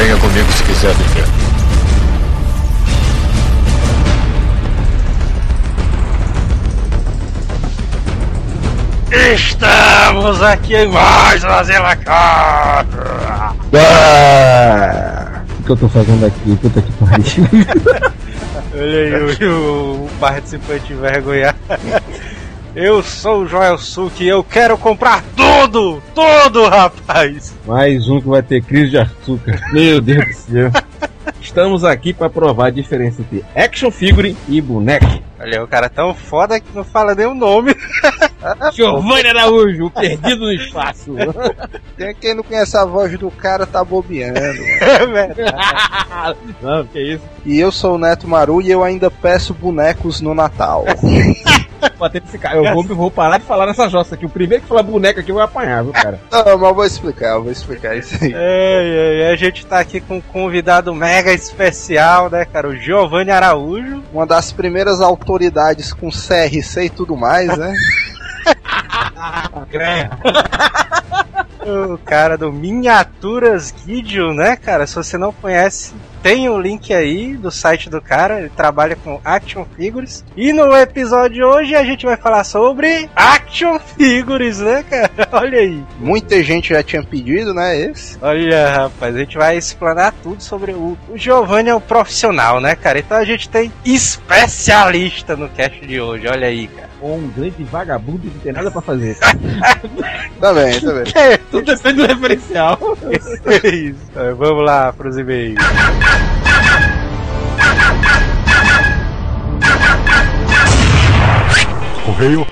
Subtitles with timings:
[0.00, 1.26] Venha comigo se quiser viver.
[9.34, 13.52] Estamos aqui em mais uma Zelacora!
[13.74, 16.56] Ah, o que eu tô fazendo aqui?
[16.56, 17.46] Puta que pariu.
[18.72, 21.58] Olha aí o, o participante envergonhado.
[22.74, 26.00] Eu sou o Joel Suki e eu quero comprar tudo!
[26.14, 27.52] Tudo, rapaz!
[27.66, 29.60] Mais um que vai ter crise de açúcar.
[29.74, 30.70] Meu Deus do céu.
[31.40, 35.20] Estamos aqui para provar a diferença entre action figure e boneco.
[35.40, 37.74] Olha, o cara é tão foda que não fala nem o nome.
[38.72, 41.16] Giovanni Araújo, o perdido no espaço.
[41.96, 44.38] Tem quem não conhece a voz do cara, tá bobeando.
[44.38, 46.38] É verdade.
[46.62, 47.24] Não, que isso.
[47.44, 50.84] E eu sou o Neto Maru e eu ainda peço bonecos no Natal.
[51.98, 52.56] Bater cara.
[52.56, 54.26] Eu vou, vou parar de falar nessa jossa aqui.
[54.26, 56.20] O primeiro que falar boneco aqui vai apanhar, viu, cara?
[56.30, 58.32] Não, mas eu vou explicar, eu vou explicar isso aí.
[58.34, 62.68] É, é, a gente tá aqui com um convidado mega especial, né, cara?
[62.68, 64.02] O Giovanni Araújo.
[64.12, 67.74] Uma das primeiras autoridades com CRC e tudo mais, né?
[71.66, 74.86] O cara do Miniaturas Guidio, né, cara?
[74.86, 78.40] Se você não conhece, tem o um link aí do site do cara.
[78.40, 80.24] Ele trabalha com Action Figures.
[80.36, 85.10] E no episódio de hoje a gente vai falar sobre Action Figures, né, cara?
[85.32, 85.82] Olha aí.
[85.98, 87.78] Muita gente já tinha pedido, né?
[87.78, 88.16] Esse.
[88.22, 90.96] Olha, rapaz, a gente vai explanar tudo sobre o.
[91.08, 92.98] O Giovanni é um profissional, né, cara?
[92.98, 96.26] Então a gente tem especialista no cast de hoje.
[96.28, 96.89] Olha aí, cara.
[97.00, 99.16] Ou um grande vagabundo que não tem nada pra fazer.
[100.40, 101.38] tá bem, tá bem.
[101.50, 102.78] Tudo depende do referencial.
[103.46, 103.98] É isso.
[104.10, 105.58] Então, vamos lá pros e-mails.
[112.04, 112.46] Correio.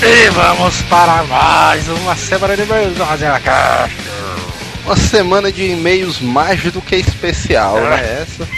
[0.00, 4.07] E vamos para mais uma semana de e-mails do Razela Cast.
[4.88, 8.24] Uma semana de e-mails mais do que especial, né?
[8.24, 8.48] Essa.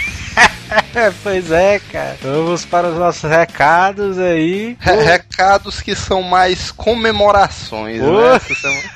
[1.23, 2.17] Pois é, cara.
[2.23, 4.77] Vamos para os nossos recados aí.
[4.81, 8.41] Re recados que são mais comemorações, né?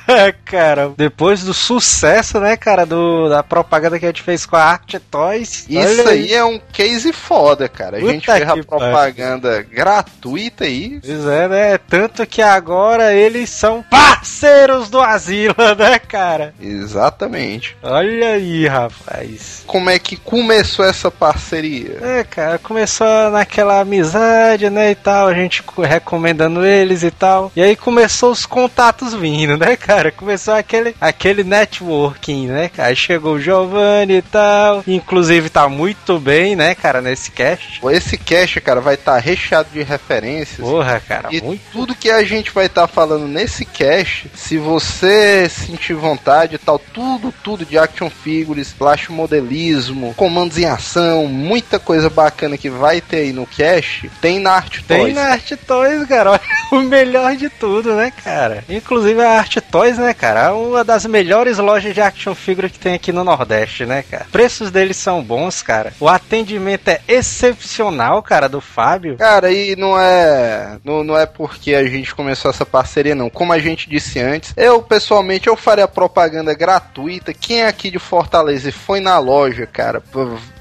[0.09, 4.57] É, cara, depois do sucesso, né, cara, do, da propaganda que a gente fez com
[4.57, 5.67] a Art Toys.
[5.69, 7.97] Isso olha aí é um case foda, cara.
[7.97, 11.01] A Puta gente fez a propaganda gratuita aí.
[11.05, 11.79] Pois é, né?
[11.79, 16.55] Tanto que agora eles são parceiros do Asila, né, cara?
[16.61, 17.77] Exatamente.
[17.83, 19.63] Olha aí, rapaz.
[19.67, 21.84] Como é que começou essa parceria?
[22.03, 27.51] É, cara, começou naquela amizade, né, e tal, a gente co- recomendando eles e tal.
[27.57, 30.11] E aí começou os contatos vindo, né, cara?
[30.11, 32.89] Começou aquele, aquele networking, né, cara?
[32.91, 34.83] Aí chegou o Giovanni e tal.
[34.87, 37.81] Inclusive tá muito bem, né, cara, nesse cast.
[37.91, 40.59] Esse cast, cara, vai estar recheado de referências.
[40.67, 41.63] Porra, cara, E muito.
[41.73, 46.79] tudo que a gente vai estar falando nesse cast, se você sentir vontade e tal,
[46.79, 53.01] tudo, tudo de action figures, flash modelismo, comandos em ação, muita coisa bacana que vai
[53.01, 55.15] ter aí no cast, tem na Art Tem Toys.
[55.15, 56.31] na Art Toys, cara.
[56.33, 56.41] Olha,
[56.77, 58.65] o melhor de tudo, né, cara?
[58.69, 60.41] Inclusive a Art Toys, né, cara?
[60.47, 64.27] É uma das melhores lojas de action figure que tem aqui no Nordeste, né, cara?
[64.31, 65.93] Preços deles são bons, cara.
[66.01, 69.17] O atendimento é excepcional, cara, do Fábio.
[69.17, 73.31] Cara, e não é, não, não é porque a gente começou essa parceria, não.
[73.31, 77.33] Como a gente disse antes, eu pessoalmente eu faria propaganda gratuita.
[77.35, 80.03] Quem é aqui de Fortaleza e foi na loja, cara,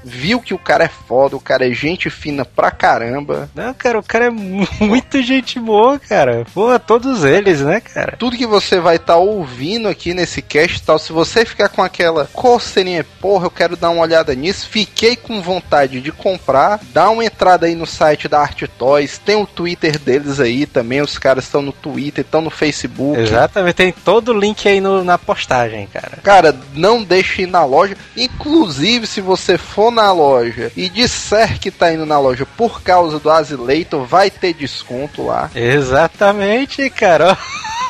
[0.04, 3.48] viu que o cara é foda, o cara é gente fina pra caramba.
[3.54, 6.44] Não, cara, o cara é mu- muito gente boa, cara.
[6.54, 8.16] Pô, todos eles, né, cara?
[8.18, 11.82] Tudo que você vai estar ouvindo aqui nesse cast e tal, se você ficar com
[11.82, 17.10] aquela coceirinha, porra, eu quero dar uma olhada nisso, fiquei com vontade de comprar, dá
[17.10, 21.18] uma entrada aí no site da Art Toys, tem o Twitter deles aí também, os
[21.18, 23.18] caras estão no Twitter, estão no Facebook.
[23.20, 26.18] Exatamente, tem todo o link aí no- na postagem, cara.
[26.22, 27.96] Cara, não deixe ir na loja.
[28.16, 33.18] Inclusive, se você for na loja e disser que tá indo na loja por causa
[33.18, 35.50] do Azileito, vai ter desconto lá.
[35.54, 35.93] Exatamente,
[36.90, 37.36] cara.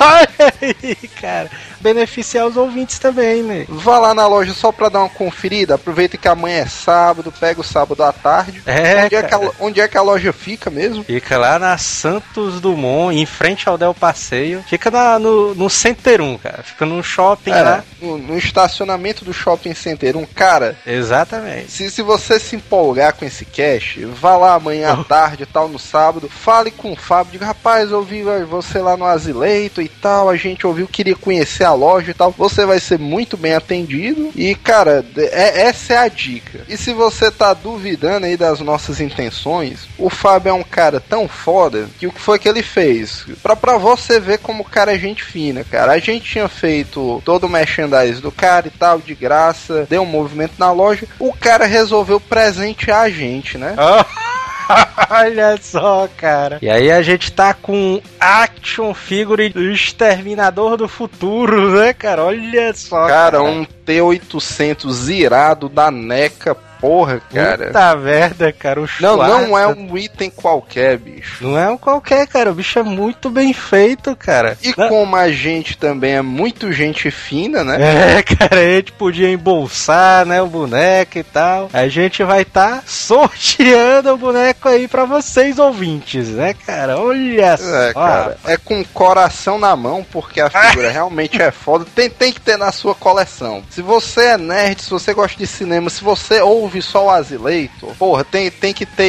[0.05, 1.51] Olha aí, cara.
[1.81, 3.67] Beneficiar os ouvintes também, né?
[3.69, 5.75] Vá lá na loja só pra dar uma conferida.
[5.75, 8.63] Aproveita que amanhã é sábado, pega o sábado à tarde.
[8.65, 11.05] É, onde, é a, onde é que a loja fica mesmo?
[11.05, 14.63] Fica lá na Santos Dumont, em frente ao Del Passeio.
[14.69, 16.63] Fica na- no, no Center 1, cara.
[16.63, 17.85] Fica num shopping É, lá.
[18.01, 20.17] no, no estacionamento do shopping center.
[20.17, 21.71] Um cara, Exatamente.
[21.71, 25.79] se, se você se empolgar com esse cash, vá lá amanhã à tarde, tal, no
[25.79, 30.29] sábado, fale com o Fábio, diga, rapaz, eu vi você lá no Azileito e tal,
[30.29, 34.31] a gente ouviu, queria conhecer a loja e tal, você vai ser muito bem atendido.
[34.35, 36.61] E, cara, é, essa é a dica.
[36.69, 41.29] E se você tá duvidando aí das nossas intenções, o Fábio é um cara tão
[41.29, 43.25] foda que o que foi que ele fez?
[43.43, 45.93] Pra, pra você ver como o cara é gente fina, cara.
[45.93, 50.07] A gente tinha feito todo o merchandise do cara e tal, de graça, deu um
[50.07, 51.07] movimento na loja.
[51.19, 53.75] O cara resolveu presentear a gente, né?
[55.11, 56.59] Olha só, cara.
[56.61, 62.25] E aí a gente tá com action figure do Exterminador do Futuro, né, cara?
[62.25, 63.07] Olha só.
[63.07, 63.43] Cara, cara.
[63.43, 67.67] um T800 irado da NECA porra, cara.
[67.67, 68.83] Puta merda, cara.
[68.83, 71.43] O não, não é um item qualquer, bicho.
[71.43, 72.51] Não é um qualquer, cara.
[72.51, 74.59] O bicho é muito bem feito, cara.
[74.63, 74.89] E não.
[74.91, 78.19] como a gente também é muito gente fina, né?
[78.19, 81.71] É, cara, a gente podia embolsar, né, o boneco e tal.
[81.73, 86.99] A gente vai estar tá sorteando o boneco aí para vocês ouvintes, né, cara?
[86.99, 87.95] Olha é, só.
[87.95, 91.87] Cara, é com coração na mão, porque a figura realmente é foda.
[91.95, 93.63] Tem, tem que ter na sua coleção.
[93.71, 97.11] Se você é nerd, se você gosta de cinema, se você ouve ouve só o
[97.11, 99.09] Azileito, porra, tem, tem que ter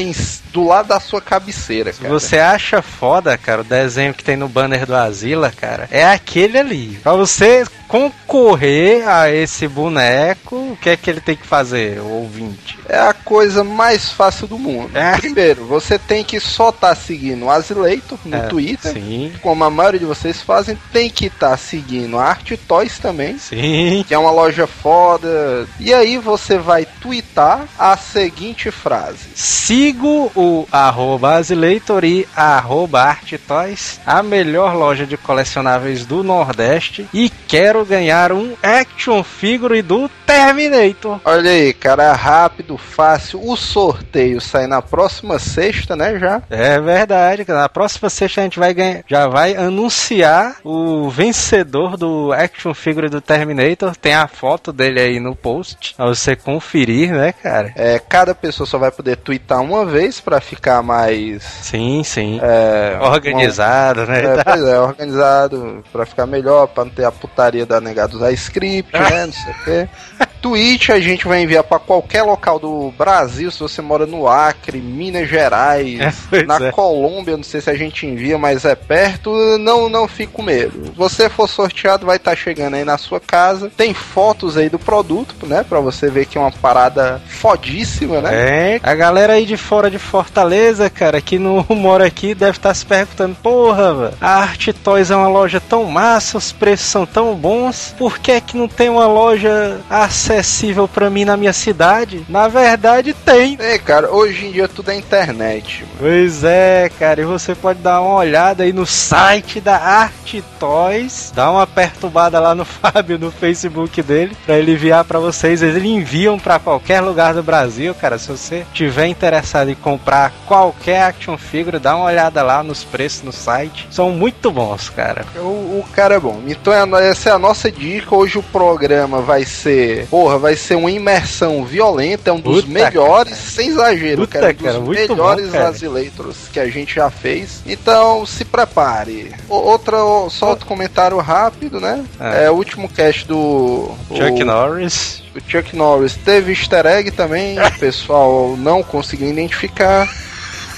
[0.55, 2.07] do lado da sua cabeceira, cara.
[2.07, 6.57] Você acha foda, cara, o desenho que tem no banner do Asila, cara, é aquele
[6.57, 6.97] ali.
[7.03, 12.79] Pra você concorrer a esse boneco, o que é que ele tem que fazer, ouvinte?
[12.87, 14.95] É a coisa mais fácil do mundo.
[14.97, 15.17] É.
[15.17, 19.33] Primeiro, você tem que só estar tá seguindo o Azileito no é, Twitter, sim.
[19.41, 23.37] como a maioria de vocês fazem, tem que estar tá seguindo a Art Toys também,
[23.37, 24.05] sim.
[24.07, 25.67] que é uma loja foda.
[25.79, 33.33] E aí você vai twittar a seguinte frase: Sigo o arroba Azileitor e arroba Art
[33.47, 40.09] Toys, a melhor loja de colecionáveis do Nordeste, e quero ganhar um action figure do
[40.25, 41.19] Terminator.
[41.23, 43.41] Olha aí, cara, rápido, fácil.
[43.47, 46.41] O sorteio sai na próxima sexta, né, já?
[46.49, 52.33] É verdade, na próxima sexta a gente vai ganhar, já vai anunciar o vencedor do
[52.33, 53.95] action figure do Terminator.
[53.95, 57.71] Tem a foto dele aí no post, pra você conferir, né, cara?
[57.75, 61.43] É, cada pessoa só vai poder twittar uma vez para ficar mais...
[61.43, 62.39] Sim, sim.
[62.41, 64.07] É, organizado, uma...
[64.07, 64.23] né?
[64.23, 68.31] É, pois é, organizado, para ficar melhor, pra não ter a putaria da negada usar
[68.31, 69.89] script, né, não sei o quê.
[70.45, 74.77] Twitch a gente vai enviar para qualquer local do Brasil, se você mora no Acre,
[74.77, 76.71] Minas Gerais, é, na é.
[76.71, 80.93] Colômbia, não sei se a gente envia, mas é perto, não não fique com medo.
[80.95, 83.71] Você for sorteado, vai estar tá chegando aí na sua casa.
[83.75, 88.75] Tem fotos aí do produto, né, para você ver que é uma parada fodíssima, né?
[88.75, 88.79] É.
[88.83, 92.75] A galera aí de fora de Fortaleza, cara, que não mora aqui, deve estar tá
[92.75, 97.03] se perguntando, porra, véio, a Art Toys é uma loja tão massa, os preços são
[97.03, 101.37] tão bons, por que é que não tem uma loja acessível acessível para mim na
[101.37, 102.25] minha cidade?
[102.27, 103.57] Na verdade, tem.
[103.59, 105.83] É, cara, hoje em dia tudo é internet.
[105.83, 105.95] Mano.
[105.99, 111.31] Pois é, cara, e você pode dar uma olhada aí no site da Art Toys,
[111.35, 115.61] dá uma perturbada lá no Fábio no Facebook dele, para ele enviar para vocês.
[115.61, 118.17] Eles enviam para qualquer lugar do Brasil, cara.
[118.17, 123.23] Se você tiver interessado em comprar qualquer action figure, dá uma olhada lá nos preços
[123.23, 123.87] no site.
[123.91, 125.25] São muito bons, cara.
[125.37, 126.41] O, o cara é bom.
[126.47, 128.15] Então essa é a nossa dica.
[128.15, 132.73] Hoje o programa vai ser porra, vai ser uma imersão violenta, é um dos Puta
[132.73, 133.43] melhores, cara.
[133.43, 137.61] sem exagero, Puta cara, um dos cara, melhores brasileiros que a gente já fez.
[137.63, 139.35] Então, se prepare.
[139.47, 139.97] Outra,
[140.31, 142.03] só outro comentário rápido, né?
[142.19, 145.21] É, é o último cast do Chuck o, Norris.
[145.35, 150.11] O Chuck Norris teve easter egg também, o pessoal não conseguiu identificar.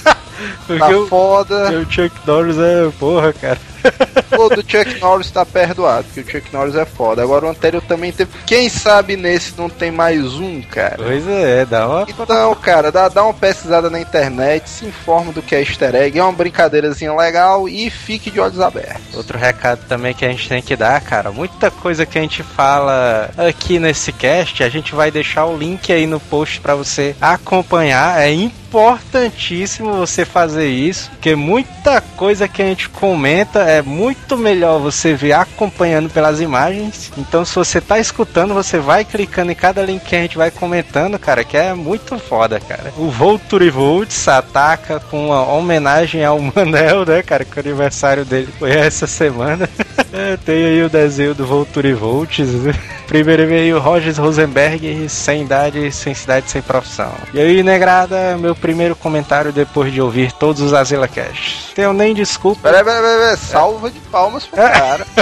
[0.67, 1.71] Porque tá foda.
[1.79, 3.59] O Chuck Norris é porra, cara.
[4.37, 7.21] O do Chuck Norris tá perdoado, porque o Chuck Norris é foda.
[7.21, 8.31] Agora o anterior também teve.
[8.45, 10.97] Quem sabe nesse não tem mais um, cara?
[10.97, 12.05] Pois é, dá uma.
[12.07, 16.17] Então, cara, dá, dá uma pesquisada na internet, se informa do que é easter egg,
[16.17, 19.15] é uma brincadeirazinha legal e fique de olhos abertos.
[19.15, 22.43] Outro recado também que a gente tem que dar, cara, muita coisa que a gente
[22.43, 27.15] fala aqui nesse cast, a gente vai deixar o link aí no post para você
[27.21, 28.21] acompanhar.
[28.21, 34.06] É importantíssimo você fazer isso, porque muita coisa que a gente comenta é muito
[34.37, 37.11] melhor você ver acompanhando pelas imagens.
[37.17, 40.51] Então, se você tá escutando, você vai clicando em cada link que a gente vai
[40.51, 42.93] comentando, cara, que é muito foda, cara.
[42.97, 48.49] O Volturi Volts ataca com uma homenagem ao Manel, né, cara, que o aniversário dele
[48.57, 49.67] foi essa semana.
[50.13, 52.47] É, tem aí o desenho do Volturi Volts.
[52.47, 52.73] Né?
[53.07, 57.11] Primeiro veio Rogers Rosenberg, sem idade, sem cidade, sem profissão.
[57.33, 61.71] E aí, negrada, meu primeiro comentário depois de ouvir todos os Azila Cash.
[61.75, 62.61] Tenho nem desculpa.
[62.63, 65.05] Peraí, peraí, peraí, salva de palmas pro cara.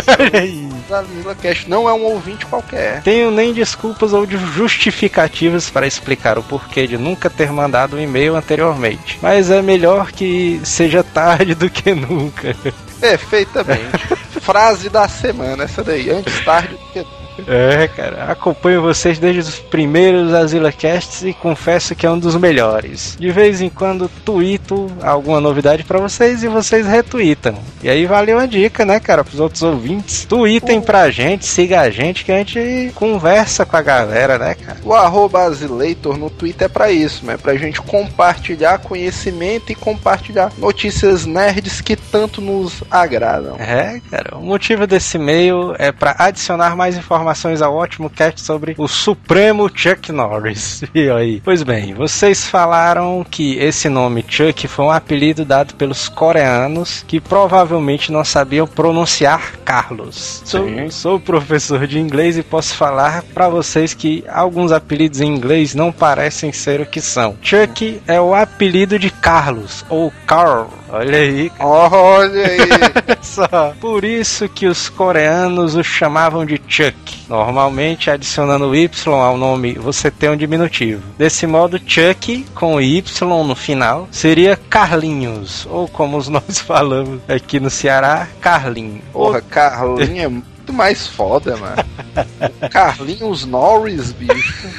[0.92, 3.02] Azila Cash não é um ouvinte qualquer.
[3.02, 8.36] Tenho nem desculpas ou justificativas para explicar o porquê de nunca ter mandado um e-mail
[8.36, 9.18] anteriormente.
[9.22, 12.56] Mas é melhor que seja tarde do que nunca.
[13.00, 14.16] Perfeitamente.
[14.46, 16.10] frase da semana, essa daí.
[16.12, 22.06] Antes tarde do que É, cara, acompanho vocês desde os primeiros AsilaCasts e confesso que
[22.06, 23.18] é um dos melhores.
[23.20, 27.56] De vez em quando tuito alguma novidade pra vocês e vocês retweetam.
[27.84, 30.26] E aí valeu a dica, né, cara, pros outros ouvintes.
[30.26, 34.80] Tweetem pra gente, siga a gente que a gente conversa com a galera, né, cara?
[34.84, 37.38] O arroba Azileitor no Twitter é pra isso, né?
[37.38, 43.56] Pra gente compartilhar conhecimento e compartilhar notícias nerds que tanto nos agradam.
[43.58, 47.25] É, cara, o motivo desse e-mail é pra adicionar mais informações
[47.62, 50.84] ao ótimo cast sobre o Supremo Chuck Norris.
[50.96, 51.42] E aí?
[51.44, 57.20] Pois bem, vocês falaram que esse nome Chuck foi um apelido dado pelos coreanos que
[57.20, 60.42] provavelmente não sabiam pronunciar Carlos.
[60.46, 65.76] Sou, sou professor de inglês e posso falar pra vocês que alguns apelidos em inglês
[65.76, 67.36] não parecem ser o que são.
[67.42, 70.70] Chuck é o apelido de Carlos ou Carl.
[70.90, 73.16] Olha aí, Olha aí.
[73.22, 73.74] só.
[73.82, 76.96] Por isso que os coreanos o chamavam de Chuck.
[77.28, 81.02] Normalmente, adicionando Y ao nome, você tem um diminutivo.
[81.18, 83.04] Desse modo, Chuck, com Y
[83.44, 85.68] no final, seria Carlinhos.
[85.70, 89.02] Ou como nós falamos aqui no Ceará, Carlinho.
[89.12, 91.84] Porra, Carlinhos é muito mais foda, mano.
[92.72, 94.70] Carlinhos Norris, bicho.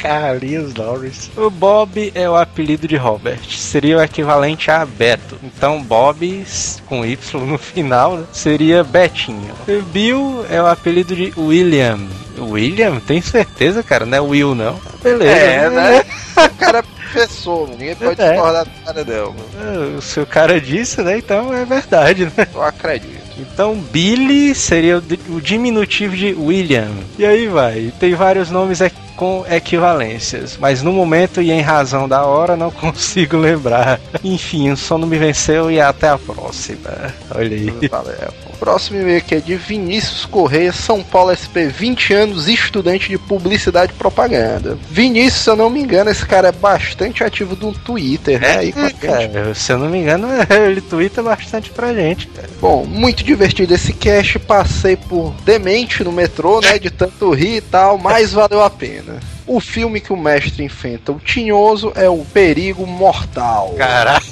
[0.00, 1.30] Carlinhos Norris.
[1.36, 3.40] O Bob é o apelido de Robert.
[3.48, 5.38] Seria o equivalente a Beto.
[5.42, 6.44] Então, Bob,
[6.86, 9.54] com Y no final, né, seria Betinho.
[9.68, 11.98] E Bill é o apelido de William.
[12.38, 13.00] William?
[13.00, 14.06] Tem certeza, cara?
[14.06, 14.80] Não é Will, não?
[15.02, 15.30] Beleza.
[15.30, 16.04] É, né?
[16.40, 17.76] O cara professor, mano.
[17.78, 18.32] ninguém pode É.
[18.32, 19.34] discordar do cara dela.
[19.56, 21.18] Ah, Se o cara disse, né?
[21.18, 22.46] Então é verdade, né?
[22.54, 23.20] Eu acredito.
[23.38, 26.90] Então Billy seria o, di- o diminutivo de William.
[27.18, 27.92] E aí vai.
[27.98, 28.80] Tem vários nomes
[29.16, 33.98] com equivalências, mas no momento e em razão da hora não consigo lembrar.
[34.24, 36.90] Enfim, o sono me venceu e até a próxima.
[37.34, 37.88] Olha aí.
[37.88, 38.14] Valeu.
[38.60, 43.92] Próximo e-mail aqui é de Vinícius Correia, São Paulo SP, 20 anos, estudante de publicidade
[43.92, 44.76] e propaganda.
[44.90, 48.58] Vinícius, se eu não me engano, esse cara é bastante ativo do Twitter, né?
[48.58, 48.94] Aí É, gente.
[48.96, 50.28] cara, se eu não me engano,
[50.66, 52.26] ele twitta bastante pra gente.
[52.26, 52.48] cara.
[52.60, 54.38] Bom, muito divertido esse cast.
[54.40, 56.78] Passei por demente no metrô, né?
[56.78, 59.18] De tanto rir e tal, mas valeu a pena.
[59.46, 63.74] O filme que o mestre enfrenta o tinhoso é o Perigo Mortal.
[63.78, 64.22] Caralho.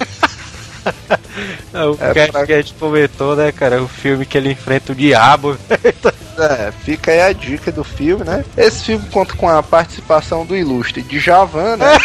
[1.75, 3.83] O É, cast pra- que a gente comentou, né, cara?
[3.83, 5.57] O filme que ele enfrenta o diabo.
[6.39, 8.45] É, fica aí a dica do filme, né?
[8.57, 11.99] Esse filme conta com a participação do ilustre Djavan, né?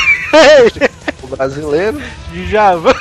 [1.22, 2.02] o brasileiro.
[2.32, 2.96] De Java.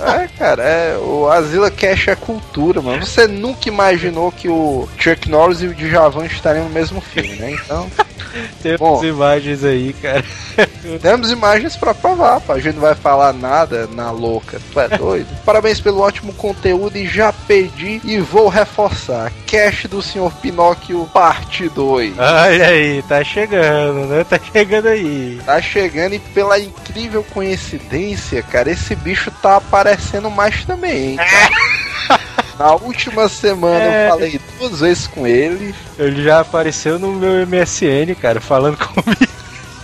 [0.00, 3.04] É, cara, é, o Asila Cash é cultura, mano.
[3.04, 7.52] Você nunca imaginou que o Chuck Norris e o Djavan estariam no mesmo filme, né?
[7.52, 7.90] Então,
[8.62, 9.02] Tem Bom.
[9.04, 10.24] imagens aí, cara.
[11.00, 12.54] temos imagens pra provar, pá.
[12.54, 14.60] A gente não vai falar nada na louca.
[14.72, 15.28] Tu é doido?
[15.44, 19.32] Parabéns pelo ótimo conteúdo e já pedi e vou reforçar.
[19.46, 20.32] Cash do Sr.
[20.40, 22.18] Pinóquio, parte 2.
[22.18, 24.24] Olha aí, tá chegando, né?
[24.24, 25.40] Tá chegando aí.
[25.44, 29.85] Tá chegando e pela incrível coincidência, cara, esse bicho tá aparecendo
[30.30, 32.20] mais também, hein, cara?
[32.58, 34.06] Na última semana É.
[34.06, 35.74] eu falei duas vezes com ele.
[35.98, 39.26] Ele já apareceu no meu MSN, cara, falando comigo.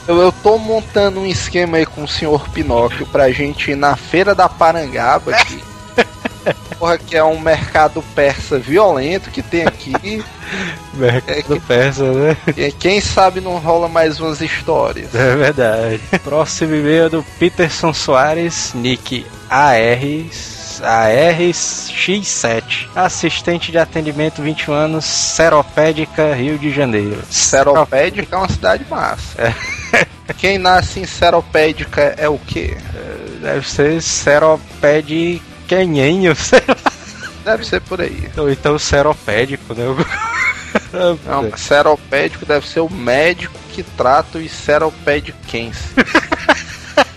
[0.09, 3.94] Eu, eu tô montando um esquema aí com o senhor Pinóquio pra gente ir na
[3.94, 5.62] feira da Parangaba aqui.
[6.83, 9.93] Porra, que é um mercado persa violento que tem aqui.
[10.95, 12.37] Mercado persa, né?
[12.57, 15.15] E quem sabe não rola mais umas histórias.
[15.15, 16.01] É verdade.
[16.25, 19.79] Próximo e-mail é do Peterson Soares, nick AR.
[20.83, 27.23] ARX7, assistente de atendimento 21 anos, Seropédica, Rio de Janeiro.
[27.31, 29.55] Seropédica é uma cidade massa.
[30.37, 32.77] Quem nasce em Seropédica é o quê?
[33.41, 34.03] Deve ser
[35.73, 36.93] Seropédiquenhenho, sei lá.
[37.45, 38.31] Deve ser por aí.
[38.37, 39.85] Ou então Seropédico, né?
[40.93, 45.93] Não, seropédico deve ser o médico que trata os seropédiquenses.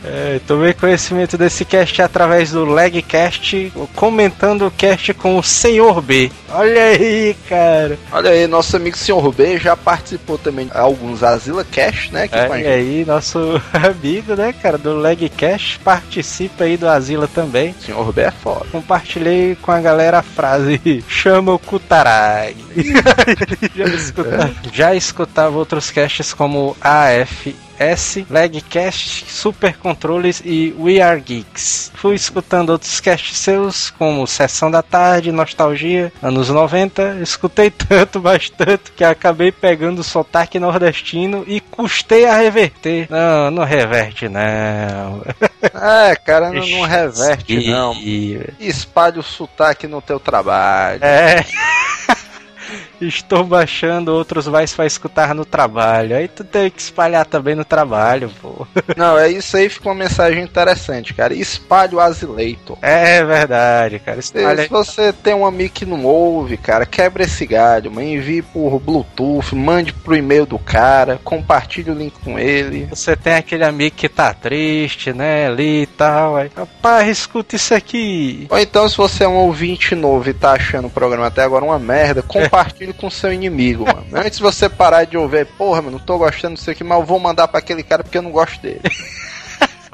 [0.08, 6.32] É, tomei conhecimento desse cast através do Legcast, comentando o cast com o Senhor B.
[6.50, 7.98] Olha aí, cara.
[8.12, 9.32] Olha aí, nosso amigo Sr.
[9.36, 12.28] B já participou também de alguns Asila Cash, né?
[12.28, 12.68] Que com a Olha gente.
[12.68, 13.40] aí, nosso
[13.74, 17.74] amigo, né, cara, do Legcast, participa aí do Asila também.
[17.84, 18.12] Sr.
[18.14, 18.66] B é foda.
[18.72, 22.56] Compartilhei com a galera a frase Chama o Kutarag.
[23.76, 31.20] já, escuta- já escutava outros casts como AF S, Legcast, Super Controles e We Are
[31.20, 31.92] Geeks.
[31.96, 37.18] Fui escutando outros casts seus, como Sessão da Tarde, Nostalgia, anos 90.
[37.22, 43.08] Escutei tanto, bastante, que acabei pegando o sotaque nordestino e custei a reverter.
[43.10, 45.24] Não, não reverte, não.
[45.74, 47.94] É, cara, não, não reverte, E- não.
[47.96, 51.00] e- Espalhe o sotaque no teu trabalho.
[51.04, 51.44] É.
[53.02, 56.16] Estou baixando outros vais para escutar no trabalho.
[56.16, 58.66] Aí tu tem que espalhar também no trabalho, pô.
[58.96, 61.34] Não, é isso aí, fica uma mensagem interessante, cara.
[61.34, 62.78] Espalhe o Azileitor.
[62.82, 64.20] É verdade, cara.
[64.20, 64.64] Espalha...
[64.64, 68.08] se você tem um amigo que não ouve, cara, quebra esse galho, mano.
[68.08, 72.86] Envie por Bluetooth, mande pro e-mail do cara, compartilhe o link com ele.
[72.86, 75.48] Você tem aquele amigo que tá triste, né?
[75.48, 76.38] Ali e tal.
[76.38, 78.48] Aí, rapaz, escuta isso aqui.
[78.50, 81.66] Ou então, se você é um ouvinte novo e tá achando o programa até agora
[81.66, 84.06] uma merda, compartilhe com seu inimigo, mano.
[84.14, 87.20] Antes você parar de ouvir, porra, mano, não tô gostando disso aqui, mas eu vou
[87.20, 88.82] mandar pra aquele cara porque eu não gosto dele.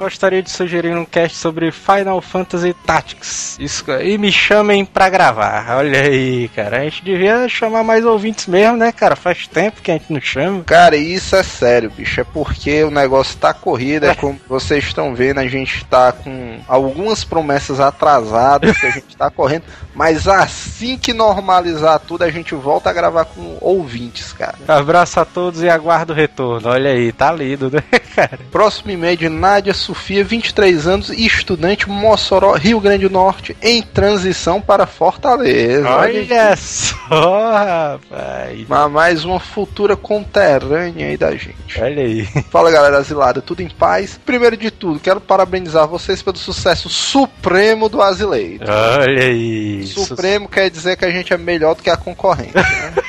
[0.02, 3.56] Gostaria de sugerir um cast sobre Final Fantasy Tactics.
[3.60, 5.76] Isso, e me chamem pra gravar.
[5.76, 6.80] Olha aí, cara.
[6.80, 9.14] A gente devia chamar mais ouvintes mesmo, né, cara?
[9.14, 10.64] Faz tempo que a gente não chama.
[10.64, 12.20] Cara, isso é sério, bicho.
[12.20, 16.58] É porque o negócio tá corrido, é como vocês estão vendo, a gente tá com
[16.66, 19.62] algumas promessas atrasadas que a gente tá correndo,
[19.94, 24.54] mas assim que normalizar tudo, a gente volta a gravar com ouvintes, cara.
[24.66, 26.68] Abraço a todos e aguardo o retorno.
[26.68, 27.82] Olha aí, tá lido, né,
[28.14, 28.38] cara?
[28.50, 33.82] Próximo e-mail de Nádia Sofia, 23 anos, e estudante Mossoró, Rio Grande do Norte, em
[33.82, 35.88] transição para Fortaleza.
[35.88, 38.68] Olha só, rapaz.
[38.68, 41.80] Ma- Mais uma futura conterrânea aí da gente.
[41.80, 42.22] Olha aí.
[42.50, 44.18] Fala galera asilada, tudo em paz?
[44.24, 48.64] Primeiro de tudo, quero parabenizar vocês pelo sucesso supremo do Azileiro.
[48.68, 49.81] Olha aí.
[49.86, 52.54] Supremo quer dizer que a gente é melhor do que a concorrente.
[52.54, 52.64] né?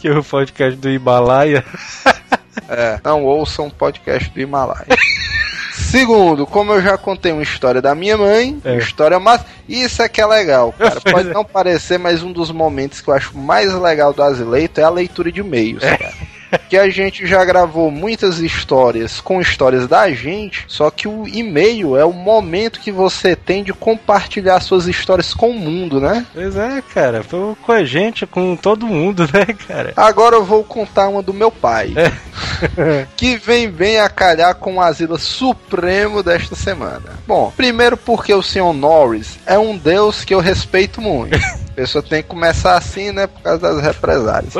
[0.00, 1.64] Que o podcast do Himalaia.
[2.68, 4.84] É, não ouçam um podcast do Himalaia.
[5.72, 8.76] Segundo, como eu já contei uma história da minha mãe, É.
[8.76, 11.00] história massa, isso é que é legal, cara.
[11.00, 11.32] Pode é.
[11.32, 14.90] não parecer, mas um dos momentos que eu acho mais legal do Azileito é a
[14.90, 16.12] leitura de e-mails, cara.
[16.68, 21.96] Que a gente já gravou muitas histórias com histórias da gente, só que o e-mail
[21.96, 26.26] é o momento que você tem de compartilhar suas histórias com o mundo, né?
[26.32, 27.22] Pois é, cara.
[27.22, 29.92] Foi com a gente, com todo mundo, né, cara?
[29.96, 31.94] Agora eu vou contar uma do meu pai.
[33.16, 37.18] que vem bem a calhar com o asilo supremo desta semana.
[37.26, 38.72] Bom, primeiro porque o Sr.
[38.72, 41.38] Norris é um deus que eu respeito muito.
[41.78, 44.52] Pessoa tem que começar assim, né, por causa das represálias.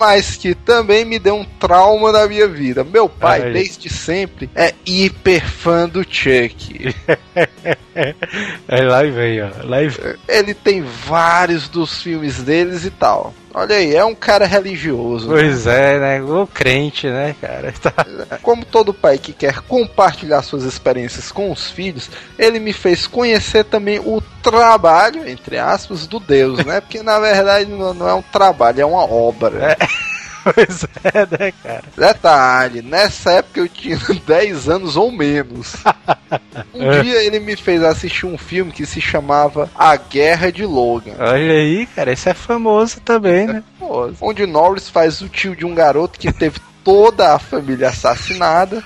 [0.00, 2.82] Mas que também me deu um trauma na minha vida.
[2.82, 3.52] Meu pai, Ai.
[3.52, 6.92] desde sempre, é hiper fã do Chuck.
[8.66, 9.50] Aí lá e vem, ó.
[9.62, 9.92] Lá e.
[10.26, 13.32] Ele tem vários dos filmes deles e tal.
[13.54, 15.28] Olha aí, é um cara religioso.
[15.28, 15.34] né?
[15.34, 16.22] Pois é, né?
[16.22, 17.72] O crente, né, cara?
[17.84, 18.38] Tá.
[18.42, 23.64] Como todo pai que quer compartilhar suas experiências com os filhos, ele me fez conhecer
[23.64, 26.80] também o trabalho, entre aspas, do Deus, né?
[26.80, 29.76] Porque na verdade não, não é um trabalho, é uma obra.
[30.54, 31.84] Pois é, né, cara?
[31.96, 35.76] Detalhe, nessa época eu tinha 10 anos ou menos.
[36.74, 41.14] Um dia ele me fez assistir um filme que se chamava A Guerra de Logan.
[41.18, 42.12] Olha aí, cara.
[42.12, 43.62] Esse é famoso também, né?
[43.78, 48.84] Pô, Onde Norris faz o tio de um garoto que teve toda a família assassinada.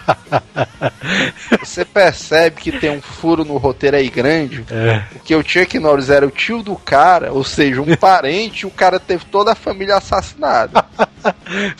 [1.60, 4.64] Você percebe que tem um furo no roteiro aí grande.
[4.70, 5.02] É.
[5.12, 8.70] Porque o Chuck Norris era o tio do cara, ou seja, um parente, e o
[8.70, 10.84] cara teve toda a família assassinada.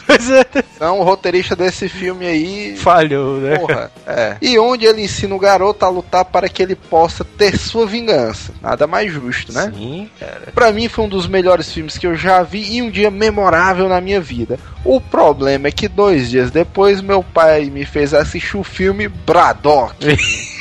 [0.07, 0.45] Pois é.
[0.75, 2.77] Então o roteirista desse filme aí.
[2.77, 3.59] Falhou, né?
[3.59, 4.37] Porra, é.
[4.43, 8.53] E onde ele ensina o garoto a lutar para que ele possa ter sua vingança.
[8.61, 9.73] Nada mais justo, né?
[9.75, 10.49] Sim, cara.
[10.55, 13.89] Pra mim foi um dos melhores filmes que eu já vi e um dia memorável
[13.89, 14.59] na minha vida.
[14.85, 19.97] O problema é que dois dias depois meu pai me fez assistir o filme Braddock.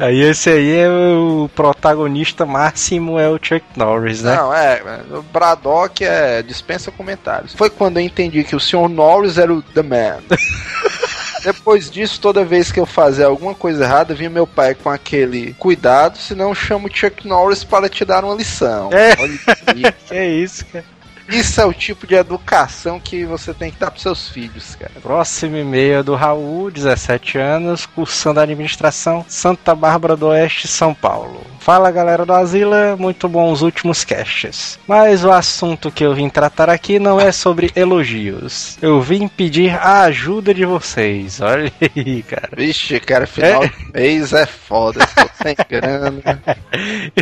[0.00, 4.34] Aí esse aí é o protagonista máximo, é o Chuck Norris, né?
[4.34, 7.54] Não, é, o Braddock é dispensa comentários.
[7.54, 8.88] Foi quando eu entendi que o Sr.
[8.88, 10.18] Norris era o The Man.
[11.44, 15.54] Depois disso, toda vez que eu fazia alguma coisa errada, vinha meu pai com aquele
[15.54, 18.90] cuidado, senão chamo o Chuck Norris para te dar uma lição.
[18.92, 19.14] É.
[19.20, 19.92] Olha aí.
[20.06, 20.84] Que é isso, cara.
[21.28, 24.92] Isso é o tipo de educação que você tem que dar pros seus filhos, cara.
[25.02, 31.40] Próximo e-mail é do Raul, 17 anos, cursando administração, Santa Bárbara do Oeste, São Paulo.
[31.60, 34.80] Fala galera do Asila, muito bom os últimos casts.
[34.86, 38.76] Mas o assunto que eu vim tratar aqui não é sobre elogios.
[38.82, 41.38] Eu vim pedir a ajuda de vocês.
[41.40, 42.48] Olha aí, cara.
[42.56, 43.68] Vixe, cara, final É.
[43.68, 45.06] de mês é foda,
[45.40, 46.20] sem grana.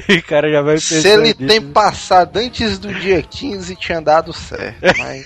[0.08, 4.32] E cara já vai Se ele nisso, tem passado antes do dia 15, tinha dado
[4.32, 4.80] certo.
[4.98, 5.24] Mas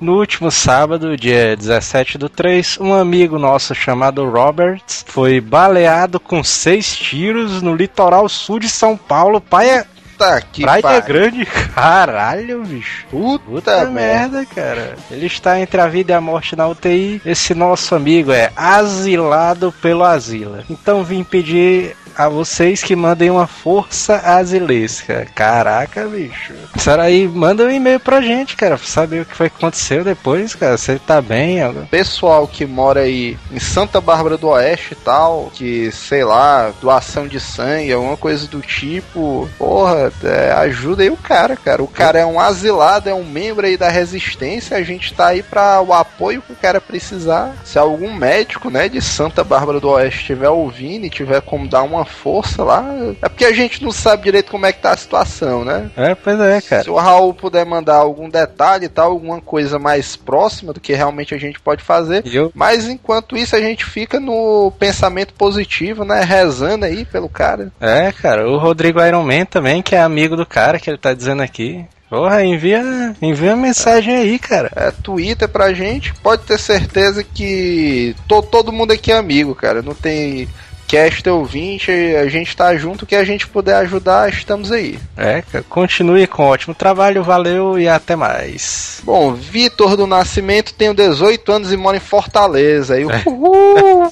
[0.00, 6.42] No último sábado, dia 17 do 3, um amigo nosso chamado Roberts foi baleado com
[6.42, 9.40] seis tiros no litoral sul de São Paulo.
[9.40, 11.02] Paia, Puta que Praia pariu.
[11.02, 13.04] Grande, caralho, bicho.
[13.10, 13.90] Puta, Puta merda.
[14.38, 14.96] merda, cara.
[15.10, 17.20] Ele está entre a vida e a morte na UTI.
[17.24, 20.64] Esse nosso amigo é asilado pelo Asila.
[20.70, 25.26] Então vim pedir a vocês que mandem uma força asilesca.
[25.34, 26.52] Caraca, bicho.
[26.78, 30.04] Será aí, manda um e-mail pra gente, cara, pra saber o que foi que aconteceu
[30.04, 30.76] depois, cara.
[30.78, 31.60] Você tá bem?
[31.60, 31.86] Algo?
[31.88, 37.26] Pessoal que mora aí em Santa Bárbara do Oeste e tal, que sei lá, doação
[37.26, 41.82] de sangue, alguma coisa do tipo, porra, é, ajuda aí o cara, cara.
[41.82, 45.42] O cara é um asilado, é um membro aí da resistência, a gente tá aí
[45.42, 47.54] pra o apoio que o cara precisar.
[47.64, 51.82] Se algum médico, né, de Santa Bárbara do Oeste estiver ouvindo e tiver como dar
[51.82, 52.84] uma força lá,
[53.22, 55.90] é porque a gente não sabe direito como é que tá a situação, né?
[55.96, 56.82] É, pois é, cara.
[56.82, 60.92] Se o Raul puder mandar algum detalhe e tal, alguma coisa mais próxima do que
[60.92, 62.22] realmente a gente pode fazer.
[62.26, 66.22] Eu, Mas enquanto isso a gente fica no pensamento positivo, né?
[66.22, 67.72] Rezando aí pelo cara.
[67.80, 71.14] É, cara, o Rodrigo Iron Man também, que é amigo do cara que ele tá
[71.14, 71.84] dizendo aqui.
[72.08, 72.82] Porra, envia,
[73.20, 74.70] envia uma mensagem aí, cara.
[74.76, 76.12] É Twitter pra gente.
[76.14, 79.82] Pode ter certeza que to, todo mundo aqui é amigo, cara.
[79.82, 80.48] Não tem
[80.86, 83.02] cast ouvinte, a gente tá junto.
[83.02, 84.98] O que a gente puder ajudar, estamos aí.
[85.16, 89.00] É, continue com ótimo trabalho, valeu e até mais.
[89.02, 92.94] Bom, Vitor do Nascimento, tenho 18 anos e moro em Fortaleza.
[92.94, 94.08] Aí, uhul!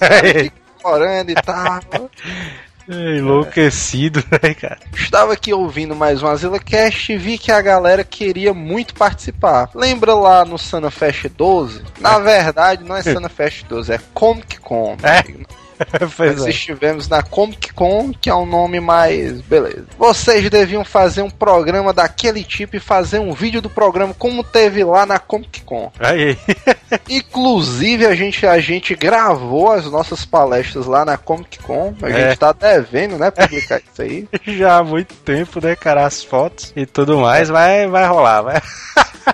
[0.82, 1.80] Morando e tal.
[2.88, 4.78] É, enlouquecido, né, cara?
[4.94, 9.70] Estava aqui ouvindo mais um AsilaCast e vi que a galera queria muito participar.
[9.74, 11.82] Lembra lá no Sana Fest 12?
[12.00, 14.96] Na verdade, não é Sana Fest 12, é Comic Con.
[15.02, 15.22] É.
[15.22, 15.61] pois
[16.18, 16.50] Nós é.
[16.50, 19.40] estivemos na Comic Con, que é um nome mais.
[19.42, 19.84] Beleza.
[19.98, 24.84] Vocês deviam fazer um programa daquele tipo e fazer um vídeo do programa como teve
[24.84, 25.90] lá na Comic Con.
[25.98, 26.36] Aí,
[27.08, 31.94] Inclusive, a gente, a gente gravou as nossas palestras lá na Comic Con.
[32.02, 32.28] A É.
[32.28, 33.30] gente tá devendo, né?
[33.30, 34.28] Publicar isso aí.
[34.46, 36.06] já há muito tempo, né, cara?
[36.06, 38.62] As fotos e tudo mais, vai, vai rolar, vai.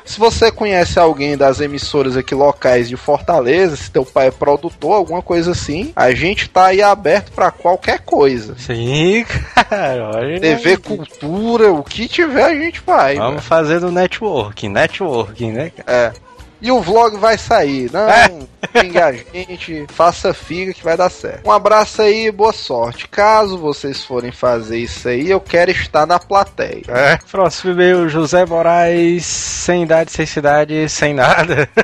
[0.05, 4.93] Se você conhece alguém das emissoras aqui locais de Fortaleza, se teu pai é produtor,
[4.95, 8.55] alguma coisa assim, a gente tá aí aberto pra qualquer coisa.
[8.59, 9.24] Sim,
[9.70, 10.38] cara.
[10.38, 13.16] TV, cultura, o que tiver a gente vai.
[13.16, 13.42] Vamos velho.
[13.42, 15.72] fazer do networking, networking, né?
[15.87, 16.12] É.
[16.61, 17.88] E o vlog vai sair.
[17.92, 18.29] Não, É.
[18.74, 21.46] a gente, faça figa que vai dar certo.
[21.48, 23.07] Um abraço aí e boa sorte.
[23.07, 26.83] Caso vocês forem fazer isso aí, eu quero estar na plateia.
[26.88, 27.16] É.
[27.31, 31.68] Próximo e-mail, José Moraes, sem idade, sem cidade, sem nada.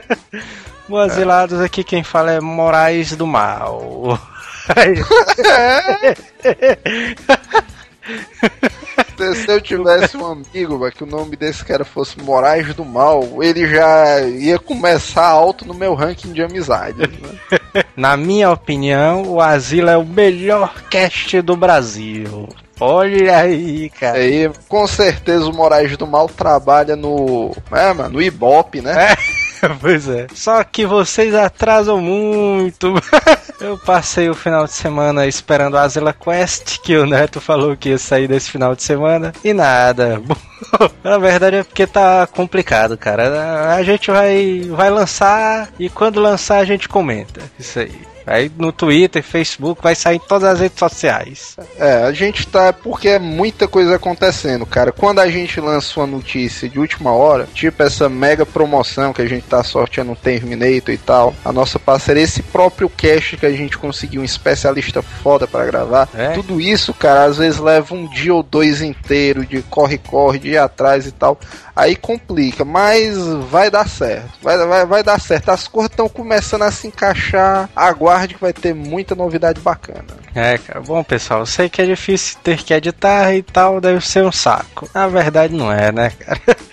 [0.89, 4.19] Boasilados, aqui quem fala é Moraes do Mal.
[9.17, 12.85] Se, se eu tivesse um amigo, velho, que o nome desse cara fosse Moraes do
[12.85, 16.99] Mal, ele já ia começar alto no meu ranking de amizade.
[16.99, 17.85] Né?
[17.97, 22.49] Na minha opinião, o Asila é o melhor cast do Brasil.
[22.81, 24.19] Olha aí, cara.
[24.19, 27.55] Aí, com certeza o Moraes do Mal trabalha no.
[27.71, 29.17] É, mano, no Ibope, né?
[29.81, 30.27] pois é.
[30.35, 32.95] Só que vocês atrasam muito.
[33.61, 37.91] Eu passei o final de semana esperando a Asila Quest, que o Neto falou que
[37.91, 40.21] ia sair desse final de semana, e nada.
[41.03, 43.75] Na verdade é porque tá complicado, cara.
[43.75, 47.41] A gente vai, vai lançar e quando lançar a gente comenta.
[47.59, 48.14] Isso aí.
[48.27, 51.57] Aí no Twitter, Facebook, vai sair em todas as redes sociais.
[51.79, 52.73] É, a gente tá.
[52.73, 54.93] Porque é muita coisa acontecendo, cara.
[54.93, 59.27] Quando a gente lança uma notícia de última hora, tipo essa mega promoção que a
[59.27, 63.53] gente tá sorteando um Terminator e tal, a nossa parceria, esse próprio cast que a
[63.53, 66.31] gente conseguiu um especialista foda pra gravar, É.
[66.31, 70.59] tudo isso, cara, às vezes leva um dia ou dois inteiro de corre-corre, de ir
[70.59, 71.39] atrás e tal.
[71.77, 73.17] Aí complica, mas
[73.51, 74.31] vai dar certo.
[74.41, 75.49] Vai, vai, vai dar certo.
[75.51, 77.69] As coisas estão começando a se encaixar.
[78.15, 80.05] Aguarde que vai ter muita novidade bacana.
[80.35, 80.81] É, cara.
[80.81, 84.31] Bom, pessoal, eu sei que é difícil ter que editar e tal, deve ser um
[84.31, 84.89] saco.
[84.95, 86.41] Na verdade, não é, né, cara?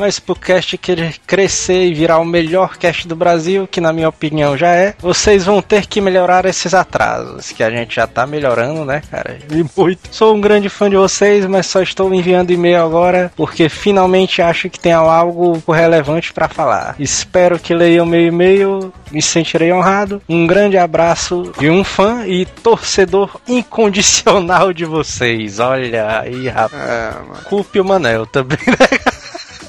[0.00, 4.08] Mas pro cast querer crescer e virar o melhor cast do Brasil, que na minha
[4.08, 8.26] opinião já é, vocês vão ter que melhorar esses atrasos, que a gente já tá
[8.26, 9.38] melhorando, né, cara?
[9.50, 10.08] E muito.
[10.10, 14.70] Sou um grande fã de vocês, mas só estou enviando e-mail agora porque finalmente acho
[14.70, 16.96] que tem algo relevante pra falar.
[16.98, 20.22] Espero que leiam meu e-mail, me sentirei honrado.
[20.26, 25.58] Um grande abraço de um fã e torcedor incondicional de vocês.
[25.58, 26.82] Olha aí, rapaz.
[26.82, 27.44] É, mano.
[27.44, 29.09] Culpe o Manel também, né?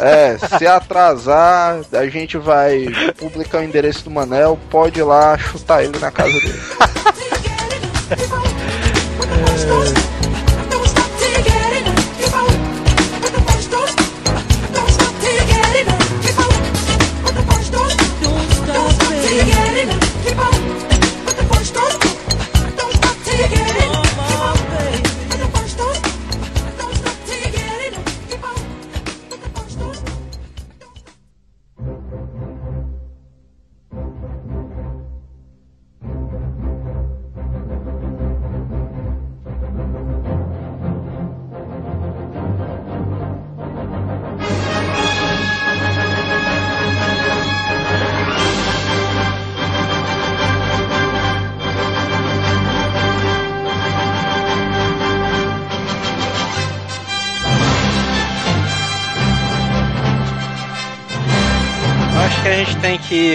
[0.02, 2.88] É, se atrasar, a gente vai
[3.18, 6.60] publicar o endereço do Manel, pode ir lá chutar ele na casa dele.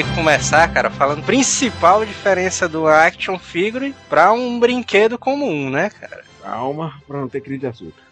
[0.05, 6.25] que começar, cara, falando principal diferença do action figure pra um brinquedo comum, né, cara?
[6.43, 8.03] Calma, pra não ter crise de açúcar.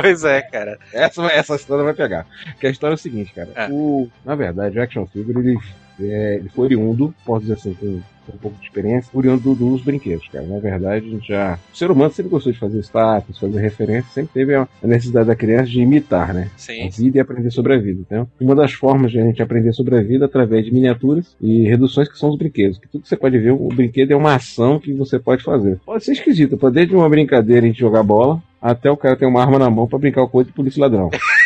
[0.00, 0.78] pois é, cara.
[0.92, 2.26] Essa, essa história vai pegar.
[2.60, 3.48] Que a história é o seguinte, cara.
[3.54, 3.68] É.
[3.70, 5.58] O, na verdade, o Action Figure, ele,
[6.00, 8.00] é, ele foi oriundo, posso dizer assim, com,
[8.34, 10.46] um pouco de experiência, oriundo do- dos brinquedos, cara.
[10.46, 11.58] Na verdade, a gente já...
[11.72, 15.26] O ser humano sempre gostou de fazer status, fazer referência, sempre teve a a necessidade
[15.26, 16.50] da criança de imitar, né?
[16.54, 16.88] a Sim.
[16.90, 18.00] vida e aprender sobre a vida.
[18.06, 21.36] Então, uma das formas de a gente aprender sobre a vida é através de miniaturas
[21.40, 22.78] e reduções que são os brinquedos.
[22.78, 25.78] Que tudo que você pode ver, o brinquedo é uma ação que você pode fazer.
[25.84, 29.26] Pode ser esquisito, pode desde uma brincadeira a gente jogar bola, até o cara ter
[29.26, 30.80] uma arma na mão pra brincar com coisa de polícia e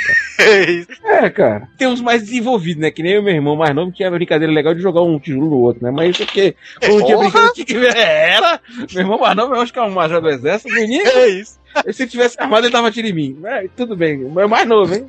[1.05, 1.69] É, cara.
[1.79, 2.91] Tem uns mais desenvolvidos, né?
[2.91, 5.51] Que nem o meu irmão mais novo tinha a brincadeira legal de jogar um tijolo
[5.51, 5.91] no outro, né?
[5.91, 7.77] Mas isso porque quando tinha brincadeira que.
[7.99, 8.61] É, Era!
[8.93, 10.73] Meu irmão mais novo, eu acho que é um major do exército.
[10.75, 11.59] Menino, É isso.
[11.93, 13.39] se ele tivesse armado, ele dava tiro em mim.
[13.45, 14.25] É, tudo bem.
[14.25, 15.07] O meu mais novo, hein?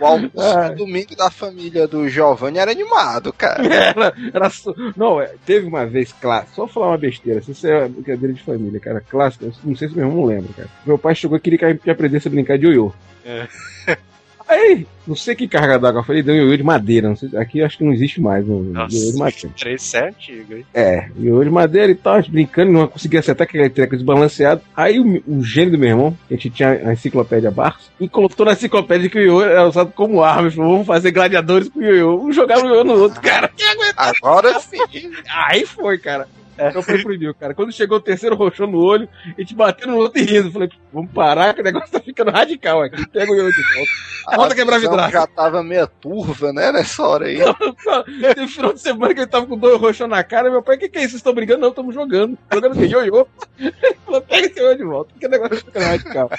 [0.00, 0.68] O almoço Ah.
[0.68, 3.60] do domingo da família do Giovanni era animado, cara.
[3.66, 4.50] Era, era
[4.96, 8.78] Não, é, teve uma vez, clássico, só falar uma besteira, isso é brincadeira de família,
[8.78, 10.68] cara, clássico, não sei se meu irmão lembra, cara.
[10.86, 12.92] Meu pai chegou e queria que a gente aprendesse a brincar de ioiô.
[13.24, 13.48] É.
[14.50, 17.28] Aí, não sei que carga d'água foi, ele deu um ioiô de madeira, não sei,
[17.36, 19.50] aqui eu acho que não existe mais um Nossa, ioiô de madeira.
[19.56, 20.66] 3 é antigo, hein?
[20.74, 24.60] É, ioiô de madeira e tal, brincando, não conseguia acertar aquele treco desbalanceado.
[24.76, 28.08] Aí o, o gênio do meu irmão, que a gente tinha a enciclopédia Barros, e
[28.08, 31.68] colocou na enciclopédia que o ioiô era usado como arma, e falou, vamos fazer gladiadores
[31.68, 33.48] com o ioiô, um jogava o ioiô no outro, cara.
[33.56, 33.94] Quem aguenta?
[33.96, 34.78] Agora sim.
[35.46, 36.26] Aí foi, cara.
[36.70, 37.54] Então foi proibido, cara.
[37.54, 40.50] Quando chegou o terceiro roxou no olho, a gente bateu no outro e rindo.
[40.52, 43.06] Falei, vamos parar que o negócio tá ficando radical aqui.
[43.08, 44.36] Pega o ioiô de volta.
[44.36, 45.12] Volta a quebrar visão vidraça.
[45.12, 47.38] já tava meia turva, né, nessa hora aí.
[48.34, 50.50] Teve final de semana que ele tava com dois roxos na cara.
[50.50, 51.10] Meu pai, o que, que é isso?
[51.10, 51.60] Vocês estão brigando?
[51.60, 52.38] Não, estamos jogando.
[52.52, 53.26] Jogando de ioiô.
[53.58, 53.72] Ele
[54.04, 55.14] falou, pega esse ioiô de volta.
[55.18, 56.30] Que o negócio tá ficando radical.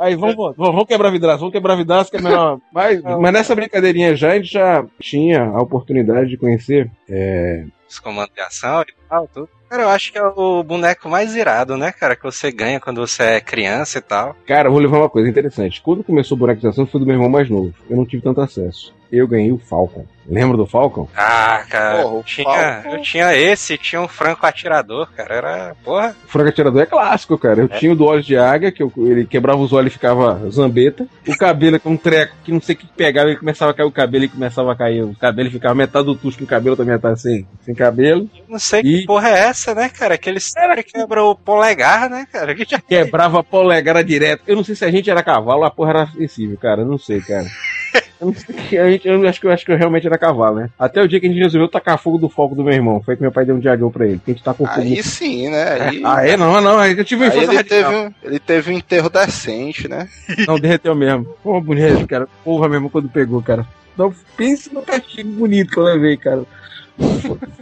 [0.00, 1.38] Aí, vamos, vamos, vamos quebrar vidraça.
[1.38, 2.58] Vamos quebrar vidraça que é melhor.
[2.72, 7.98] Mas, mas nessa brincadeirinha já, a gente já tinha a oportunidade de conhecer é, Os
[7.98, 9.48] comandos de ação e tal, tudo.
[9.68, 12.16] Cara, eu acho que é o boneco mais irado, né, cara?
[12.16, 14.34] Que você ganha quando você é criança e tal.
[14.46, 15.82] Cara, vou levar uma coisa interessante.
[15.82, 17.74] Quando começou o boneco de ação, foi do meu irmão mais novo.
[17.88, 18.94] Eu não tive tanto acesso.
[19.10, 20.04] Eu ganhei o Falcon.
[20.30, 21.08] Lembra do Falcon?
[21.16, 22.44] Ah, cara, Porra, o eu, tinha,
[22.82, 22.88] Falcon.
[22.96, 25.34] eu tinha esse, tinha um franco atirador, cara.
[25.34, 26.14] Era, porra.
[26.26, 27.60] O franco atirador é clássico, cara.
[27.62, 30.38] Eu tinha o do olhos de águia, que eu- ele quebrava os olhos e ficava
[30.50, 31.06] zambeta.
[31.26, 33.86] O cabelo com um treco que não sei o que pegava, ele começava a cair
[33.86, 36.72] o cabelo e começava a cair o cabelo, ficava metade do tucho com o cabelo,
[36.72, 38.28] outra metade sem, sem cabelo.
[38.36, 40.18] Eu Não sei E- que porra é essa, né, cara?
[40.18, 42.54] Que ele sempre quebra o polegar, né, cara?
[42.54, 44.42] Que já- Quebrava a polegara direto.
[44.46, 46.82] Eu não sei se a gente era cavalo ou a porra era acessível, cara.
[46.82, 47.46] Eu não sei, cara.
[48.20, 50.56] Eu, não sei, a gente, eu acho que eu acho que eu realmente era cavalo,
[50.56, 50.70] né?
[50.78, 53.00] Até o dia que a gente resolveu tacar fogo do foco do meu irmão.
[53.02, 54.20] Foi que meu pai deu um diagão pra ele.
[54.24, 54.80] Que a gente tá com fogo.
[54.80, 55.72] Aí sim, né?
[55.80, 56.36] Aí, Ah, é?
[56.36, 56.84] Não, não.
[56.84, 57.78] Eu tive aí infância ele, radical.
[57.82, 60.08] teve um, ele teve um enterro decente, né?
[60.48, 61.26] Não, derreteu mesmo.
[61.42, 62.26] Pô, bonito, cara.
[62.44, 63.64] Porra mesmo quando pegou, cara.
[63.96, 66.42] Não, pense no castigo bonito que eu levei, cara.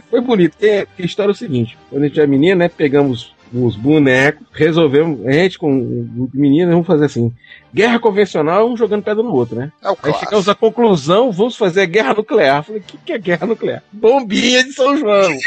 [0.09, 0.55] Foi- bonito.
[0.61, 2.69] E a história é o seguinte: quando a gente era menino, né?
[2.69, 7.33] Pegamos os bonecos, resolvemos, a gente com o grupo de meninas, vamos fazer assim:
[7.73, 9.71] guerra convencional, um jogando pedra no outro, né?
[9.83, 12.63] É Aí chegamos à conclusão: vamos fazer guerra nuclear.
[12.63, 13.83] Falei: o que, que é guerra nuclear?
[13.91, 15.31] Bombinha de São João.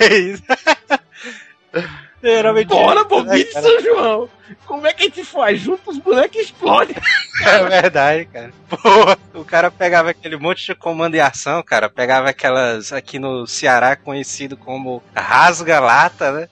[0.00, 0.42] É isso.
[2.22, 2.68] Geralmente.
[2.68, 3.66] Bora, bombinha de cara?
[3.66, 4.28] São João.
[4.66, 5.60] Como é que a gente faz?
[5.60, 6.94] Junta os bonecos e explode.
[7.42, 8.52] É verdade, cara.
[8.68, 11.88] Porra, o cara pegava aquele monte de comando e ação, cara.
[11.88, 16.48] Pegava aquelas aqui no Ceará conhecido como rasga-lata, né?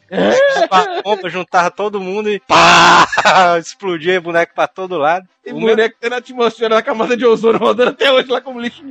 [0.71, 3.07] Uma bomba, juntava todo mundo e pá!
[3.61, 5.29] Explodia boneco pra todo lado.
[5.45, 8.41] Tem O meu, boneco tendo a atmosfera da camada de ozônio rodando até hoje lá
[8.41, 8.83] como lixo.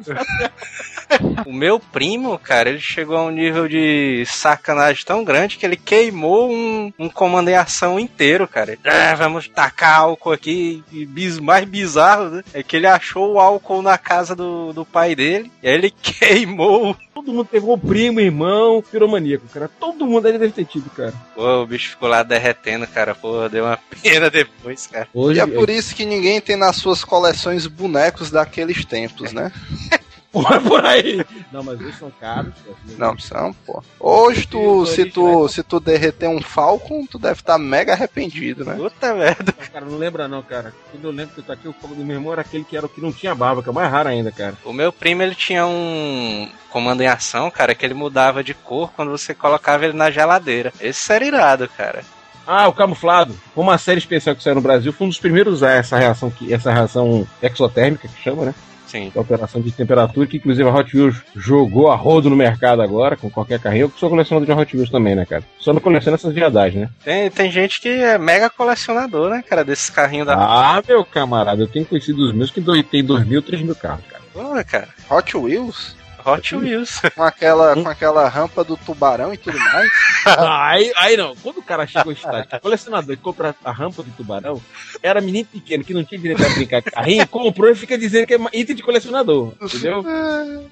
[1.46, 5.78] o meu primo, cara, ele chegou a um nível de sacanagem tão grande que ele
[5.78, 8.78] queimou um, um comando ação inteiro, cara.
[8.98, 10.84] Ah, vamos tacar álcool aqui.
[10.92, 12.44] E bis, mais bizarro, né?
[12.54, 15.52] É que ele achou o álcool na casa do, do pai dele.
[15.62, 16.96] E aí ele queimou.
[17.14, 19.70] Todo mundo pegou o primo, irmão, piromaníaco, cara.
[19.80, 21.14] Todo mundo ali deve ter tido, cara.
[21.36, 23.14] Pô, o bicho ficou lá derretendo, cara.
[23.16, 25.08] Pô, deu uma pena depois, cara.
[25.14, 29.52] Hoje E é por isso que ninguém tem nas suas coleções bonecos daqueles tempos, né?
[30.32, 31.26] Porra, por aí.
[31.52, 32.54] Não, mas hoje são caros.
[32.98, 33.82] Não são, pô.
[34.00, 38.76] Hoje tu, se tu, se tu derreter um Falcon, tu deve estar mega arrependido, né?
[38.76, 39.54] Puta merda.
[39.54, 40.74] Cara, não lembra não, cara.
[40.92, 42.86] Quando eu lembro que eu taquei o fogo do meu irmão, era aquele que era
[42.86, 44.56] o que não tinha barba, que é o mais raro ainda, cara.
[44.66, 48.92] O meu primo, ele tinha um comando em ação, cara, que ele mudava de cor
[48.96, 50.74] quando você colocava ele na geladeira.
[50.80, 52.04] Esse era irado, cara.
[52.46, 53.36] Ah, o camuflado.
[53.56, 54.94] Uma série especial que saiu no Brasil.
[54.94, 58.56] Foi um dos primeiros a usar essa reação, que, essa reação exotérmica, que chama, né?
[58.88, 59.10] Sim.
[59.12, 62.36] Que é a alteração de temperatura, que inclusive a Hot Wheels jogou a rodo no
[62.36, 63.86] mercado agora, com qualquer carrinho.
[63.86, 65.43] Eu sou colecionador de Hot Wheels também, né, cara?
[65.60, 66.89] Só não coleciono essas viadagens, né?
[67.04, 70.36] Tem, tem gente que é mega colecionador, né, cara, desses carrinhos da.
[70.36, 74.06] Ah, meu camarada, eu tenho conhecido os meus que tem dois mil, três mil carros,
[74.10, 74.23] cara.
[74.34, 74.88] Porra, cara.
[75.10, 75.95] Hot Wheels?
[76.28, 77.00] Hot Wheels.
[77.16, 79.90] Com aquela, com aquela rampa do tubarão e tudo mais.
[80.38, 84.12] aí, aí não, quando o cara chegou em estágio, colecionador e compra a rampa do
[84.12, 84.62] tubarão,
[85.02, 88.28] era menino pequeno que não tinha direito a brincar de carrinho, comprou e fica dizendo
[88.28, 90.04] que é item de colecionador, entendeu?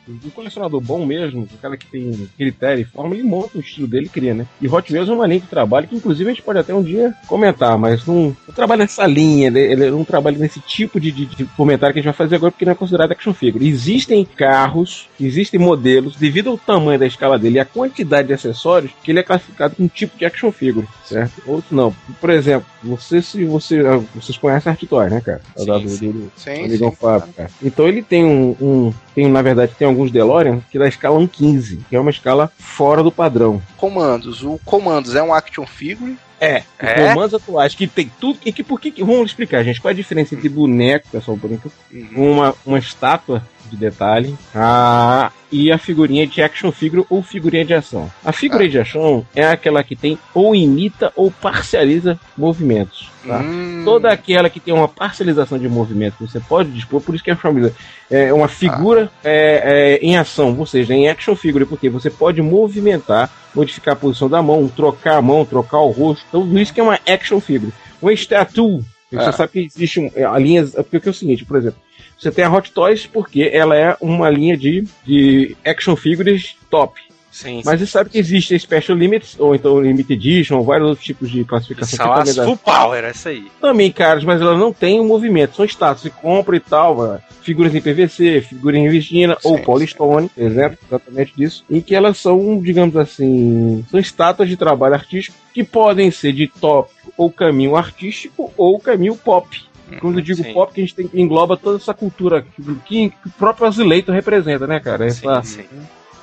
[0.07, 3.87] Um colecionador bom mesmo, o cara que tem critério e forma, ele monta o estilo
[3.87, 4.45] dele e cria, né?
[4.61, 6.83] E Hot Wheels é uma linha de trabalho que, inclusive, a gente pode até um
[6.83, 11.11] dia comentar, mas não, não trabalha nessa linha, ele, ele não trabalha nesse tipo de,
[11.11, 13.67] de, de comentário que a gente vai fazer agora, porque não é considerado action figure.
[13.67, 18.91] Existem carros, existem modelos, devido ao tamanho da escala dele e à quantidade de acessórios,
[19.03, 21.33] que ele é classificado como tipo de action figure, certo?
[21.45, 21.95] Outros não.
[22.19, 25.41] Por exemplo, você se você ah, vocês conhecem a Artitoy, né, cara?
[25.55, 26.11] É Sim, dado sim.
[26.11, 26.95] dele, Sim, amigão sim.
[26.97, 27.49] Fábio, cara.
[27.61, 31.79] Então ele tem um, um- tem na verdade tem alguns DeLorean que dá escala 1.15,
[31.89, 33.61] que é uma escala fora do padrão.
[33.77, 34.43] Comandos.
[34.43, 36.17] O Comandos é um action figure.
[36.39, 37.07] É, É?
[37.07, 38.37] comandos atuais que tem tudo.
[38.45, 38.91] E que por que.
[39.03, 41.69] Vamos explicar, gente, qual é a diferença entre boneco, pessoal, brinca,
[42.13, 47.73] uma, uma estátua de detalhe a, e a figurinha de action figure ou figurinha de
[47.73, 48.11] ação.
[48.23, 53.09] A figurinha de ação é aquela que tem ou imita ou parcializa movimentos.
[53.25, 53.39] Tá?
[53.39, 57.23] Hum, Toda aquela que tem uma parcialização de movimento que você pode dispor, por isso
[57.23, 57.73] que é chamada
[58.09, 62.41] é uma figura é, é, em ação, ou seja, em action figure, porque você pode
[62.41, 66.73] movimentar, modificar a posição da mão, trocar a mão, trocar o rosto, então tudo isso
[66.73, 67.71] que é uma action figure.
[68.01, 69.31] Uma statue, você Ah.
[69.31, 71.79] sabe que existe um, a linha, porque é o seguinte, por exemplo,
[72.25, 76.99] você tem a Hot Toys porque ela é uma linha de, de action figures top.
[77.31, 81.05] Sim, Mas você sabe que existe Special Limits, ou então Limited Edition, ou vários outros
[81.05, 81.97] tipos de classificação.
[81.97, 83.51] São as Full Power, essa aí.
[83.59, 85.57] também caras, mas ela não tem um movimento.
[85.57, 89.63] São status, você compra e tal, ó, figuras em PVC, figuras em resina ou Sim,
[89.65, 95.37] polystone, exemplo exatamente disso, em que elas são, digamos assim, são estátuas de trabalho artístico
[95.53, 99.61] que podem ser de top ou caminho artístico ou caminho pop.
[99.99, 100.53] Quando eu digo Sim.
[100.53, 102.45] pop, que a gente tem, engloba toda essa cultura
[102.85, 105.09] que, que o próprio Azileito representa, né, cara?
[105.09, 105.63] Sim, Essa, sim.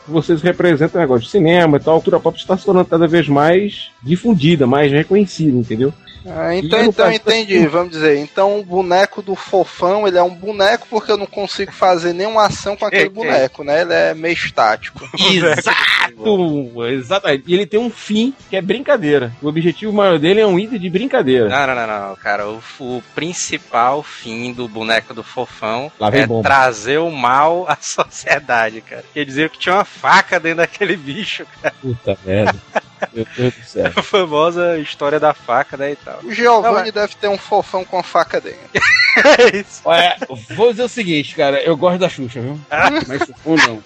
[0.06, 3.06] vocês representam o negócio de cinema e tal, a cultura pop está se tornando cada
[3.06, 5.92] vez mais difundida, mais reconhecida, entendeu?
[6.26, 8.18] Ah, então, então entendi, vamos dizer.
[8.18, 12.46] Então o boneco do fofão, ele é um boneco porque eu não consigo fazer nenhuma
[12.46, 13.08] ação com aquele É, é.
[13.08, 13.80] boneco, né?
[13.82, 15.00] Ele é meio estático.
[15.18, 16.82] Exato!
[16.88, 17.44] Exatamente.
[17.46, 19.32] E ele tem um fim que é brincadeira.
[19.42, 21.48] O objetivo maior dele é um item de brincadeira.
[21.48, 22.48] Não, não, não, não, cara.
[22.48, 26.42] O, o principal fim do boneco do fofão é bomba.
[26.48, 29.04] trazer o mal à sociedade, cara.
[29.12, 31.74] Quer dizer que tinha uma faca dentro daquele bicho, cara.
[31.80, 32.58] Puta merda.
[33.12, 33.90] Meu Deus do céu.
[33.96, 36.20] A famosa história da faca, né, e tal.
[36.22, 38.58] O Giovanni Não, mas- deve ter um fofão com a faca dentro.
[39.16, 39.80] É isso.
[39.84, 40.16] Olha,
[40.56, 41.62] vou dizer o seguinte, cara.
[41.62, 42.58] Eu gosto da Xuxa, viu?
[43.06, 43.82] Mas ou não.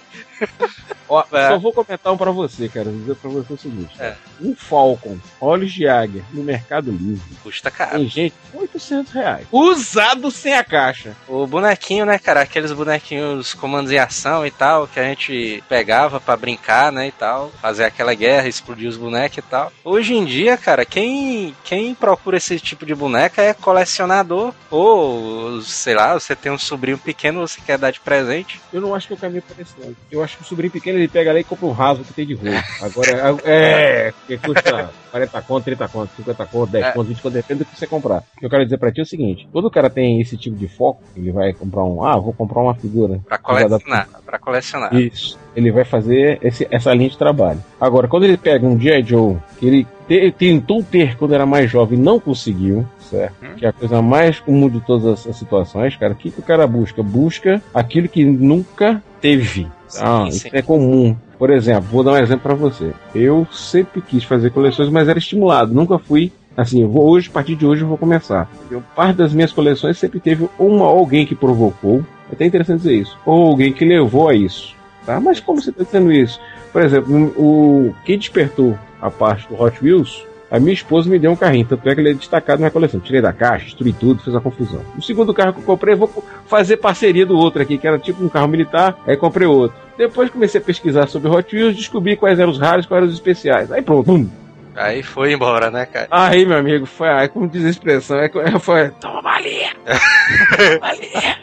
[1.08, 1.48] Ó, É.
[1.48, 2.90] Só vou comentar um pra você, cara.
[2.90, 3.94] Vou dizer pra você o seguinte.
[3.98, 4.14] É.
[4.40, 7.22] Um Falcon, olhos de águia, no Mercado Livre.
[7.42, 7.98] Custa caro.
[7.98, 9.46] Tem gente, 800 reais.
[9.50, 11.16] Usado sem a caixa.
[11.28, 12.42] O bonequinho, né, cara?
[12.42, 17.12] Aqueles bonequinhos comandos em ação e tal, que a gente pegava pra brincar, né, e
[17.12, 17.50] tal.
[17.62, 19.72] Fazer aquela guerra, explodir os bonecos e tal.
[19.84, 24.52] Hoje em dia, cara, quem, quem procura esse tipo de boneca é colecionador.
[24.70, 25.15] Ou,
[25.62, 28.60] sei lá, você tem um sobrinho pequeno, você quer dar de presente.
[28.72, 29.94] Eu não acho que é o caminho para esse não.
[30.10, 32.26] Eu acho que o sobrinho pequeno ele pega lá e compra um raso que tem
[32.26, 32.62] de rua.
[32.82, 36.92] Agora, é, que custa 40 conto, 30 conto, 50 conto, 10 É.
[36.92, 38.22] conto, 20 conto, depende do que você comprar.
[38.36, 40.36] O que eu quero dizer pra ti é o seguinte: quando o cara tem esse
[40.36, 43.20] tipo de foco, ele vai comprar um, ah, vou comprar uma figura.
[43.26, 44.08] Pra colecionar.
[44.24, 44.94] Pra colecionar.
[44.94, 45.38] Isso.
[45.54, 47.62] Ele vai fazer esse- essa linha de trabalho.
[47.80, 49.02] Agora, quando ele pega um G.I.
[49.02, 53.34] Joe, que ele te- tentou ter quando era mais jovem não conseguiu, certo?
[53.56, 56.12] Que é a coisa mais comum de todas as, as situações, cara.
[56.12, 57.02] O que, que o cara busca?
[57.02, 59.66] Busca aquilo que nunca teve.
[60.00, 60.48] Ah, Sim, isso sim.
[60.52, 61.16] é comum.
[61.38, 62.92] Por exemplo, vou dar um exemplo pra você.
[63.14, 65.72] Eu sempre quis fazer coleções, mas era estimulado.
[65.72, 68.50] Nunca fui assim, eu vou hoje, a partir de hoje eu vou começar.
[68.70, 72.02] Eu, parte das minhas coleções sempre teve uma alguém que provocou.
[72.30, 73.16] É até interessante dizer isso.
[73.26, 74.74] Ou alguém que levou a isso.
[75.04, 75.20] Tá?
[75.20, 76.40] Mas como você está dizendo isso?
[76.72, 81.32] Por exemplo, o quem despertou a parte do Hot Wheels, a minha esposa me deu
[81.32, 83.00] um carrinho, tanto é que ele é destacado na minha coleção.
[83.00, 84.80] Tirei da caixa, destruí tudo, fiz a confusão.
[84.96, 87.98] O segundo carro que eu comprei, eu vou fazer parceria do outro aqui, que era
[87.98, 89.76] tipo um carro militar, aí comprei outro.
[89.98, 93.14] Depois comecei a pesquisar sobre Hot Wheels, descobri quais eram os raros, quais eram os
[93.14, 93.72] especiais.
[93.72, 94.28] Aí pronto, bum.
[94.76, 96.06] Aí foi embora, né, cara?
[96.10, 99.70] Aí, meu amigo, foi, aí como diz a expressão, é, que- foi, toma balinha,
[100.80, 101.38] balinha,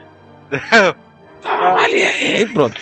[1.42, 2.80] toma balinha, aí pronto.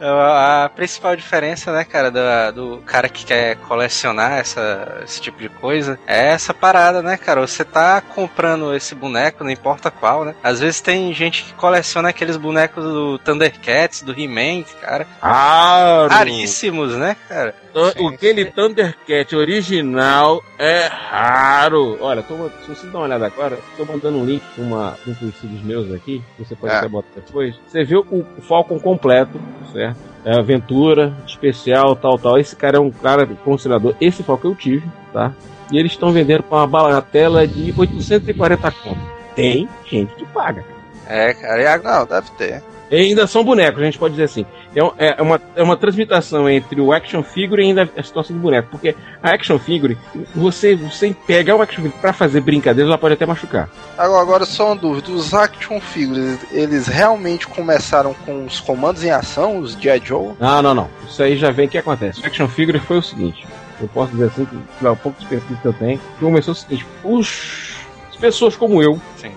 [0.00, 5.38] A, a principal diferença, né, cara, do, do cara que quer colecionar essa, esse tipo
[5.38, 7.40] de coisa é essa parada, né, cara?
[7.40, 10.34] Você tá comprando esse boneco, não importa qual, né?
[10.42, 15.06] Às vezes tem gente que coleciona aqueles bonecos do Thundercats, do He-Man, cara.
[15.22, 17.63] Ah, Caríssimos, né, cara?
[18.08, 18.50] Aquele sim.
[18.50, 21.98] Thundercat original é raro.
[22.00, 25.62] Olha, tô, se você dá uma olhada agora, tô mandando um link uma, um conhecidos
[25.62, 26.78] meus aqui, você pode É.
[26.78, 27.54] até botar depois.
[27.66, 29.40] Você vê o, o Falcon completo,
[29.72, 29.96] certo?
[30.24, 32.38] É aventura, especial, tal, tal.
[32.38, 33.94] Esse cara é um cara considerador.
[34.00, 35.32] Esse Falcon eu tive, tá?
[35.70, 39.00] E eles estão vendendo com uma bagatela de 840 conto.
[39.34, 40.64] Tem gente que paga.
[41.06, 42.62] É, cara, não, deve ter.
[42.90, 44.44] E ainda são bonecos, a gente pode dizer assim.
[44.76, 48.36] É, um- é uma, é uma transmutação entre o action figure e ainda a situação
[48.36, 48.68] do boneco.
[48.70, 49.96] Porque a action figure,
[50.34, 53.68] você, você pegar o action figure pra fazer brincadeira, ela pode até machucar.
[53.96, 59.10] Agora, agora só uma dúvida, os action figures, eles realmente começaram com os comandos em
[59.10, 60.00] ação, os G.I.
[60.04, 60.32] Joe?
[60.38, 60.90] Não, não, não.
[61.08, 62.20] Isso aí já vem o que acontece.
[62.20, 63.46] O action figure foi o seguinte.
[63.80, 66.86] Eu posso dizer assim, que pelo pouco de experiência que eu tenho, começou o seguinte.
[67.02, 67.72] Os,
[68.10, 69.32] as pessoas como eu, Sim.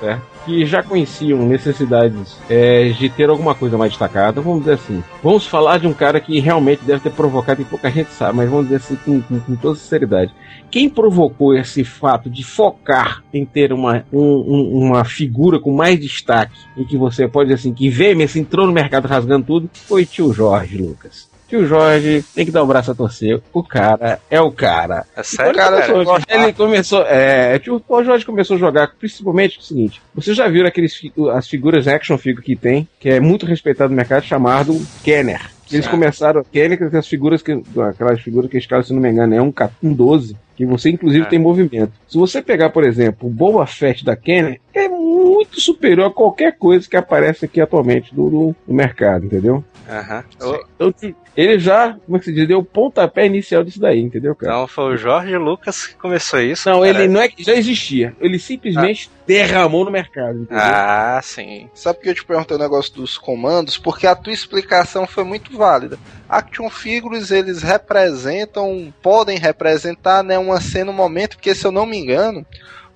[0.00, 0.22] Certo?
[0.44, 5.04] que já conheciam necessidades é, de ter alguma coisa mais destacada, vamos dizer assim.
[5.22, 8.48] Vamos falar de um cara que realmente deve ter provocado, e pouca gente sabe, mas
[8.48, 10.32] vamos dizer assim com, com, com toda sinceridade.
[10.70, 16.00] Quem provocou esse fato de focar em ter uma, um- um- uma figura com mais
[16.00, 19.70] destaque, e que você pode dizer assim, que veio, assim, entrou no mercado rasgando tudo,
[19.86, 21.28] foi tio Jorge Lucas.
[21.48, 23.40] Tio Jorge tem que dar o braço a torcer.
[23.52, 25.06] O cara é o cara.
[25.16, 27.02] É sério, ele, cara, começou, ele começou.
[27.06, 31.00] É, tipo, o Jorge começou a jogar principalmente o seguinte: vocês já viram aqueles,
[31.32, 35.40] as figuras action figure que tem, que é muito respeitado no mercado, chamado Kenner.
[35.70, 35.90] Eles Certo.
[35.90, 36.44] começaram.
[36.50, 37.52] Kenner, que é as figuras que.
[37.90, 40.36] Aquelas figuras que escala, se não me engano, é um, um 12.
[40.58, 41.28] Que você, inclusive, É.
[41.28, 41.92] tem movimento.
[42.08, 46.58] Se você pegar, por exemplo, o Boba Fett da Kenner, é muito superior a qualquer
[46.58, 49.64] coisa que aparece aqui atualmente no, no- no mercado, entendeu?
[49.88, 50.24] Aham.
[50.34, 50.92] Então,
[51.36, 54.52] ele já, como é que se diz, deu o pontapé inicial disso daí, entendeu, cara?
[54.52, 56.68] Então foi o Jorge Lucas que começou isso.
[56.68, 56.88] Não, cara.
[56.90, 58.14] ele não é que já existia.
[58.20, 60.62] Ele simplesmente derramou no mercado, entendeu?
[60.62, 61.68] Ah, sim.
[61.72, 63.78] Sabe por que eu te perguntei o negócio dos comandos?
[63.78, 65.98] Porque a tua explicação foi muito válida.
[66.28, 71.86] Action figures, eles representam, podem representar, né, uma cena, um momento, porque se eu não
[71.86, 72.44] me engano,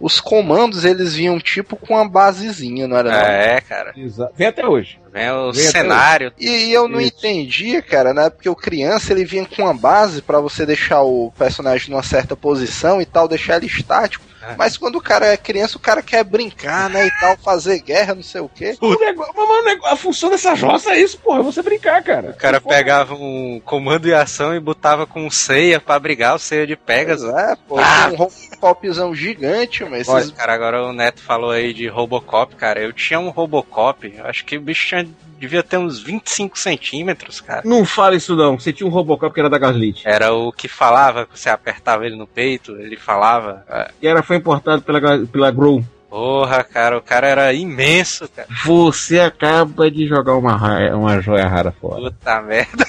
[0.03, 3.19] os comandos, eles vinham tipo com uma basezinha, não era não?
[3.19, 3.93] É, cara.
[3.97, 4.33] Exato.
[4.37, 4.99] Vem até hoje.
[5.13, 6.33] Vem o Vem cenário.
[6.39, 7.15] E, e eu não Isso.
[7.17, 8.29] entendia, cara, né?
[8.29, 12.35] Porque o criança ele vinha com uma base pra você deixar o personagem numa certa
[12.35, 14.25] posição e tal, deixar ele estático.
[14.59, 17.07] Mas quando o cara é criança, o cara quer brincar, né?
[17.07, 18.77] E tal, fazer guerra, não sei o quê.
[18.81, 21.41] O negócio, mas o negócio- a função dessa jossa é isso, porra.
[21.41, 22.31] É você brincar, cara.
[22.31, 26.67] O cara pegava um comando e ação e botava com ceia pra brigar o ceia
[26.67, 27.29] de Pegasus.
[27.33, 28.11] É, pô, Ah!
[28.13, 30.33] um Robocopzão gigante, mas Olha, esses...
[30.33, 32.81] cara, agora o Neto falou aí de Robocop, cara.
[32.81, 35.09] Eu tinha um Robocop, acho que o bicho tinha,
[35.43, 37.63] devia ter uns 25 centímetros, cara.
[37.65, 38.57] Não fala isso não.
[38.59, 40.03] Você tinha um Robocop que era da Gaslit.
[40.05, 43.65] Era o que falava, você apertava ele no peito, ele falava.
[43.69, 45.85] É, Que era, foi importado pela, pela Grow.
[46.09, 48.47] Porra, cara, o cara era imenso, cara.
[48.65, 52.03] Você acaba de jogar uma, uma joia rara fora.
[52.03, 52.87] Puta merda.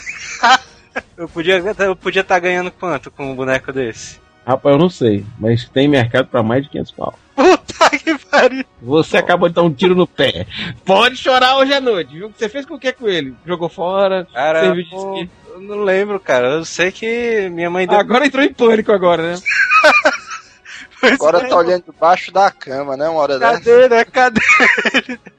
[1.18, 4.22] eu podia eu podia estar ganhando quanto com um boneco desse?
[4.46, 7.20] Rapaz, eu não sei, mas tem mercado pra mais de 500 pau.
[7.36, 8.64] Puta que pariu.
[8.82, 10.46] Você acabou de dar um tiro no pé.
[10.86, 12.30] Pode chorar hoje à noite, viu?
[12.30, 13.34] Você fez com o que com ele?
[13.46, 14.28] Jogou fora?
[14.34, 15.30] Cara, Serviu de esqui.
[15.52, 16.48] eu não lembro, cara.
[16.56, 17.98] Eu sei que minha mãe deu.
[17.98, 19.40] Agora entrou em pânico agora, né?
[21.12, 23.10] agora tá olhando debaixo da cama, né?
[23.10, 23.60] Uma hora dessa.
[23.60, 24.06] Cadê, né?
[24.06, 24.42] Cadê?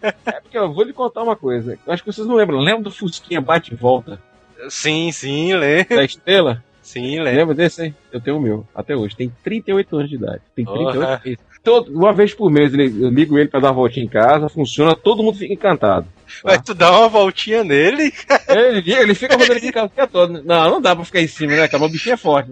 [0.03, 1.79] É porque eu vou lhe contar uma coisa.
[1.87, 2.59] Eu acho que vocês não lembram.
[2.59, 4.21] Lembra do Fusquinha bate e volta
[4.69, 5.97] Sim, sim, lembro.
[5.97, 6.65] da estrela?
[6.83, 7.39] Sim, lembro.
[7.39, 7.95] Lembra desse aí?
[8.13, 9.17] Eu tenho o meu, até hoje.
[9.17, 10.43] Tem 38 anos de idade.
[10.55, 11.23] Tem 38 Porra.
[11.65, 14.49] Todo, uma vez por mês ele- eu ligo ele pra dar uma voltinha em casa,
[14.51, 16.07] funciona, todo mundo fica encantado.
[16.43, 18.13] Vai tu dar uma voltinha nele?
[18.49, 20.43] Ele, ele fica rodando aqui em casa o dia todo.
[20.45, 21.67] Não, não dá pra ficar em cima, né?
[21.67, 21.83] cara?
[21.83, 22.51] O bichinho é forte.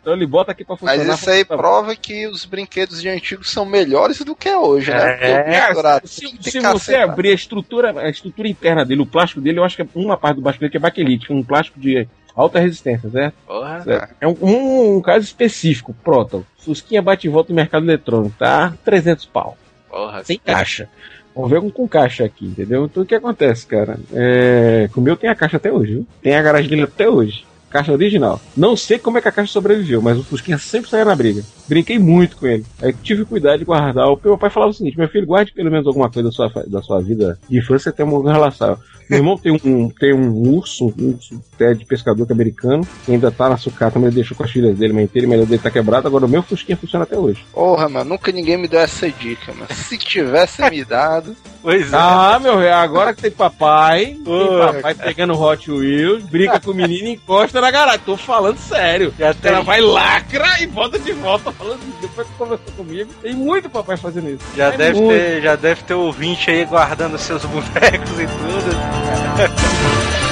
[0.00, 1.04] Então ele bota aqui pra funcionar.
[1.06, 5.18] Mas isso aí prova que os brinquedos de antigos são melhores do que hoje, né?
[5.20, 5.60] É,
[6.04, 9.64] Se, 30 se você abrir a estrutura, a estrutura interna dele, o plástico dele, eu
[9.64, 11.78] acho que é uma parte do plástico dele que é baquelite, que é um plástico
[11.78, 12.08] de
[12.42, 13.34] alta resistência, certo?
[13.46, 13.82] Porra.
[13.82, 14.14] Certo.
[14.20, 16.46] É um, um- um caso específico, pronto.
[16.58, 18.72] Fusquinha bate e volta no mercado eletrônico, tá?
[18.84, 19.56] 300 pau.
[19.90, 20.22] Porra.
[20.24, 20.88] Sem caixa.
[21.34, 22.84] Vamos ver com, com caixa aqui, entendeu?
[22.86, 23.96] Então o que acontece, cara?
[24.12, 26.06] É, com o meu tem a caixa até hoje, viu?
[26.22, 27.44] Tem a garagem dele até hoje.
[27.70, 28.40] Caixa original.
[28.56, 31.42] Não sei como é que a caixa sobreviveu, mas o Fusquinha sempre saía na briga.
[31.68, 32.64] Brinquei muito com ele.
[32.82, 34.08] Aí tive cuidado de guardar.
[34.08, 36.48] O meu pai falava o seguinte: meu filho, guarde pelo menos alguma coisa da sua,
[36.66, 38.78] da sua vida de infância até uma relação.
[39.08, 42.86] Meu irmão tem um, tem um urso, um urso pé de pescador que é americano,
[43.04, 45.48] que ainda tá na sucata, mas ele deixou com as filhas dele, mas inteiro, mas
[45.48, 46.06] dele tá quebrado.
[46.06, 47.44] Agora o meu Fusquinha funciona até hoje.
[47.52, 49.66] Porra, mano, nunca ninguém me deu essa dica, mano.
[49.72, 51.34] Se tivesse me dado.
[51.60, 51.96] Pois é.
[51.96, 56.70] Ah, meu velho, agora que tem papai, tem Porra, papai pegando Hot Wheels, brinca com
[56.70, 58.00] o menino e encosta na garagem.
[58.06, 59.12] Tô falando sério.
[59.18, 61.98] Já tem, Ela vai lacra e volta de volta falando isso.
[62.00, 64.44] Depois que conversou comigo, tem muito papai fazendo isso.
[64.56, 65.10] já, É deve muito.
[65.12, 68.97] ter, já deve ter ouvinte aí guardando seus bonecos e tudo.
[68.98, 70.24] Yeah.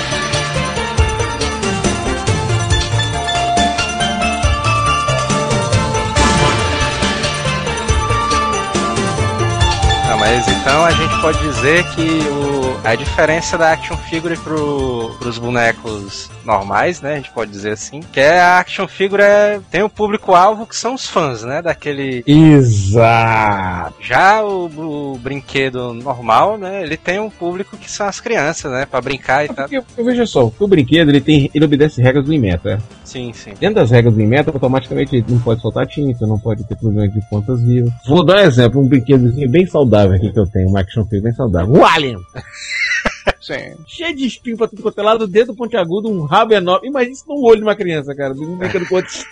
[10.29, 15.39] mas então a gente pode dizer que o, a diferença da action figure pro, pros
[15.39, 17.12] bonecos normais, né?
[17.12, 20.74] A gente pode dizer assim, que é a action figure é, tem o público-alvo que
[20.74, 21.62] são os fãs, né?
[21.62, 22.24] Daquele.
[22.27, 23.95] Exato.
[24.01, 26.83] Já o, o, brinquedo normal, né?
[26.83, 28.85] Ele tem um público que são as crianças, né?
[28.85, 29.68] Pra brincar e tal.
[29.68, 32.70] Porque, veja só, o brinquedo ele, tem, ele obedece regras do Inmeta.
[32.70, 32.79] É?
[33.05, 33.53] Sim, sim.
[33.61, 37.09] Dentro das regras do Inmeta, automaticamente ele não pode soltar tinta, não pode ter problema
[37.09, 37.93] de pontas vivas.
[38.05, 41.22] Vou dar um exemplo, um brinquedozinho bem saudável aqui que eu tenho, uma action figure
[41.22, 41.72] bem saudável.
[41.74, 42.18] O Alien!
[43.47, 43.76] Sim.
[43.86, 46.88] Cheio de espinho pra tudo quanto é lado, dedo pontiagudo, um rabo enorme.
[46.88, 48.34] Imagina isso no olho de uma criança, cara.
[48.34, 49.24] Não brincando com outros.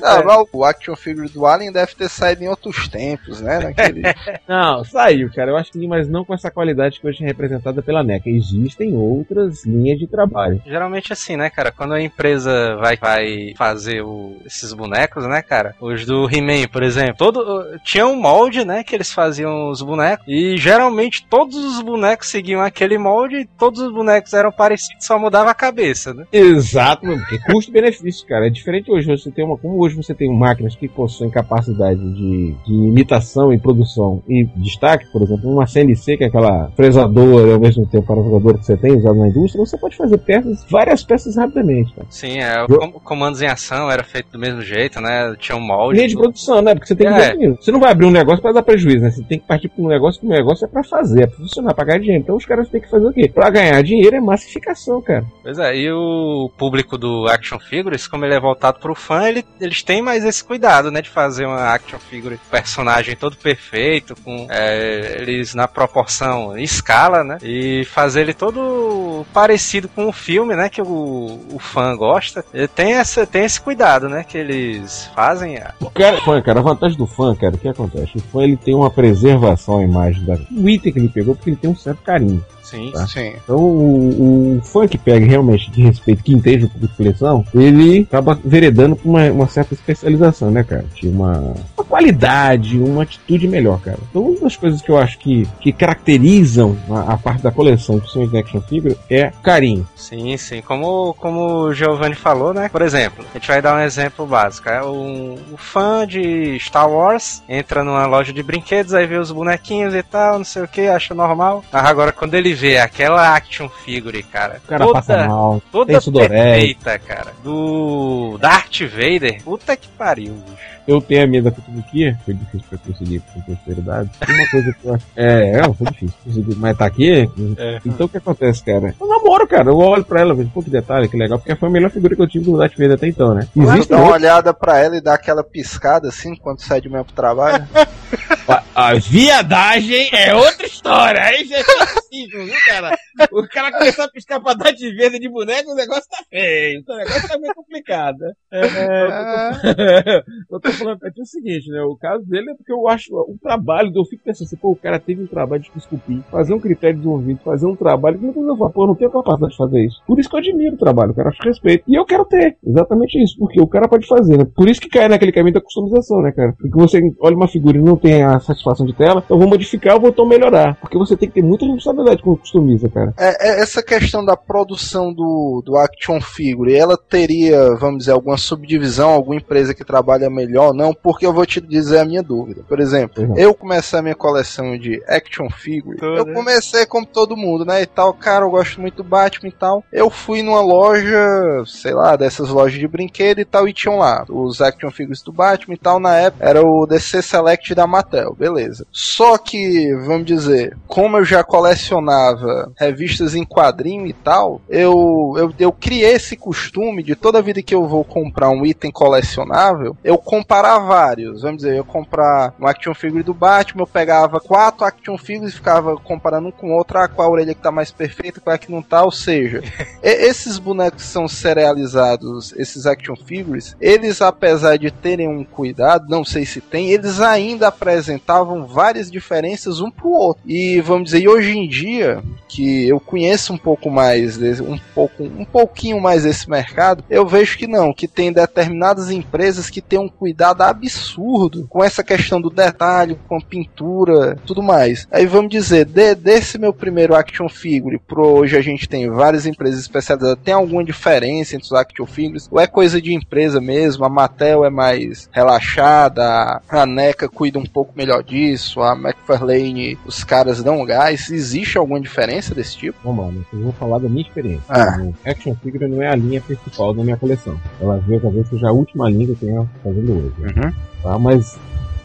[0.00, 3.58] não, o action figure do Alien deve ter saído em outros tempos, né?
[3.58, 4.02] Naquele...
[4.48, 5.50] não, saiu, cara.
[5.50, 8.30] Eu acho que mas não com essa qualidade que hoje é representada pela NECA.
[8.30, 10.62] Existem outras linhas de trabalho.
[10.64, 11.70] Geralmente assim, né, cara?
[11.70, 15.74] Quando a empresa vai, vai fazer o, esses bonecos, né, cara?
[15.80, 17.16] Os do He-Man, por exemplo.
[17.18, 20.24] Todo, tinha um molde, né, que eles faziam os bonecos.
[20.26, 25.50] E geralmente todos os bonecos seguiam aquele molde todos os bonecos eram parecidos, só mudava
[25.50, 26.24] a cabeça, né?
[26.32, 28.46] Exato, porque custo-benefício, cara.
[28.46, 29.06] É diferente hoje.
[29.06, 33.58] Você tem uma, como hoje você tem máquinas que possuem capacidade de, de imitação e
[33.58, 38.06] produção e destaque, por exemplo, uma CNC, que é aquela fresadora e ao mesmo tempo
[38.06, 42.06] parafusadora que você tem usado na indústria, você pode fazer peças, várias peças rapidamente, cara.
[42.10, 45.34] Sim, é, o comandos em ação era feito do mesmo jeito, né?
[45.38, 45.96] Tinha um molde.
[45.96, 46.74] Linha de produção, né?
[46.74, 47.50] Porque você tem que é.
[47.60, 49.10] Você não vai abrir um negócio para dar prejuízo, né?
[49.10, 51.36] Você tem que partir para um negócio que o negócio é para fazer, é para
[51.36, 52.22] funcionar, para ganhar dinheiro.
[52.22, 53.28] Então os caras têm que fazer o quê?
[53.40, 55.24] Pra ganhar dinheiro é massificação, cara.
[55.42, 59.42] Pois é, e o público do Action Figures, como ele é voltado pro fã, ele,
[59.58, 61.00] eles têm mais esse cuidado, né?
[61.00, 67.38] De fazer uma Action Figure personagem todo perfeito, com é, eles na proporção escala, né?
[67.42, 70.68] E fazer ele todo parecido com o filme, né?
[70.68, 72.44] Que o, o fã gosta.
[72.52, 74.22] Ele tem, essa, tem esse cuidado, né?
[74.22, 75.58] Que eles fazem.
[75.80, 78.18] O cara, fã, cara, a vantagem do fã, cara, o que acontece?
[78.18, 81.48] O fã ele tem uma preservação à imagem da, do item que ele pegou, porque
[81.48, 82.44] ele tem um certo carinho.
[82.70, 83.06] Sim, tá?
[83.06, 83.34] sim.
[83.42, 87.44] Então o, o fã que pega realmente de respeito, que entende o público de coleção,
[87.54, 90.84] ele acaba veredando por uma, uma certa especialização, né, cara?
[90.94, 91.38] De uma,
[91.76, 93.98] uma, qualidade, uma atitude melhor, cara.
[94.08, 97.98] Então uma das coisas que eu acho que, que caracterizam a, a parte da coleção
[97.98, 99.86] de de action figure é carinho.
[99.96, 100.60] Sim, sim.
[100.60, 102.68] Como, como o Giovanni falou, né?
[102.68, 104.68] Por exemplo, a gente vai dar um exemplo básico.
[104.68, 109.30] É um, um fã de Star Wars entra numa loja de brinquedos, aí vê os
[109.30, 111.64] bonequinhos e tal, não sei o que, acha normal.
[111.72, 114.60] Agora, quando ele ver aquela action figure, cara.
[114.62, 115.62] O cara toda, passa mal.
[115.72, 117.32] Toda perfeita, cara.
[117.42, 119.42] Do Darth Vader.
[119.42, 120.79] Puta que pariu, bicho.
[120.90, 124.10] Eu tenho a minha da Kutubuki, foi difícil pra conseguir com prosperidade.
[124.28, 125.06] Uma coisa que eu acho.
[125.14, 126.56] É, não, foi difícil conseguir.
[126.56, 127.30] Mas tá aqui.
[127.56, 127.78] É.
[127.86, 128.92] Então o que acontece, cara?
[129.00, 129.70] Eu namoro, cara.
[129.70, 132.16] Eu olho pra ela, vejo, pô, que detalhe, que legal, porque foi a melhor figura
[132.16, 133.46] que eu tive do Darth Vader até então, né?
[133.54, 137.04] Existe dá uma olhada pra ela e dá aquela piscada assim quando sai de manhã
[137.04, 137.64] pro trabalho.
[138.48, 141.22] a, a viadagem é outra história.
[141.22, 142.98] Aí já é possível, viu, cara?
[143.30, 146.82] O cara começou a piscar pra Darth Vader de boneco, o negócio tá feio.
[146.88, 148.24] O negócio tá meio complicado.
[148.50, 151.82] É, é, eu tô, eu tô falando ti o seguinte, né?
[151.82, 154.76] O caso dele é porque eu acho o trabalho, eu fico pensando assim, pô, o
[154.76, 158.26] cara teve um trabalho de esculpir, fazer um critério de desenvolvimento, fazer um trabalho que
[158.26, 160.02] eu falo, pô, eu não tenho capacidade de fazer isso.
[160.06, 161.84] Por isso que eu admiro o trabalho, o cara acho respeito.
[161.86, 164.44] E eu quero ter, exatamente isso, porque o cara pode fazer, né?
[164.44, 166.54] Por isso que cai naquele caminho da customização, né, cara?
[166.58, 169.48] Porque você olha uma figura e não tem a satisfação de tela, então eu vou
[169.48, 170.76] modificar o botão melhorar.
[170.80, 173.14] Porque você tem que ter muita responsabilidade quando customiza, cara.
[173.18, 178.36] É, é, essa questão da produção do, do action figure, ela teria, vamos dizer, alguma
[178.36, 180.59] subdivisão, alguma empresa que trabalha melhor?
[180.74, 182.62] Não, porque eu vou te dizer a minha dúvida.
[182.68, 183.36] Por exemplo, uhum.
[183.36, 187.86] eu comecei a minha coleção de action figure, eu comecei como todo mundo, né, e
[187.86, 189.84] tal, cara, eu gosto muito do Batman e tal.
[189.92, 191.18] Eu fui numa loja,
[191.66, 195.32] sei lá, dessas lojas de brinquedo e tal, e tinham lá os action figures do
[195.32, 198.86] Batman e tal, na época era o DC Select da Mattel, beleza.
[198.92, 205.54] Só que, vamos dizer, como eu já colecionava revistas em quadrinho e tal, eu, eu,
[205.58, 210.18] eu criei esse costume de toda vida que eu vou comprar um item colecionável, eu
[210.50, 211.42] comparar vários.
[211.42, 215.56] Vamos dizer, eu comprar um action figure do Batman, eu pegava quatro action figures e
[215.56, 218.58] ficava comparando um com outro, ah, qual a orelha que tá mais perfeita, qual é
[218.58, 219.62] que não tá, ou seja,
[220.02, 226.44] esses bonecos são serializados, esses action figures, eles apesar de terem um cuidado, não sei
[226.44, 230.42] se tem, eles ainda apresentavam várias diferenças um pro outro.
[230.44, 234.78] E vamos dizer, e hoje em dia, que eu conheço um pouco mais, desse, um,
[234.92, 239.80] pouco, um pouquinho mais desse mercado, eu vejo que não, que tem determinadas empresas que
[239.80, 245.06] têm um cuidado cuidado absurdo com essa questão do detalhe, com a pintura, tudo mais.
[245.10, 249.44] Aí vamos dizer, de, desse meu primeiro action figure pro hoje a gente tem várias
[249.44, 252.48] empresas especializadas, tem alguma diferença entre os action figures?
[252.50, 254.02] Ou é coisa de empresa mesmo?
[254.02, 260.24] A Mattel é mais relaxada, a NECA cuida um pouco melhor disso, a McFarlane, os
[260.24, 261.30] caras dão gás.
[261.30, 262.98] Existe alguma diferença desse tipo?
[263.12, 263.42] Lá, né?
[263.52, 264.64] eu vou falar da minha experiência.
[264.70, 264.98] Ah.
[265.02, 267.60] O Action Figure não é a linha principal da minha coleção.
[267.78, 270.29] Ela veio talvez seja a última linha que eu tenha fazendo hoje.
[270.38, 270.72] Uhum.
[271.02, 271.18] Tá?
[271.18, 271.58] Mas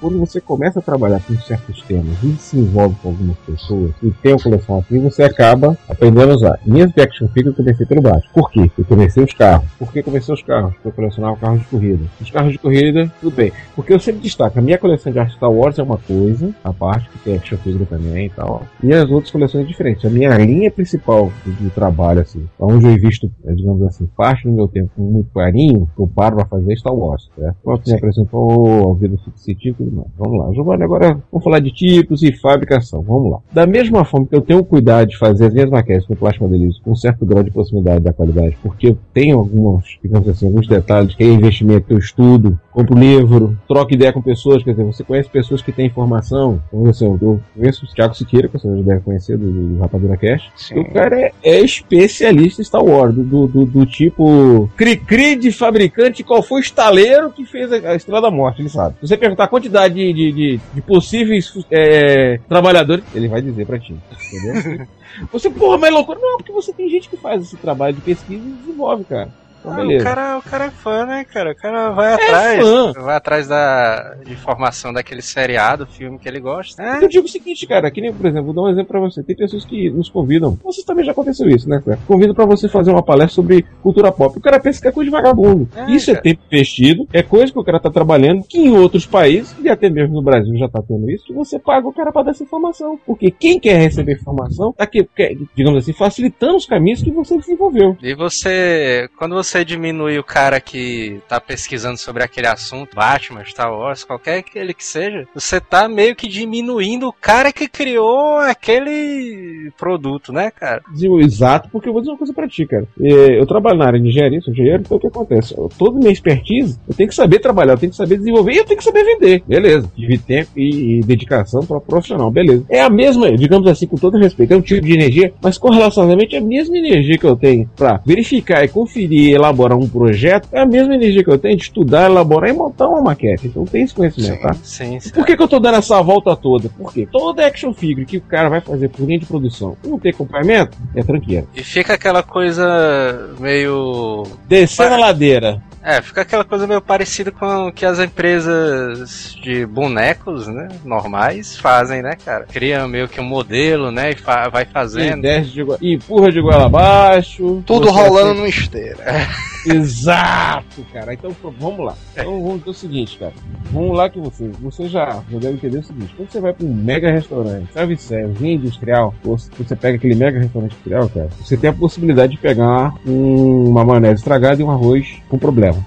[0.06, 4.12] quando você começa a trabalhar com certos temas e se envolve com algumas pessoas e
[4.12, 6.60] tem uma coleção assim, você acaba aprendendo a usar.
[6.64, 8.30] Minhas de action figure eu comecei pelo baixo.
[8.32, 8.70] Por quê?
[8.78, 9.68] Eu comecei os carros.
[9.80, 10.76] Por que comecei os carros?
[10.76, 12.06] Porque eu colecionava carros de corrida.
[12.22, 13.51] Os carros de corrida, tudo bem.
[13.76, 17.10] Porque eu sempre destaco, a minha coleção de Star Wars é uma coisa, a parte
[17.10, 18.62] que tem action figure também e tal.
[18.84, 20.06] E as outras coleções diferentes.
[20.06, 24.68] A minha linha principal de trabalho, assim, onde eu invisto, digamos assim, parte do meu
[24.68, 27.58] tempo com muito carinho, eu paro pra fazer Star Wars, certo?
[27.64, 29.72] Quando me apresentou a vida City
[30.18, 33.02] Vamos lá, Giovanni, agora vamos falar de tipos e fabricação.
[33.02, 33.39] Vamos lá.
[33.52, 36.84] Da mesma forma que eu tenho cuidado de fazer as minhas maquetes com plástico aderisco
[36.84, 40.68] com um certo grau de proximidade da qualidade, porque eu tenho alguns, digamos assim, alguns
[40.68, 44.84] detalhes que é investimento que eu estudo, compro livro, troco ideia com pessoas, quer dizer,
[44.84, 48.68] você conhece pessoas que têm informação, como assim, eu conheço o Thiago Siqueira, que você
[48.68, 50.80] já deve conhecer do, do Rapadura Cash, Sim.
[50.80, 56.24] o cara é, é especialista em Star Wars, do, do, do, tipo cri-cri de fabricante,
[56.24, 58.96] qual foi o estaleiro que fez a, a Estrela da Morte, ele sabe.
[59.00, 63.65] Se você perguntar a quantidade de, de, de, de possíveis é, trabalhadores, ele vai dizer
[63.65, 63.95] pra ti,
[64.32, 64.88] entendeu?
[65.32, 66.19] você, porra, mas é loucura.
[66.19, 69.30] Não, porque você tem gente que faz esse trabalho de pesquisa e desenvolve, cara.
[69.66, 70.01] Então, beleza.
[70.01, 71.51] o, cara, o cara é fã, né, cara?
[71.51, 72.61] O cara vai É atrás.
[72.61, 72.93] fã.
[73.01, 76.82] Vai atrás da informação daquele seriado, filme que ele gosta.
[76.82, 78.99] É, Eu digo o seguinte, cara, que nem, por exemplo, vou dar um exemplo pra
[78.99, 79.24] você.
[79.24, 81.99] Tem pessoas que nos convidam, vocês também já aconteceu isso, né, cara?
[82.07, 84.38] Convidam pra você fazer uma palestra sobre cultura pop.
[84.38, 85.68] O cara pensa que é coisa de vagabundo.
[85.76, 86.24] É, isso é cara.
[86.24, 89.89] tempo investido, é coisa que o cara tá trabalhando, que em outros países, e até
[89.89, 92.43] mesmo no Brasil já tá tendo isso, que você paga o cara pra dar essa
[92.43, 92.99] informação.
[93.05, 95.07] Porque quem quer receber informação, tá aqui,
[95.55, 97.97] digamos assim, facilitando os caminhos que você desenvolveu.
[98.01, 103.72] E você, quando você diminui o cara que tá pesquisando sobre aquele assunto, Batman, Star
[103.72, 108.38] Wars, qualquer que ele que seja, você tá meio que diminuindo o cara que criou
[108.38, 110.82] aquele produto, né, cara?
[111.22, 112.88] Exato, porque eu vou dizer uma coisa pra ti, cara.
[112.99, 115.53] Eu trabalho na área de engenharia, sou engenheiro, então o que acontece?
[115.58, 118.58] Eu- Toda minha expertise, eu tenho que saber trabalhar, eu tenho que saber desenvolver e
[118.58, 119.43] eu tenho que saber vender.
[119.47, 119.91] Beleza.
[119.95, 122.66] Tive tempo e, e dedicação para profissional, beleza.
[122.70, 126.36] É a mesma, digamos assim, com todo respeito, é um tipo de energia, mas correlacionalmente
[126.36, 130.62] é a mesma energia que eu tenho pra verificar e conferir elaborar um projeto, é
[130.62, 133.48] a mesma energia que eu tenho de estudar, elaborar e montar uma maquete.
[133.48, 134.54] Então tem esse conhecimento, tá?
[134.64, 135.12] Sim, sim.
[135.12, 136.70] Por que, que eu tô dando essa volta toda?
[136.70, 140.12] Porque toda action figure que o cara vai fazer por linha de produção não tem
[140.12, 141.46] acompanhamento, é tranqueira.
[141.56, 144.24] E fica aquela coisa meio.
[144.48, 145.62] Descer na ladeira.
[145.88, 151.56] É, fica aquela coisa meio parecida com o que as empresas de bonecos, né, normais
[151.58, 152.46] fazem, né, cara?
[152.52, 155.22] Cria meio que um modelo, né, e fa- vai E fazendo.
[155.22, 157.62] desce de e empurra de goela abaixo.
[157.68, 158.98] Tudo rolando aceita- no esteira.
[159.66, 161.13] Exato, cara.
[161.13, 161.95] Então vamos lá.
[162.13, 163.34] Então vamos dizer o seguinte, cara.
[163.72, 166.13] Vamos lá que você, você já, já deve entender o seguinte.
[166.16, 170.72] Quando você vai para um mega restaurante, serve serve, industrial, você pega aquele mega restaurante
[170.74, 175.18] industrial, cara, você tem a possibilidade de pegar um- uma maionese estragada e um arroz
[175.30, 175.84] com problema.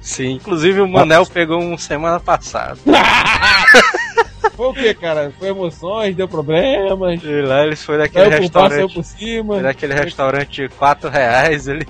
[0.00, 2.78] Sim, inclusive o Manel pegou um semana passada.
[4.56, 5.32] Foi o que, cara?
[5.38, 7.22] Foi emoções, deu problemas.
[7.22, 8.94] E lá eles foram saiu restaurante.
[8.94, 9.54] por cima.
[9.54, 11.86] Foi daquele restaurante de 4 reais, ele.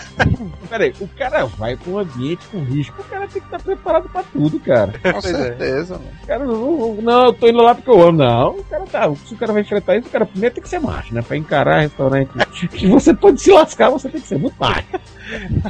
[0.68, 4.08] Peraí, o cara vai pra um ambiente com risco, o cara tem que estar preparado
[4.08, 4.92] pra tudo, cara.
[4.92, 5.32] Com Pois é.
[5.34, 6.10] certeza, mano.
[6.22, 8.18] O cara não, não, eu tô indo lá porque eu amo.
[8.18, 9.14] Não, o cara tá.
[9.24, 11.22] Se o cara vai enfrentar isso, o cara primeiro tem que ser macho, né?
[11.22, 12.30] Pra encarar restaurante.
[12.68, 14.84] que você pode se lascar, você tem que ser muito macho.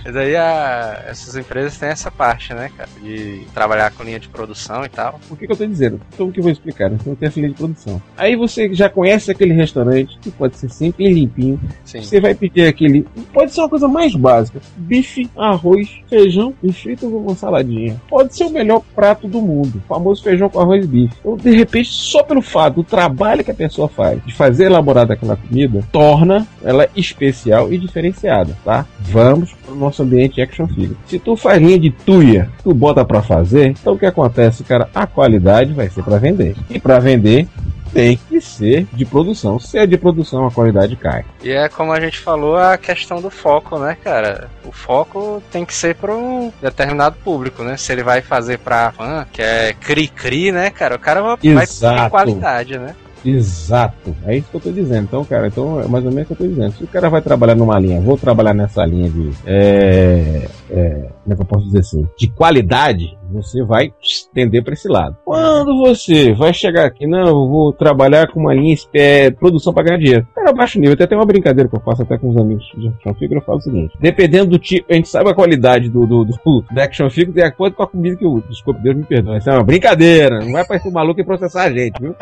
[0.04, 2.88] Mas aí a- essas empresas têm essa parte, né, cara?
[3.02, 5.18] De trabalhar com linha de produção e tal.
[5.28, 6.00] Por que, que eu tô dizendo?
[6.12, 6.90] Então o que eu vou explicar?
[6.92, 8.00] Então tem essa linha de produção.
[8.16, 11.60] Aí você já conhece aquele restaurante, que pode ser sempre limpinho.
[11.84, 12.02] Sim.
[12.02, 13.06] Você vai pedir aquele.
[13.32, 18.00] Pode ser uma coisa mais básica: bife, arroz, feijão e frito com uma saladinha.
[18.08, 19.82] Pode ser o melhor prato do mundo.
[19.84, 21.14] O famoso feijão com arroz e bife.
[21.20, 25.14] Então, de repente, só pelo fato do trabalho que a pessoa faz de fazer elaborada
[25.14, 28.86] aquela comida, torna ela especial e diferenciada, tá?
[29.00, 30.96] Vamos pro nosso ambiente action figure.
[31.06, 34.88] Se tu faz linha de tuia, tu bota pra fazer, então o que acontece, cara?
[34.94, 36.56] A qualidade vai ser pra vender.
[36.70, 37.46] E pra vender,
[37.92, 39.58] tem que ser de produção.
[39.58, 41.24] Se é de produção, a qualidade cai.
[41.42, 44.50] E é como a gente falou, a questão do foco, né, cara?
[44.64, 47.76] O foco tem que ser para um determinado público, né?
[47.76, 50.96] Se ele vai fazer pra fã, que é cri-cri, né, cara?
[50.96, 52.02] O cara vai vai Exato.
[52.02, 52.94] ter qualidade, né?
[53.24, 54.14] Exato.
[54.24, 55.04] É isso que eu tô dizendo.
[55.04, 56.72] Então, cara, então é mais ou menos o que eu tô dizendo.
[56.72, 59.30] Se o cara vai trabalhar numa linha, vou trabalhar nessa linha de.
[59.46, 62.06] É, é, como é que eu posso dizer assim?
[62.18, 63.92] De qualidade, você vai
[64.32, 65.16] tender para esse lado.
[65.24, 69.84] Quando você vai chegar aqui, não, eu vou trabalhar com uma linha é, produção para
[69.84, 70.26] ganhar dinheiro.
[70.34, 70.94] Cara, baixo nível.
[70.94, 73.44] Até tem uma brincadeira que eu faço até com os amigos de action figure, eu
[73.44, 76.80] falo o seguinte: dependendo do tipo, a gente sabe a qualidade do, do, do, do
[76.80, 78.42] action figure de acordo com a comida que eu.
[78.48, 79.38] Desculpe, Deus me perdoe.
[79.38, 80.40] Isso é uma brincadeira.
[80.40, 82.14] Não vai parecer um maluco e processar a gente, viu?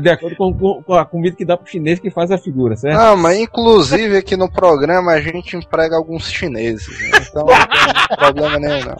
[0.00, 2.98] De acordo com, com, a comida que dá pro chinês que faz a figura, certo?
[2.98, 6.86] Ah, mas inclusive aqui no programa a gente emprega alguns chineses.
[7.10, 7.26] Né?
[7.30, 8.96] Então não tem problema nenhum, não.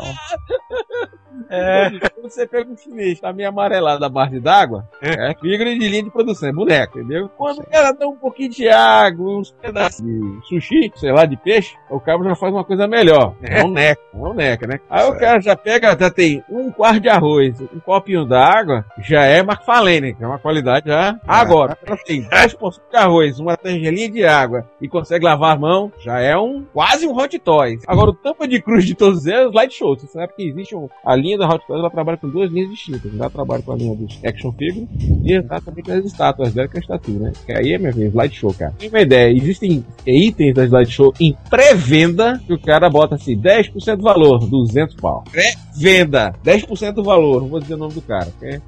[1.49, 1.91] É.
[1.91, 6.03] Quando você pega um chinês, tá meio amarelado da base d'água, é figura de linha
[6.03, 7.31] de produção, é boneco, entendeu?
[7.37, 11.37] Quando o cara dá um pouquinho de água, uns pedaços de sushi, sei lá, de
[11.37, 13.35] peixe, o cabo já faz uma coisa melhor.
[13.43, 13.69] É um
[14.13, 14.81] é um neca, né?
[14.91, 19.25] Aí o cara já pega, já tem um quarto de arroz, um copinho d'água, já
[19.25, 21.19] é McFarlane, que é uma qualidade já.
[21.27, 25.55] Agora, o cara tem 10 porções de arroz, uma tangelinha de água e consegue lavar
[25.55, 27.79] a mão, já é um quase um hot toy.
[27.87, 29.97] Agora, o tampa de cruz de todos eles, light show.
[29.97, 32.71] Você sabe que existe um, a linha da Hot Toys ela trabalha com duas linhas
[32.71, 33.13] distintas.
[33.15, 34.89] Ela trabalha com a linha dos action figures
[35.25, 37.33] e com as estátuas dela, que é a estatua, né?
[37.45, 38.75] Que aí é, minha vez, slide show, cara.
[38.79, 43.97] Tem uma ideia, existem itens da show em pré-venda que o cara bota assim, 10%
[43.97, 45.25] do valor, 200 pau.
[45.31, 48.61] Pré-venda, 10% do valor, não vou dizer o nome do cara, ok?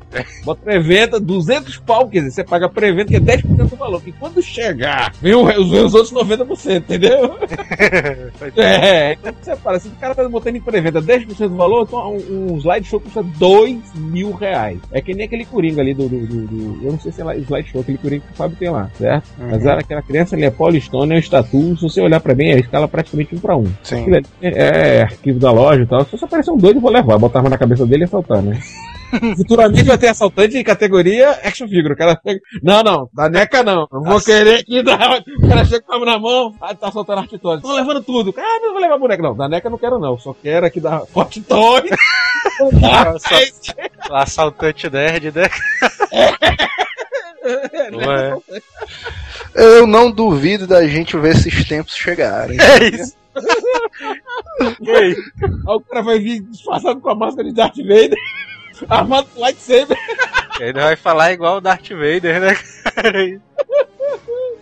[0.45, 4.03] Bota pré-venda, 200 pau, quer dizer, você paga pré-venda que é 10% do valor.
[4.07, 7.37] E quando chegar, vem os, os outros 90%, entendeu?
[8.57, 12.15] é, então você para, se o cara tá botando em pré-venda 10% do valor, então
[12.15, 14.79] um, um slide show custa 2 mil reais.
[14.93, 16.09] É que nem aquele coringa ali do.
[16.09, 18.57] do, do, do eu não sei se é slide show, aquele coringa que o Fábio
[18.59, 19.25] tem lá, certo?
[19.39, 19.49] Uhum.
[19.51, 21.77] Mas era aquela criança ali, é Polystone, é um estatu.
[21.77, 23.67] Se você olhar pra bem, a escala praticamente um pra um.
[23.83, 24.05] Sim.
[24.41, 26.05] É, é, arquivo da loja e tal.
[26.05, 28.43] Se você aparecer um doido, eu vou levar, botar arma na cabeça dele e assaltar,
[28.43, 28.59] né?
[29.37, 31.95] Futuramente vai ter assaltante de categoria action figure.
[31.95, 32.41] O cara pega.
[32.63, 33.89] Não, não, da NECA não.
[33.91, 35.23] Não vou querer que dá.
[35.39, 37.63] O cara chega com a na mão, tá soltando artitose.
[37.63, 38.35] Estão levando tudo.
[38.37, 39.23] Ah, não vou levar boneca.
[39.23, 40.19] Não, da NECA não quero, não.
[40.19, 41.91] Só quero aqui da Hot Toy.
[44.11, 45.49] assaltante nerd, né?
[48.07, 48.37] Ué.
[49.55, 52.59] Eu não duvido da gente ver esses tempos chegarem.
[52.61, 53.21] É isso.
[54.61, 55.17] Aí
[55.67, 58.17] o cara vai vir disfarçado com a máscara de Darth Vader,
[58.89, 59.99] armado com lightsaber.
[60.59, 63.41] Ele vai falar igual o Darth Vader, né, cara?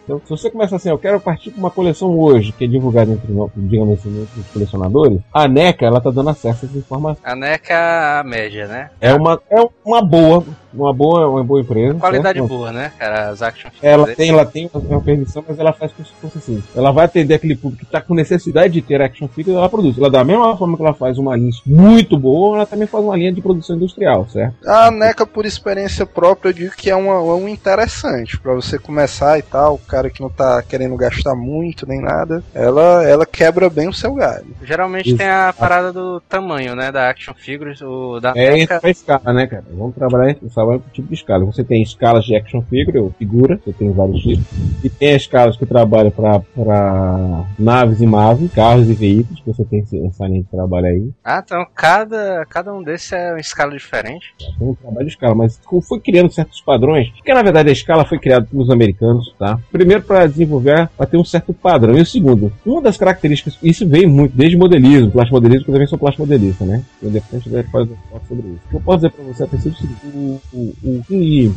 [0.09, 3.13] Então, se você começa assim, eu quero partir com uma coleção hoje, que é divulgada
[3.13, 7.23] entre, digamos assim, entre os colecionadores, a NECA, ela tá dando acesso a essa informação.
[7.23, 8.91] A NECA a média, né?
[9.03, 10.43] É uma, é uma boa,
[10.73, 11.99] uma boa, uma boa empresa.
[11.99, 12.49] Qualidade certo?
[12.49, 13.29] boa, né, cara?
[13.31, 16.63] As action ela tem, ela tem uma permissão, mas ela faz como se fosse assim.
[16.75, 19.97] Ela vai atender aquele público que tá com necessidade de ter action figures, ela produz.
[19.99, 23.17] Ela da mesma forma que ela faz uma linha muito boa, ela também faz uma
[23.17, 24.55] linha de produção industrial, certo?
[24.67, 29.39] A NECA, por experiência própria, eu digo que é uma, um interessante para você começar
[29.39, 33.71] e tal, o cara que não tá querendo gastar muito nem nada, ela, ela quebra
[33.71, 34.47] bem o seu galho.
[34.63, 35.19] Geralmente Isso.
[35.19, 38.77] tem a parada do tamanho, né, da action figures, o da É, NECA...
[38.77, 39.65] entra escala, né, cara?
[39.71, 41.45] Vamos trabalhar, trabalhar com tipo de escala.
[41.45, 44.45] Você tem escalas de action figure, ou figura, você tem vários tipos,
[44.83, 49.85] e tem escalas que trabalham para naves e MAVE, carros e veículos, que você tem
[50.07, 51.11] essa linha de trabalho aí.
[51.25, 54.35] Ah, então cada, cada um desses é uma escala diferente?
[54.61, 58.05] É um trabalho de escala, mas foi criando certos padrões, porque na verdade a escala
[58.05, 59.59] foi criada pelos americanos, tá?
[59.71, 61.97] Primeiro para desenvolver, para ter um certo padrão.
[61.97, 65.75] E o segundo, uma das características, isso vem muito desde modelismo, plástico modelismo, que eu
[65.75, 66.83] também sou plástico modelista, né?
[67.03, 68.61] Eu depois a fazer um sobre isso.
[68.67, 71.53] O que eu posso dizer para você é o seguinte, o, o, o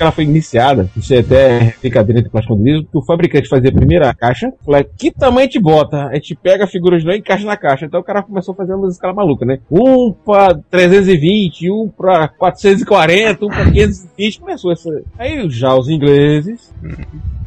[0.00, 3.68] que ela foi iniciada, isso é até brincadeira entre plástico modelismo, que o fabricante fazia
[3.68, 6.06] a primeira caixa, falou, que tamanho gente bota?
[6.06, 7.84] A gente pega a figura de lá e encaixa na caixa.
[7.84, 9.58] Então o cara começou a fazer umas escalas malucas, né?
[9.70, 14.88] Um para 320, um para 440, um para 520, começou essa...
[15.18, 16.72] Aí já os ingleses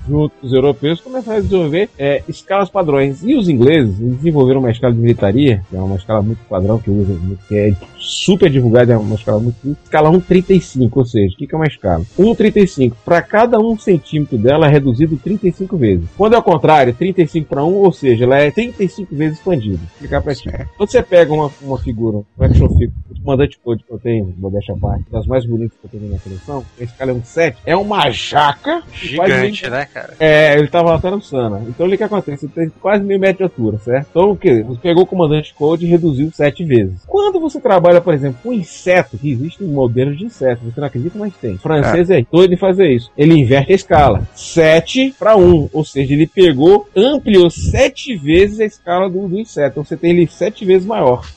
[0.08, 3.24] junto com os europeus, começaram a desenvolver é, escalas padrões.
[3.24, 6.90] E os ingleses desenvolveram uma escala de militaria, que é uma escala muito padrão, que,
[6.90, 9.78] usa, que é super divulgada, é uma escala muito.
[9.84, 12.04] Escala 1,35, ou seja, o que, que é uma escala?
[12.18, 12.94] 1,35.
[13.04, 16.08] Para cada um centímetro dela é reduzido 35 vezes.
[16.18, 19.78] Quando é o contrário, 35 para 1, ou seja, ela é 35 vezes expandida.
[19.78, 20.50] Vou explicar pra ti.
[20.78, 24.34] Quando você pega uma, uma figura, um action figure, o comandante code que eu tenho,
[24.38, 27.56] modéstia à parte, das mais bonitas que eu tenho na coleção, a escala é 1,7,
[27.66, 29.88] é uma jaca gigante, né?
[29.94, 30.14] Cara?
[30.20, 31.64] É, ele tava até no Sana.
[31.68, 32.46] Então o que acontece?
[32.46, 34.08] Ele tem quase meio metro de altura, certo?
[34.10, 34.62] Então o que?
[34.64, 37.04] Você pegou o comandante Code e reduziu sete vezes.
[37.06, 41.18] Quando você trabalha, por exemplo, com inseto, que existem modelos de inseto, você não acredita,
[41.18, 41.56] mas tem.
[41.56, 43.12] O francês é, é doido em fazer isso.
[43.18, 44.28] Ele inverte a escala.
[44.36, 45.70] 7 para 1.
[45.72, 49.72] Ou seja, ele pegou, ampliou sete vezes a escala do, do inseto.
[49.72, 51.26] Então você tem ele sete vezes maior.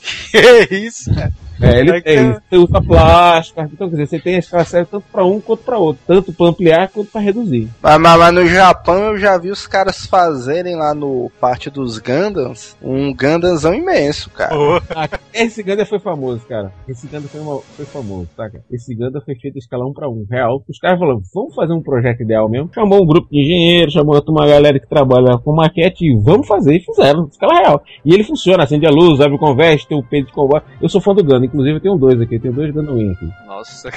[0.67, 1.31] Que isso, cara?
[1.61, 2.31] É, ele É que- tem.
[2.49, 5.63] Você usa plástico, então quer dizer, você tem a escala serve tanto pra um quanto
[5.63, 6.01] pra outro.
[6.05, 7.67] Tanto pra ampliar quanto pra reduzir.
[7.81, 11.97] Mas, mas- mas no Japão eu já vi os caras fazerem lá no parte dos
[11.97, 14.55] Gundams um Gundamzão imenso, cara.
[14.95, 16.71] Ah, esse Ganda foi famoso, cara.
[16.87, 18.63] Esse Ganda foi, uma- foi famoso, tá, cara?
[18.71, 20.63] Esse Ganda foi feito em escala 1 pra 1, real.
[20.69, 22.69] Os caras falaram, vamos fazer um projeto ideal mesmo.
[22.73, 26.75] Chamou um grupo de engenheiros, chamou uma galera que trabalha com maquete e vamos fazer.
[26.75, 27.83] E fizeram, escala real.
[28.05, 30.65] E ele funciona, acende a luz, abre o converte, tem o peito de combate.
[30.81, 33.29] Eu sou fã do Ganda, inclusive eu tenho dois aqui, eu tenho dois Wing aqui.
[33.45, 33.89] Nossa,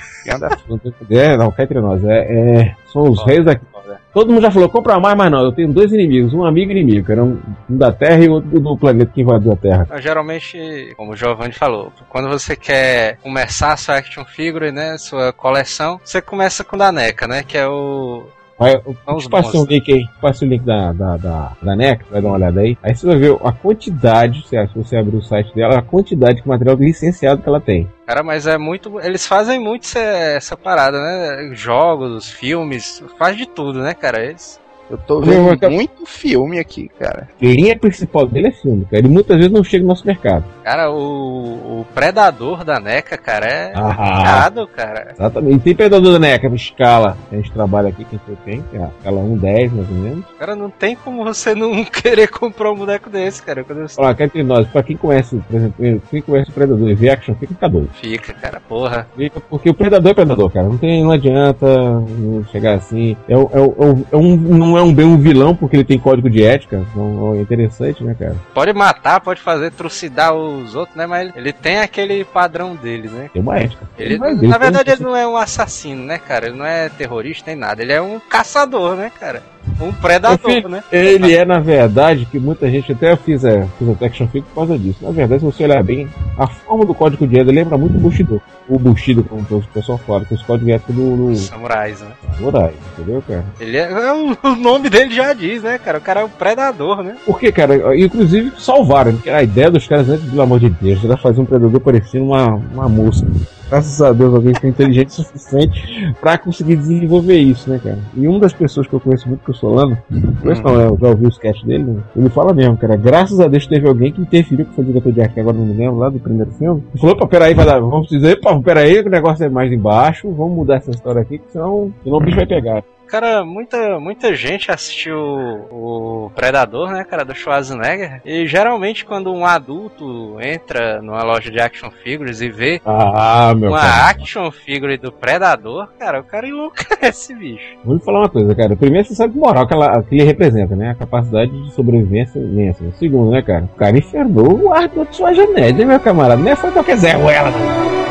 [0.69, 2.03] Não tem- É, não, cá entre nós.
[2.05, 2.19] É,
[2.63, 3.25] é, são os Ó.
[3.25, 3.65] reis daqui.
[3.73, 4.01] foda.
[4.13, 5.43] Todo mundo já falou, compra mais, mas não.
[5.45, 7.39] Eu tenho dois inimigos, um amigo e inimigo, que era um,
[7.69, 9.83] um da Terra e outro do planeta que invadiu a Terra.
[9.87, 14.97] Então, geralmente, como o Giovanni falou, quando você quer começar a sua action figure, né,
[14.99, 18.25] sua coleção, você começa com o da NECA, né, que é o...
[18.61, 21.53] Vai, eu São os te passei um link aí, passei o link da, da, da,
[21.63, 22.77] da NEC, vai dar uma olhada aí.
[22.83, 26.43] Aí você vai ver a quantidade, se se você abrir o site dela, a quantidade
[26.43, 27.89] de material licenciado que ela tem.
[28.07, 29.01] Cara, mas é muito...
[29.01, 34.60] Eles fazem muito essa, essa parada, né, jogos, filmes, faz de tudo, né, cara, eles...
[34.91, 37.29] Eu tô vendo eu- muito filme aqui, cara.
[37.41, 38.99] A linha principal dele é filme, cara.
[38.99, 40.45] Ele muitas vezes não chega no nosso mercado.
[40.65, 45.09] Cara, o, o Predador da NECA, cara, é Ah, complicado, cara.
[45.13, 45.57] exatamente.
[45.57, 47.17] E tem predador da NEC, a escala.
[47.31, 49.95] A gente trabalha aqui, quem você tem, que é a escala 1, 10 mais ou
[49.97, 50.25] menos.
[50.39, 53.63] Cara, não tem como você não querer comprar um boneco desse, cara.
[53.65, 56.95] Quando Olha, cá entre nós, pra quem conhece, por exemplo, quem conhece o Predador e
[56.95, 57.91] vê action, fica fica doido.
[57.95, 59.07] fica, cara, porra.
[59.17, 60.69] Fica porque o Predador é Predador, cara.
[60.69, 63.17] Não, tem, não adianta não chegar assim.
[63.29, 65.99] É, um- é, um- é um, não é um bem um vilão, porque ele tem
[65.99, 66.85] código de ética.
[66.91, 68.37] Então é interessante, né, cara?
[68.55, 71.07] Pode matar, pode fazer trucidar os outros, né?
[71.07, 73.31] Mas ele tem aquele padrão dele, né?
[73.33, 73.89] Tem uma ética.
[73.99, 76.47] Ele, na ver, verdade, ele não é um assassino, né, cara?
[76.47, 77.83] Ele não é terrorista nem nada.
[77.83, 79.43] Ele é um caçador, né, cara?
[79.81, 80.83] Um predador, né?
[80.93, 84.67] Ele é, na verdade, que muita gente até fez a, fez a action figure por
[84.67, 84.99] causa disso.
[85.01, 88.01] Na verdade, se você olhar bem, a forma do código de ética lembra muito o
[88.01, 88.43] Bushido.
[88.69, 92.09] O Bushido, como o pessoal fala, que os códigos ética do, do Samurais, né?
[92.37, 93.45] samurai, entendeu, cara?
[93.59, 95.99] Ele é, é o, nome dele já diz, né, cara?
[95.99, 97.17] O cara é um predador, né?
[97.25, 99.13] Porque, cara, inclusive salvaram.
[99.13, 102.27] porque A ideia dos caras antes, pelo amor de Deus, era fazer um predador parecendo
[102.27, 103.27] uma, uma mosca.
[103.71, 107.99] Graças a Deus alguém foi inteligente o suficiente pra conseguir desenvolver isso, né, cara?
[108.17, 109.97] E uma das pessoas que eu conheço muito, que eu sou Lano,
[110.43, 112.03] conheço não, eu já ouvi o sketch dele, né?
[112.17, 115.13] ele fala mesmo, cara, graças a Deus teve alguém que interferiu, que foi o diretor
[115.13, 117.65] de arte, agora não me lembro, lá do primeiro filme, e falou, pá, peraí, vai
[117.65, 121.39] dar, vamos dizer, pá, peraí, o negócio é mais embaixo, vamos mudar essa história aqui,
[121.39, 122.83] que senão, senão o bicho vai pegar.
[123.11, 128.21] Cara, muita, muita gente assistiu o Predador, né, cara, do Schwarzenegger.
[128.25, 133.79] E geralmente quando um adulto entra numa loja de action figures e vê Ah, uma
[133.81, 134.11] cara.
[134.11, 137.77] action figure do Predador, cara, o cara enlouquece, bicho.
[137.85, 138.77] Vou lhe falar uma coisa, cara.
[138.77, 140.91] Primeiro, você sabe que moral que, ela, que ele representa, né?
[140.91, 142.85] A capacidade de sobrevivência imensa.
[142.99, 143.65] Segundo, né, cara?
[143.65, 146.41] O cara infernou o Arthur Schwarzenegger, né, meu camarada?
[146.41, 148.10] Não é foi qualquer Zé Ruela, não.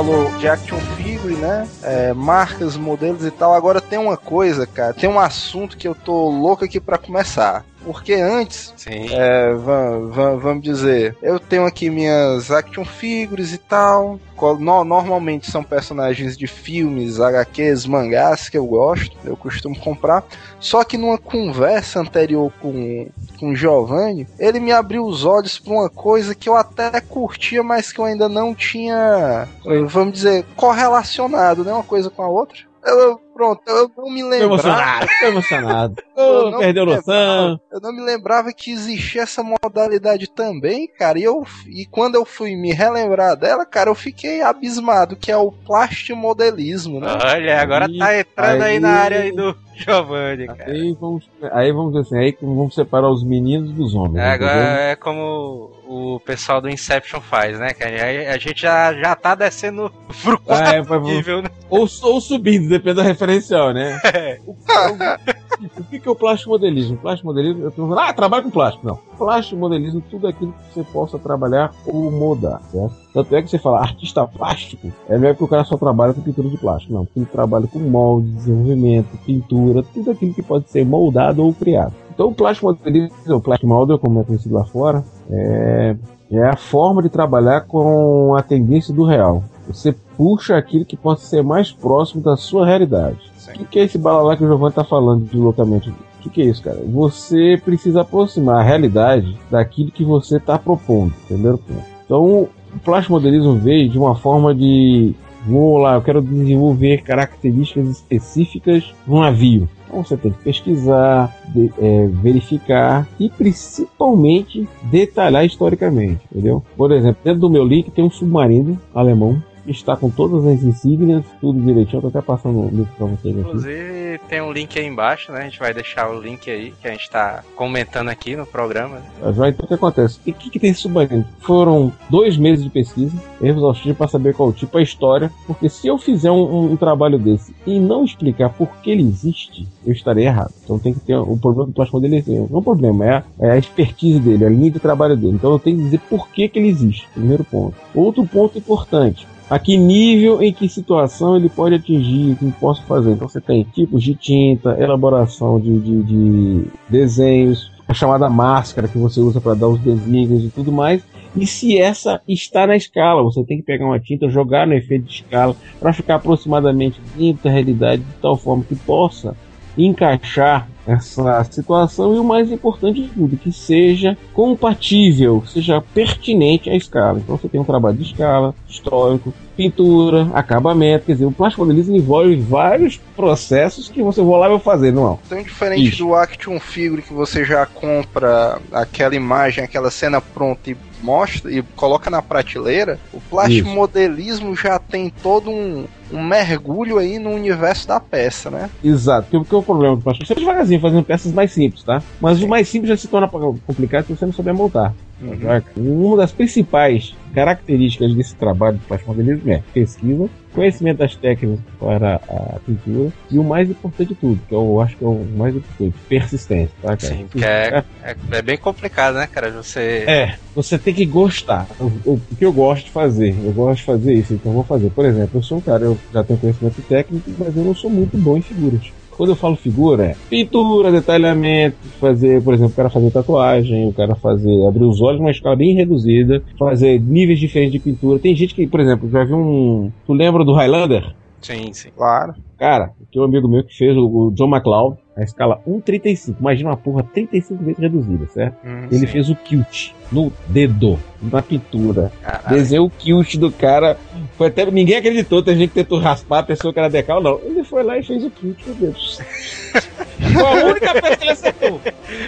[0.00, 1.68] Falou de action figure, né?
[1.82, 3.52] É, marcas, modelos e tal.
[3.52, 4.94] Agora tem uma coisa, cara.
[4.94, 7.66] Tem um assunto que eu tô louco aqui pra começar.
[7.84, 9.06] Porque antes, Sim.
[9.10, 14.20] é, va- va- vamos dizer, eu tenho aqui minhas action figures e tal.
[14.62, 20.24] normalmente são personagens de filmes, HQs, mangás que eu gosto, eu costumo comprar.
[20.58, 23.08] Só que numa conversa anterior com,
[23.38, 27.62] com o Giovanni, ele me abriu os olhos pra uma coisa que eu até curtia,
[27.62, 29.48] mas que eu ainda não tinha,
[29.86, 31.72] vamos dizer, correlacionado, né?
[31.72, 32.58] Uma coisa com a outra.
[32.84, 34.52] Eu, pronto, eu não me Tô lembrava.
[34.54, 35.96] emocionado, tô emocionado.
[36.20, 37.58] Eu Ô, não perdeu noção.
[37.72, 41.18] Eu não me lembrava que existia essa modalidade também, cara.
[41.18, 45.36] E, eu, e quando eu fui me relembrar dela, cara, eu fiquei abismado, que é
[45.38, 47.06] o plastimodelismo, né?
[47.24, 50.70] Olha, agora tá entrando aí, aí- na área aí do Giovanni, cara.
[50.70, 54.16] Aí vamos, aí vamos dizer assim, aí vamos separar os meninos dos homens.
[54.22, 54.48] É, entendeu?
[54.48, 58.04] agora é como o pessoal do Inception faz, né, cara?
[58.04, 59.90] Aí a gente já, já tá descendo
[60.22, 61.48] pro quarto Ah, é, nível, né?
[61.70, 63.02] ou, ou subindo, depende da
[63.34, 63.98] referencial, né?
[64.14, 64.38] É.
[64.46, 65.40] O, o-
[65.80, 66.94] o que que é o plástico modelismo?
[66.96, 68.86] O plástico modelismo, eu tô falando, ah, trabalho com plástico.
[68.86, 68.98] Não.
[69.18, 72.94] Plástico modelismo, tudo aquilo que você possa trabalhar ou moldar, certo?
[73.12, 76.22] Tanto é que você fala artista plástico, é melhor que o cara só trabalha com
[76.22, 76.94] pintura de plástico.
[76.94, 81.92] Não, ele trabalha com molde, desenvolvimento, pintura, tudo aquilo que pode ser moldado ou criado.
[82.14, 85.94] Então o plástico modelismo, o plástico model, como é conhecido lá fora, é,
[86.30, 89.42] é a forma de trabalhar com a tendência do real.
[89.68, 93.16] Você puxa aquilo que possa ser mais próximo da sua realidade.
[93.48, 95.88] O que, que é esse balalá que o Giovanni tá falando de deslocamento?
[95.88, 96.78] O que, que é isso, cara?
[96.92, 101.14] Você precisa aproximar a realidade daquilo que você está propondo.
[101.26, 101.84] Primeiro ponto.
[102.04, 105.14] Então, o plástico modelismo veio de uma forma de
[105.46, 109.66] vou lá, eu quero desenvolver características específicas de um navio.
[109.86, 116.62] Então você tem que pesquisar, de, é, verificar e principalmente detalhar historicamente, entendeu?
[116.76, 121.24] Por exemplo, dentro do meu link tem um submarino alemão está com todas as insígnias,
[121.40, 121.98] tudo direitinho.
[121.98, 123.48] Eu tô até passando o link pra vocês aqui.
[123.48, 125.40] Inclusive, tem um link aí embaixo, né?
[125.40, 128.96] A gente vai deixar o link aí que a gente tá comentando aqui no programa.
[128.96, 129.32] Né?
[129.32, 130.20] Já então o que acontece?
[130.26, 131.24] E o que, que tem esse submarino?
[131.40, 135.86] Foram dois meses de pesquisa, erros exaustivo para saber qual tipo a história, porque se
[135.86, 139.92] eu fizer um, um, um, trabalho desse e não explicar por que ele existe, eu
[139.92, 140.52] estarei errado.
[140.64, 143.10] Então tem que ter o um problema do plástico dele, não é um problema, é
[143.10, 145.34] a, é a expertise dele, a linha de trabalho dele.
[145.34, 147.08] Então eu tenho que dizer por que, que ele existe.
[147.12, 147.74] Primeiro ponto.
[147.94, 152.84] Outro ponto importante a que nível, em que situação ele pode atingir, o que posso
[152.84, 153.10] fazer.
[153.10, 158.96] Então você tem tipos de tinta, elaboração de, de, de desenhos, a chamada máscara que
[158.96, 161.02] você usa para dar os desígnios e tudo mais.
[161.34, 165.06] E se essa está na escala, você tem que pegar uma tinta, jogar no efeito
[165.06, 169.36] de escala para ficar aproximadamente dentro da realidade de tal forma que possa
[169.76, 176.76] encaixar essa situação e o mais importante de tudo, que seja compatível, seja pertinente à
[176.76, 177.18] escala.
[177.18, 181.96] Então você tem um trabalho de escala, histórico, pintura, acabamento, quer dizer, o plástico modelismo
[181.96, 185.18] envolve vários processos que você vou lá e vou fazer, não é?
[185.26, 186.04] Então, diferente Isso.
[186.04, 191.62] do Action Figure que você já compra aquela imagem, aquela cena pronta e mostra e
[191.76, 197.88] coloca na prateleira, o plástico modelismo já tem todo um, um mergulho aí no universo
[197.88, 198.70] da peça, né?
[198.82, 202.02] Exato, porque, porque o problema do plástico, você devagarzinho fazendo peças mais simples, tá?
[202.20, 204.94] Mas o mais simples já se torna complicado se você não souber montar.
[205.22, 206.06] Uhum.
[206.06, 212.16] Uma das principais características desse trabalho de plástico modelismo é pesquisa, conhecimento das técnicas para
[212.16, 215.54] a pintura e o mais importante de tudo, que eu acho que é o mais
[215.54, 217.14] importante, persistência, tá, cara?
[217.14, 219.50] Sim, porque é, é, é, bem complicado, né, cara?
[219.52, 220.04] Você.
[220.06, 221.66] É, você tem que gostar.
[221.78, 224.56] O, o, o, que eu gosto de fazer, eu gosto de fazer isso, então eu
[224.56, 224.90] vou fazer.
[224.90, 227.90] Por exemplo, eu sou um cara, eu já tenho conhecimento técnico, mas eu não sou
[227.90, 228.90] muito bom em figuras.
[229.20, 233.92] Quando eu falo figura, é pintura, detalhamento, fazer, por exemplo, o cara fazer tatuagem, o
[233.92, 238.18] cara fazer abrir os olhos numa escala bem reduzida, fazer níveis diferentes de pintura.
[238.18, 239.92] Tem gente que, por exemplo, já viu um.
[240.06, 241.14] Tu lembra do Highlander?
[241.40, 241.90] Sim, sim.
[241.96, 242.34] Claro.
[242.58, 246.36] Cara, tem um amigo meu que fez o, o John McLeod, a escala 1,35.
[246.38, 248.56] Imagina uma porra 35 vezes reduzida, certo?
[248.64, 249.06] Hum, Ele sim.
[249.06, 252.12] fez o kilt no dedo, na pintura.
[252.22, 252.48] Caralho.
[252.56, 253.96] Desenhou o kilt do cara.
[254.36, 257.40] Foi até, ninguém acreditou, tem gente que tentou raspar a pessoa que era decal, não.
[257.42, 258.96] Ele foi lá e fez o kilt no dedo.
[260.20, 261.80] Foi a única peça que ele acertou.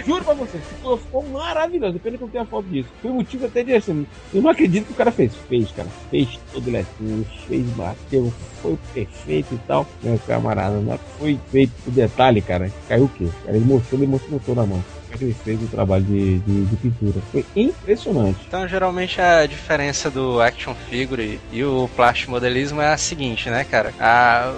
[0.05, 1.99] Juro pra você, ficou, ficou maravilhoso.
[1.99, 2.89] Pena que não tenho a foto disso.
[3.01, 4.05] Foi motivo até de assim.
[4.33, 5.35] Eu não acredito que o cara fez.
[5.47, 5.87] Fez, cara.
[6.09, 9.87] Fez todo letinho, fez bateu, foi perfeito e tal.
[10.01, 12.71] Meu camarada, não foi feito o detalhe, cara.
[12.87, 13.27] Caiu o quê?
[13.45, 14.83] Cara, ele mostrou, ele mostrou na mão
[15.17, 17.21] que ele fez o trabalho de, de, de, pintura.
[17.31, 18.39] Foi impressionante.
[18.47, 23.63] Então, geralmente, a diferença do action figure e o plástico modelismo é a seguinte, né,
[23.63, 23.93] cara?
[23.99, 24.53] A,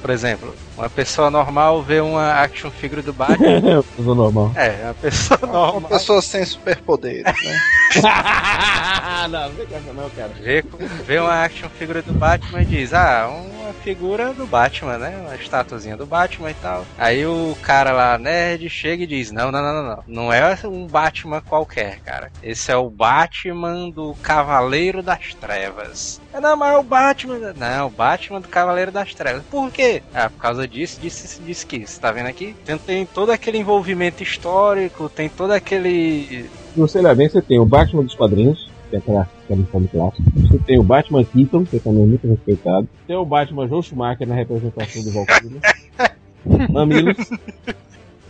[0.00, 3.60] por exemplo, uma pessoa normal vê uma action figure do Batman.
[3.76, 4.52] uma pessoa normal.
[4.54, 5.78] É, uma pessoa normal.
[5.78, 7.60] Uma pessoa sem superpoderes, né?
[9.28, 10.32] não, não tem não, cara.
[10.40, 10.64] Vê,
[11.06, 13.28] vê uma action figure do Batman e diz, ah,
[13.72, 15.16] figura do Batman, né?
[15.20, 16.84] Uma estatuazinha do Batman e tal.
[16.98, 20.04] Aí o cara lá, nerd, chega e diz, não, não, não, não, não.
[20.06, 22.30] Não é um Batman qualquer, cara.
[22.42, 26.20] Esse é o Batman do Cavaleiro das Trevas.
[26.32, 27.54] É, não, mas é o Batman.
[27.56, 29.42] Não, o Batman do Cavaleiro das Trevas.
[29.50, 30.02] Por quê?
[30.14, 31.86] Ah, por causa disso, disse, que.
[31.86, 32.54] Você tá vendo aqui?
[32.64, 36.48] Tem, tem todo aquele envolvimento histórico, tem todo aquele.
[36.76, 40.30] Você olhar bem, você tem o Batman dos quadrinhos, que é aquela, aquela forma clássica.
[40.36, 42.88] Você tem o Batman Keaton, que também é muito respeitado.
[43.06, 45.60] Tem o Batman Joe Schumacher na representação do Valkyrie.
[46.70, 47.16] Mamilos.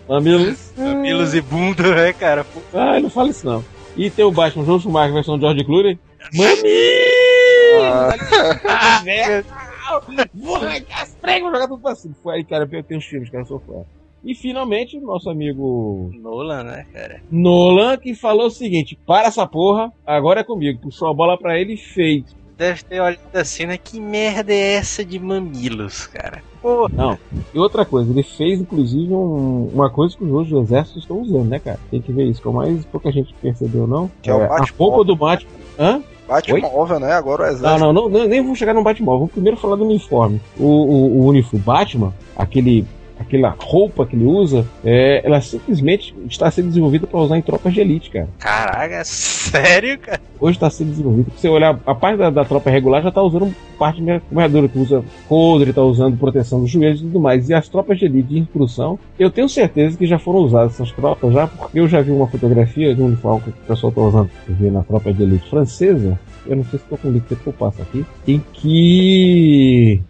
[0.08, 0.72] Mamilos.
[0.76, 2.46] Mamilos e bunda, né, cara?
[2.72, 3.64] Ah, não fala isso não.
[3.96, 5.98] E tem o Batman Joe Schumacher versão George Clooney.
[6.34, 6.64] Mamilos!
[7.82, 8.10] Ah.
[10.34, 12.14] Vou arrancar as pregas, vou jogar tudo pra cima.
[12.22, 13.84] Foi aí, cara, eu tenho os filmes, cara, eu sou fã.
[14.24, 17.22] E finalmente, nosso amigo Nolan, né, cara?
[17.30, 20.80] Nolan que falou o seguinte: para essa porra, agora é comigo.
[20.80, 22.24] Puxou a bola pra ele e fez.
[22.56, 23.78] Deve ter olhado assim, né?
[23.78, 26.42] Que merda é essa de mamilos, cara?
[26.60, 26.90] Porra.
[26.94, 27.18] Não.
[27.54, 31.48] E outra coisa, ele fez inclusive um, uma coisa que os outros exércitos estão usando,
[31.48, 31.80] né, cara?
[31.90, 34.10] Tem que ver isso, que é mais pouca gente percebeu, não.
[34.20, 35.50] Que é, é o a roupa do Batman.
[35.78, 36.02] Hã?
[36.28, 37.12] Batmóvel, né?
[37.12, 37.80] Agora o exército.
[37.80, 39.20] Não, não, não, nem vou chegar no Batmóvel.
[39.20, 40.40] Vamos primeiro falar do uniforme.
[40.58, 42.84] O, o, o uniforme Batman, aquele
[43.20, 47.72] aquela roupa que ele usa, é, ela simplesmente está sendo desenvolvida para usar em tropas
[47.74, 48.28] de elite, cara.
[48.38, 50.20] Caraca, sério, cara?
[50.40, 51.30] Hoje está sendo desenvolvido.
[51.36, 54.68] Se você olhar, a parte da, da tropa regular já está usando parte de armadura,
[54.68, 57.48] que usa coldre, está usando proteção dos joelhos e tudo mais.
[57.48, 60.90] E as tropas de elite de instrução, eu tenho certeza que já foram usadas essas
[60.92, 64.00] tropas já, porque eu já vi uma fotografia de um uniforme que o pessoal está
[64.00, 64.30] usando
[64.72, 66.18] na tropa de elite francesa.
[66.46, 68.04] Eu não sei se estou com o link que eu passo aqui.
[68.26, 70.02] Em que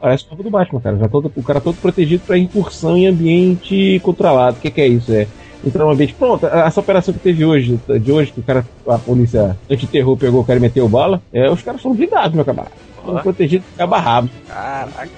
[0.00, 0.96] Parece o corpo do Batman, cara.
[0.96, 4.56] Já todo, o cara todo protegido para incursão em ambiente controlado.
[4.56, 5.12] O que, que é isso?
[5.12, 5.26] É
[5.64, 6.14] entrar no ambiente.
[6.14, 10.40] Pronto, essa operação que teve hoje, de hoje, que o cara, a polícia antiterror pegou
[10.40, 12.74] o cara e meteu bala, é, os caras foram blindados, meu camarada.
[13.04, 14.30] Foram protegidos de cabo rabo.
[14.48, 15.10] Caraca.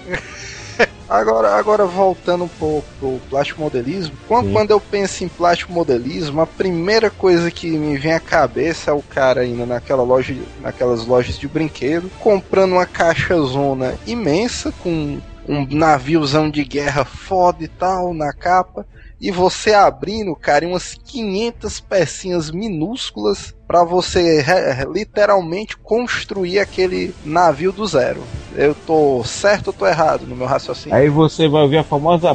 [1.09, 6.41] Agora, agora voltando um pouco pro plástico modelismo, quando, quando, eu penso em plástico modelismo,
[6.41, 11.07] a primeira coisa que me vem à cabeça é o cara indo naquela loja, naquelas
[11.07, 17.69] lojas de brinquedo, comprando uma caixa zona imensa com um naviozão de guerra foda e
[17.69, 18.87] tal na capa
[19.25, 24.45] e você abrindo, cara, umas 500 pecinhas minúsculas para você
[24.93, 28.23] literalmente construir aquele navio do zero.
[28.55, 30.95] Eu tô certo ou tô errado no meu raciocínio?
[30.95, 32.35] Aí você vai ouvir a famosa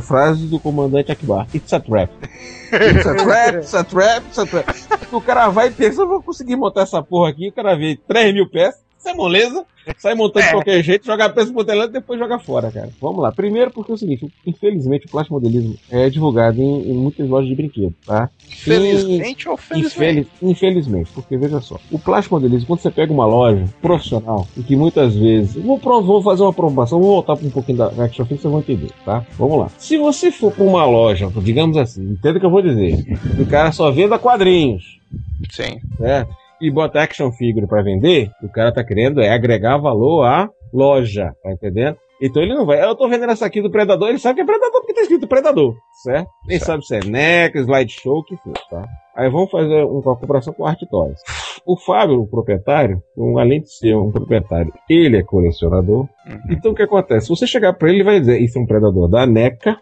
[0.00, 2.10] frase do comandante Akbar: It's a trap.
[2.72, 4.74] It's a trap, it's a trap, it's a trap.
[5.12, 8.32] o cara vai e pensa, vou conseguir montar essa porra aqui, o cara vê 3
[8.32, 9.64] mil peças isso é moleza.
[9.96, 10.48] Sai montando é.
[10.48, 12.90] de qualquer jeito, joga peça modelando e depois joga fora, cara.
[13.00, 13.32] Vamos lá.
[13.32, 17.48] Primeiro porque é o seguinte, infelizmente o plástico modelismo é divulgado em, em muitas lojas
[17.48, 18.28] de brinquedo, tá?
[18.46, 20.28] Infelizmente ou felizmente?
[20.42, 24.76] infelizmente, porque veja só, o plástico modelismo, quando você pega uma loja profissional, e que
[24.76, 25.54] muitas vezes.
[25.64, 28.90] Vou, vou fazer uma provocação, vou voltar um pouquinho da Action Fix, vocês vão entender,
[29.04, 29.24] tá?
[29.38, 29.70] Vamos lá.
[29.78, 33.02] Se você for pra uma loja, digamos assim, entenda o que eu vou dizer,
[33.40, 35.00] o cara só venda quadrinhos.
[35.50, 35.80] Sim.
[35.96, 36.39] Certo?
[36.60, 41.34] E bota action figure para vender, o cara tá querendo é agregar valor à loja,
[41.42, 41.96] tá entendendo?
[42.22, 42.82] Então ele não vai.
[42.84, 45.26] Eu tô vendendo essa aqui do Predador, ele sabe que é Predador porque tá escrito
[45.26, 46.28] Predador, certo?
[46.46, 48.86] Nem sabe se é NEC, slideshow, o que for, tá?
[49.16, 51.20] Aí vamos fazer uma comparação com Art Toys.
[51.64, 56.08] O Fábio, o proprietário, um, além de ser um proprietário, ele é colecionador.
[56.26, 56.40] Uhum.
[56.50, 57.26] Então o que acontece?
[57.26, 59.78] Se você chegar para ele, ele vai dizer: Isso é um Predador da NECA,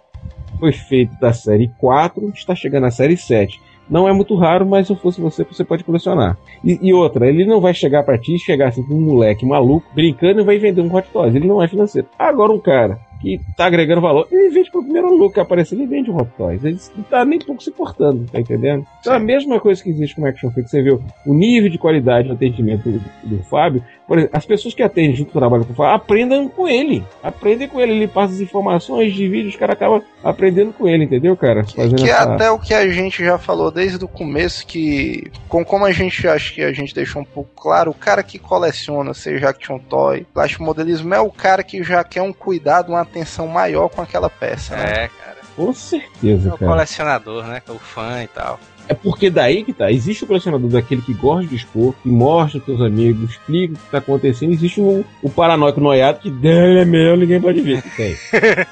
[0.61, 3.61] foi feito da série 4, está chegando na série 7.
[3.89, 6.36] Não é muito raro, mas se fosse você, você pode colecionar.
[6.64, 9.86] E, e outra, ele não vai chegar para ti chegar assim com um moleque maluco,
[9.95, 11.34] brincando e vai vender um Hot Toys.
[11.34, 12.09] Ele não é financeiro.
[12.18, 15.86] Agora um cara que tá agregando valor, ele vende pro primeiro lucro que aparecer, ele
[15.86, 16.64] vende um Hot Toys.
[16.64, 18.86] Ele não tá nem pouco se importando, tá entendendo?
[19.01, 21.78] Então a mesma coisa que existe com o Action Fix, você viu o nível de
[21.78, 23.82] qualidade de atendimento do, do Fábio,
[24.16, 27.04] exemplo, as pessoas que atendem junto com o trabalho com o Fábio, aprendam com ele.
[27.22, 31.04] Aprendem com ele, ele passa as informações de vídeo, os caras acabam aprendendo com ele,
[31.04, 31.64] entendeu, cara?
[31.64, 32.34] Fazendo que é essa...
[32.34, 36.26] até o que a gente já falou desde o começo, que com, como a gente
[36.26, 40.26] acha que a gente deixou um pouco claro, o cara que coleciona, seja Action Toy,
[40.32, 44.30] plástico modelismo, é o cara que já quer um cuidado, uma atenção maior com aquela
[44.30, 45.04] peça, né?
[45.04, 45.38] É, cara.
[45.56, 46.70] Com certeza, é o cara.
[46.70, 47.61] colecionador, né?
[47.61, 48.61] Que é o fã e tal.
[48.89, 49.93] É porque daí que tá.
[49.93, 53.91] Existe o colecionador daquele que gosta de expor, que mostra pros amigos, explica o que
[53.91, 54.53] tá acontecendo.
[54.53, 57.82] Existe o, o paranoico noiado que dele é meu, ninguém pode ver.
[57.97, 58.16] Tem.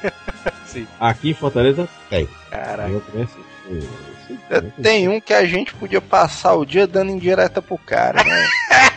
[0.67, 0.87] Sim.
[0.99, 2.27] Aqui em Fortaleza tem.
[2.51, 2.91] Caraca.
[2.91, 3.37] Eu conheço.
[4.83, 8.49] Tem um que a gente podia passar o dia dando indireta pro cara, né?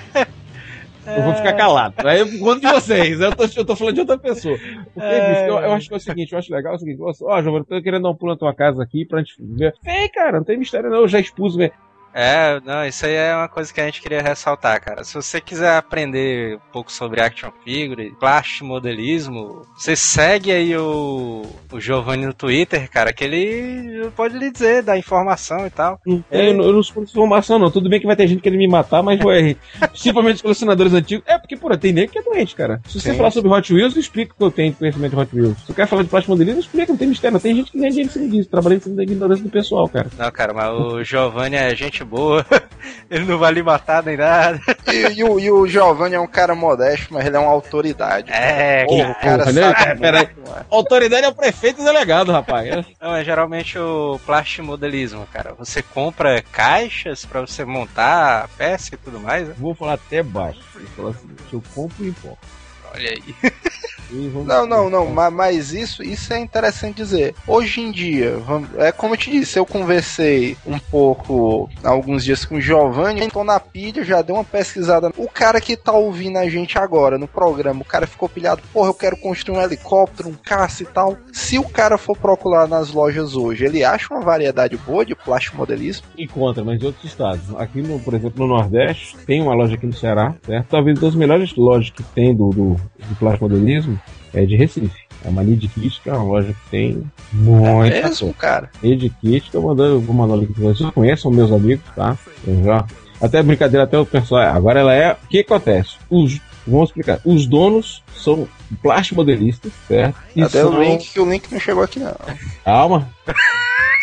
[1.18, 2.08] Eu vou ficar calado.
[2.08, 3.20] Aí eu conto de vocês.
[3.20, 4.58] Eu tô, eu tô falando de outra pessoa.
[4.94, 5.50] Porque, é...
[5.50, 7.42] eu, eu, acho que é o seguinte, eu acho legal é o seguinte, ó, oh,
[7.42, 9.74] Giovanni, eu tô querendo dar um pulo na tua casa aqui pra gente ver.
[9.84, 11.74] Vem, cara, não tem mistério não, eu já expus, velho.
[12.14, 15.04] É, não, isso aí é uma coisa que a gente queria ressaltar, cara.
[15.04, 21.46] Se você quiser aprender um pouco sobre action figure, plástico modelismo, você segue aí o,
[21.72, 26.00] o Giovanni no Twitter, cara, que ele pode lhe dizer, dar informação e tal.
[26.32, 27.72] É, eu, não, eu não sou informação, não.
[27.72, 29.56] Tudo bem que vai ter gente querendo me matar, mas vai.
[29.92, 31.24] principalmente os colecionadores antigos.
[31.28, 32.82] É, porque, pô, tem nem que é doente, cara.
[32.88, 33.18] Se você Sim.
[33.18, 35.58] falar sobre Hot Wheels, eu explico que eu tenho conhecimento de Hot Wheels.
[35.60, 37.34] Se você quer falar de plástico modelismo, explica, não tem mistério.
[37.34, 39.50] Não tem gente que nem dinheiro em cima disso, trabalhando em cima da ignorância do
[39.50, 40.10] pessoal, cara.
[40.18, 42.46] Não, cara, mas o Giovanni é gente gente boa.
[43.10, 44.60] ele não vai lhe matar nem nada.
[44.88, 48.32] E, e, o, e o Giovanni é um cara modesto, mas ele é uma autoridade.
[48.32, 49.12] É, cara.
[49.12, 49.92] o cara sabe.
[49.92, 50.30] É, peraí.
[50.70, 52.86] Autoridade é o prefeito delegado, rapaz.
[53.02, 55.54] Não, é geralmente o plástico modelismo, cara.
[55.58, 59.48] Você compra caixas pra você montar a peça e tudo mais.
[59.48, 59.56] Né?
[59.58, 60.62] Vou falar até baixo.
[60.74, 62.48] Vou falar assim, eu compro e importo.
[62.94, 63.36] Olha aí.
[64.12, 67.36] Não, não, não, mas, mas, isso, isso é interessante dizer.
[67.48, 68.38] Hoje em dia,
[68.78, 73.44] é como eu te disse, eu conversei um pouco alguns dias com o Giovanni, entrou
[73.44, 75.12] na pilha, já deu uma pesquisada.
[75.18, 78.90] O cara que tá ouvindo a gente agora no programa, o cara ficou pilhado, porra,
[78.90, 81.18] eu quero construir um helicóptero, um caça e tal.
[81.32, 85.58] Se o cara for procurar nas lojas hoje, ele acha uma variedade boa de plástico
[85.58, 86.06] modelismo?
[86.18, 87.56] Encontra, mas em outros estados.
[87.58, 90.68] Aqui, no, por exemplo, no Nordeste, tem uma loja aqui no Ceará, certo?
[90.70, 93.99] Talvez das melhores lojas que tem do, do, do plástico modelismo
[94.34, 95.10] é de Recife.
[95.24, 97.04] É uma Need Kit, que é uma loja que tem
[97.34, 98.70] muita É mesmo, cara.
[98.82, 100.78] Need Kit, que eu mandando, eu vou mandar o link pra vocês.
[100.80, 102.18] Vocês conhecem meus amigos, tá?
[102.48, 102.86] Eu já.
[103.22, 104.42] Até brincadeira, até o pessoal.
[104.56, 105.12] Agora ela é.
[105.12, 105.98] O que acontece?
[106.10, 107.20] Os, vamos explicar.
[107.26, 108.48] Os donos são
[108.82, 110.16] plástico modelistas, certo?
[110.36, 110.72] E Até são...
[110.72, 112.16] o link que o link não chegou aqui, não.
[112.64, 113.10] Calma.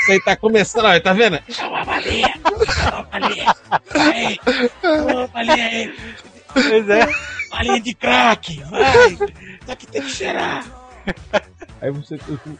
[0.02, 1.40] Isso aí tá começando, ó, tá vendo?
[1.48, 2.34] Chama a balinha!
[2.72, 3.54] Chama a balinha!
[3.94, 4.38] Aí!
[4.82, 5.94] Chama a balinha aí!
[6.52, 7.35] Pois é.
[7.56, 8.62] Balinha de crack!
[8.70, 9.12] Vai!
[9.12, 9.24] Isso
[9.72, 10.64] aqui tem que cheirar!
[11.80, 12.18] Aí você,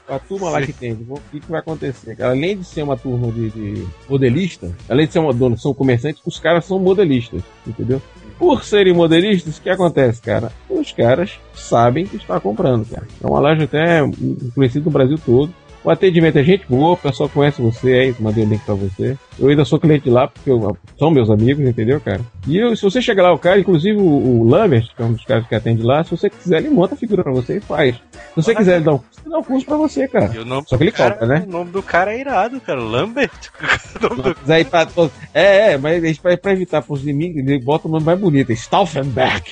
[0.08, 2.22] a turma lá que tem, o que, que vai acontecer?
[2.22, 6.22] Além de ser uma turma de, de modelista, além de ser uma dona, são comerciantes,
[6.24, 8.00] os caras são modelistas, entendeu?
[8.38, 10.52] Por serem modelistas, o que acontece, cara?
[10.68, 13.06] Os caras sabem que está comprando, cara.
[13.22, 14.00] É uma loja até
[14.54, 15.52] conhecida no Brasil todo.
[15.86, 19.16] O atendimento é gente boa, o pessoal conhece você aí, mandei o link pra você.
[19.38, 22.20] Eu ainda sou cliente lá, porque eu- são meus amigos, entendeu, cara?
[22.48, 25.12] E eu, se você chegar lá, o cara, inclusive o, o Lambert, que é um
[25.12, 27.60] dos caras que atende lá, se você quiser, ele monta a figura pra você e
[27.60, 27.94] faz.
[27.94, 28.00] Se
[28.34, 30.32] você quiser, ele dá um, ele dá um curso pra você, cara.
[30.40, 31.44] O nome Só que ele cara, cobra, né?
[31.46, 32.80] O nome do cara é irado, cara.
[32.82, 33.30] Lambert.
[34.02, 35.12] Nome do- Mas aí pra todos.
[35.32, 38.18] É, é, mas a gente, pra, pra evitar pros inimigos, ele bota o nome mais
[38.18, 39.42] bonito, é Stauffenberg.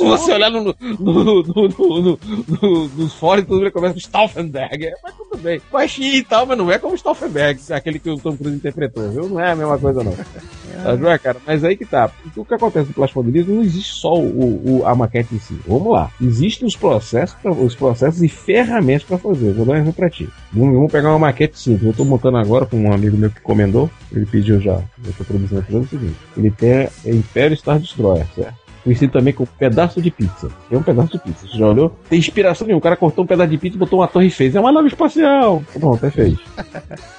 [0.00, 2.18] Se você olhar no, no, no, no, no, no,
[2.60, 4.86] no- nos fóruns, tudo ele começa com Stauffenberg.
[4.86, 5.60] É, mas tudo bem.
[5.70, 9.28] Baixinho e tal, mas não é como Stauffenberg, aquele que o Tom Cruise interpretou, viu?
[9.28, 10.14] Não é a mesma coisa, não.
[10.82, 11.36] É, cara?
[11.46, 12.10] Mas aí que tá.
[12.34, 15.54] O que acontece no plástico modelismo não existe só o, o- a maquete em si.
[15.66, 16.10] Vamos lá.
[16.22, 19.52] Existem os processos, pra- os processos e ferramentas para fazer.
[19.52, 20.26] Vou dar um exemplo pra ti.
[20.52, 21.84] Vamos, vamos pegar uma maquete simples.
[21.86, 23.90] Eu tô montando agora com um amigo meu que encomendou.
[24.10, 24.80] Ele pediu já.
[25.04, 26.16] Eu tô produzindo fazendo o seguinte.
[26.36, 28.54] Ele tem é Império Star Destroyer, certo?
[28.82, 30.50] Conhecido também como pedaço de pizza.
[30.70, 31.46] É um pedaço de pizza.
[31.46, 31.96] Você já olhou?
[32.08, 32.78] Tem inspiração nenhuma.
[32.78, 34.54] O cara cortou um pedaço de pizza, botou uma torre e fez.
[34.54, 35.62] É uma nave espacial.
[35.72, 36.38] Pronto, até fez.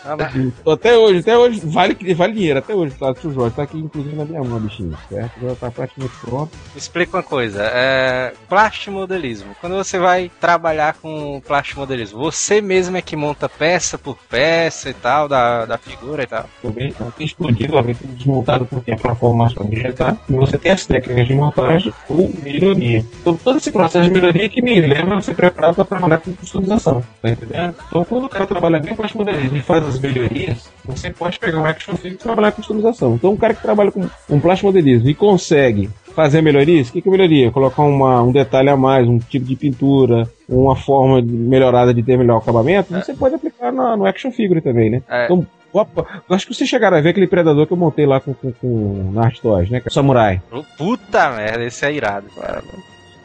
[0.65, 3.11] Até hoje, até hoje, vale, vale dinheiro, até hoje, tá?
[3.23, 5.31] O Jorge tá aqui, inclusive, na minha mão, bichinho, certo?
[5.41, 6.51] Já tá praticamente pronto.
[6.73, 9.55] Me explica uma coisa, é plastimodelismo.
[9.61, 14.93] Quando você vai trabalhar com plastimodelismo, você mesmo é que monta peça por peça e
[14.93, 16.49] tal, da, da figura e tal.
[16.61, 20.17] Também tem explodido, tudo desmontado porque é pra formação objetar.
[20.27, 23.05] E você tem as técnicas de montagem ou melhoria.
[23.21, 26.33] Então, todo esse processo de melhoria que me leva a ser preparado para trabalhar com
[26.33, 27.75] customização, tá entendendo?
[27.87, 31.59] Então, quando o cara trabalha bem com as e faz as melhorias, você pode pegar
[31.59, 33.15] um action figure e trabalhar com customização.
[33.15, 37.01] Então, um cara que trabalha com um plástico modelismo e consegue fazer melhorias, o que,
[37.01, 37.51] que é melhoria?
[37.51, 42.17] Colocar uma, um detalhe a mais, um tipo de pintura, uma forma melhorada de ter
[42.17, 45.01] melhor acabamento, você pode aplicar na- no action figure também, né?
[45.09, 45.25] É.
[45.25, 48.19] Então, opa, eu acho que vocês chegaram a ver aquele predador que eu montei lá
[48.19, 49.81] com, com, com Art Toys, né?
[49.89, 50.41] Samurai.
[50.77, 52.63] Puta merda, esse é irado, cara.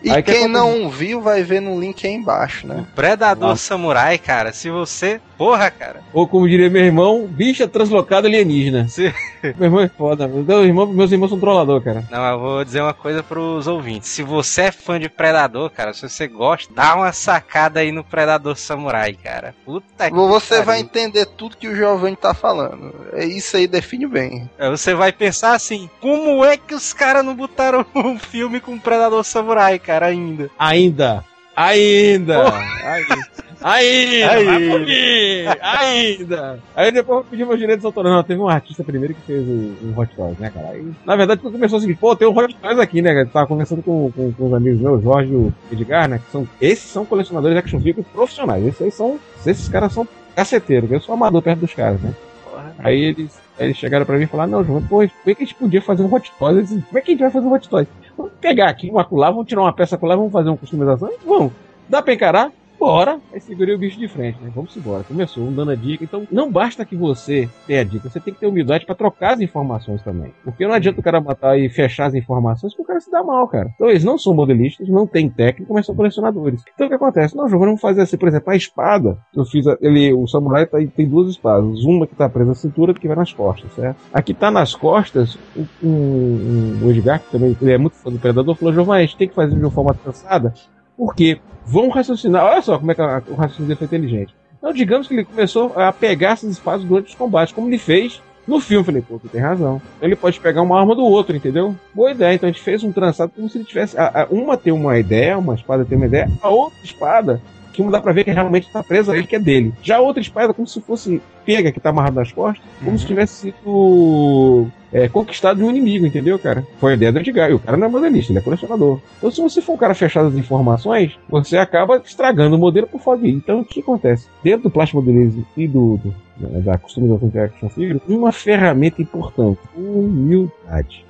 [0.02, 0.48] E Aí que quem acontece?
[0.82, 2.86] não viu vai ver no link aí embaixo, né?
[2.88, 3.62] O Predador Nossa.
[3.62, 5.20] Samurai, cara, se você.
[5.36, 6.02] Porra, cara.
[6.12, 8.88] Ou como diria meu irmão, bicha translocada alienígena.
[8.88, 9.14] Se...
[9.42, 10.26] Meu irmão é foda.
[10.26, 12.04] Meu irmão, meus irmãos são trollador, cara.
[12.10, 14.08] Não, eu vou dizer uma coisa pros ouvintes.
[14.08, 18.02] Se você é fã de Predador, cara, se você gosta, dá uma sacada aí no
[18.02, 19.54] Predador Samurai, cara.
[19.64, 22.94] Puta que Você vai entender tudo que o Giovanni tá falando.
[23.12, 24.50] É isso aí define bem.
[24.58, 28.78] Aí Você vai pensar assim, como é que os caras não botaram um filme com
[28.78, 30.50] Predador Samurai, cara, ainda?
[30.58, 31.24] Ainda.
[31.54, 32.52] Ainda.
[32.84, 33.45] Ainda.
[33.62, 34.30] Ainda.
[34.32, 35.46] Aí.
[35.60, 36.58] Ainda.
[36.74, 38.14] Aí depois eu pedi meus direitos autorais.
[38.14, 40.68] Não, teve um artista primeiro que fez o Hot Toys, né, cara?
[40.70, 43.22] Aí, na verdade, quando começou assim, pô, tem um Hot Toys aqui, né?
[43.22, 46.18] Eu tava conversando com, com, com os amigos meus, Jorge e o Edgar, né?
[46.18, 48.64] Que são, esses são colecionadores de action figures profissionais.
[48.66, 49.18] Esses aí são.
[49.44, 50.90] Esses caras são caceteiros.
[50.90, 52.12] Eu sou amador perto dos caras, né?
[52.44, 52.74] Porra.
[52.78, 55.42] Aí eles, aí eles chegaram pra mim e falaram, não, João, pô, como é que
[55.42, 56.56] a gente podia fazer um Hot Toys?
[56.56, 57.88] Eu disse, como é que a gente vai fazer um Hot Toys?
[58.16, 61.10] Vamos pegar aqui um acular, vamos tirar uma peça acular, vamos fazer uma customização?
[61.24, 61.52] Vamos.
[61.88, 62.50] Dá pra encarar?
[62.78, 63.18] Bora!
[63.32, 64.50] Aí segurei o bicho de frente, né?
[64.54, 65.02] Vamos embora.
[65.04, 66.04] Começou, um dando a dica.
[66.04, 69.34] Então, não basta que você tenha a dica, você tem que ter humildade pra trocar
[69.34, 70.32] as informações também.
[70.44, 73.22] Porque não adianta o cara matar e fechar as informações que o cara se dá
[73.24, 73.70] mal, cara.
[73.74, 76.62] Então, eles não são modelistas, não têm técnica, mas são colecionadores.
[76.74, 77.34] Então, o que acontece?
[77.34, 79.18] Não, João, vamos fazer assim, por exemplo, a espada.
[79.34, 81.82] Eu fiz, a- ele, o samurai tá, tem duas espadas.
[81.84, 83.96] Uma que tá presa na cintura e que vai nas costas, certo?
[84.12, 88.18] Aqui tá nas costas, um, um, o Edgar, que também ele é muito fã do
[88.18, 90.52] Predador, falou, Giovanni, a gente tem que fazer de uma forma cansada,
[90.96, 92.44] porque vamos raciocinar.
[92.44, 94.34] Olha só como é que o raciocínio dele foi inteligente.
[94.58, 98.20] Então, digamos que ele começou a pegar essas espadas durante os combates, como ele fez
[98.48, 98.84] no filme.
[98.84, 99.80] Falei, pô, tu tem razão.
[100.00, 101.74] Ele pode pegar uma arma do outro, entendeu?
[101.94, 102.34] Boa ideia.
[102.34, 103.98] Então a gente fez um trançado como se ele tivesse.
[103.98, 107.40] a- a- uma tem uma ideia, uma espada tem uma ideia, a outra espada.
[107.76, 109.72] Que não dá pra ver que realmente tá presa ele, que é dele.
[109.82, 113.06] Já a outra espada, como se fosse pega, que tá amarrada nas costas, como se
[113.06, 116.66] tivesse sido é, conquistado de um inimigo, entendeu, cara?
[116.80, 117.50] Foi a ideia do Edgar.
[117.50, 118.98] E o cara não é modelista, ele é colecionador.
[119.18, 123.00] Então, se você for um cara fechado das informações, você acaba estragando o modelo por
[123.00, 123.34] fora dele.
[123.34, 124.26] Então, o que acontece?
[124.42, 129.02] Dentro do plástico modelismo e do, do- né, da customização de action figure, uma ferramenta
[129.02, 131.04] importante: humildade.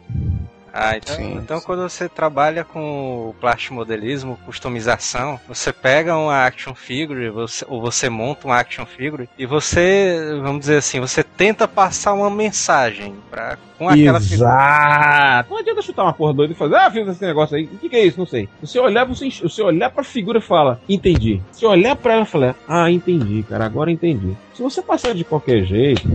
[0.78, 1.65] Ah, então, Sim, então sim.
[1.65, 8.11] quando você trabalha com o plastimodelismo, customização, você pega uma action figure, você, ou você
[8.11, 13.57] monta uma action figure, e você, vamos dizer assim, você tenta passar uma mensagem pra,
[13.78, 14.51] com aquela figura.
[14.51, 15.51] Exato.
[15.51, 17.65] Não adianta chutar uma porra doida e fazer, ah, fiz esse negócio aí.
[17.65, 18.19] O que, que é isso?
[18.19, 18.47] Não sei.
[18.61, 21.40] Você olhar, você, você olhar pra figura e fala, entendi.
[21.53, 24.36] Se olhar pra ela e falar, ah, entendi, cara, agora entendi.
[24.53, 26.07] Se você passar de qualquer jeito,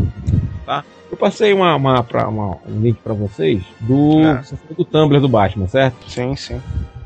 [0.67, 0.83] tá?
[1.11, 4.41] Eu passei uma, uma, pra, uma- um link pra vocês do, Ah.
[4.77, 6.09] do Tumblr do Batman, certo?
[6.09, 6.59] Sim, sim.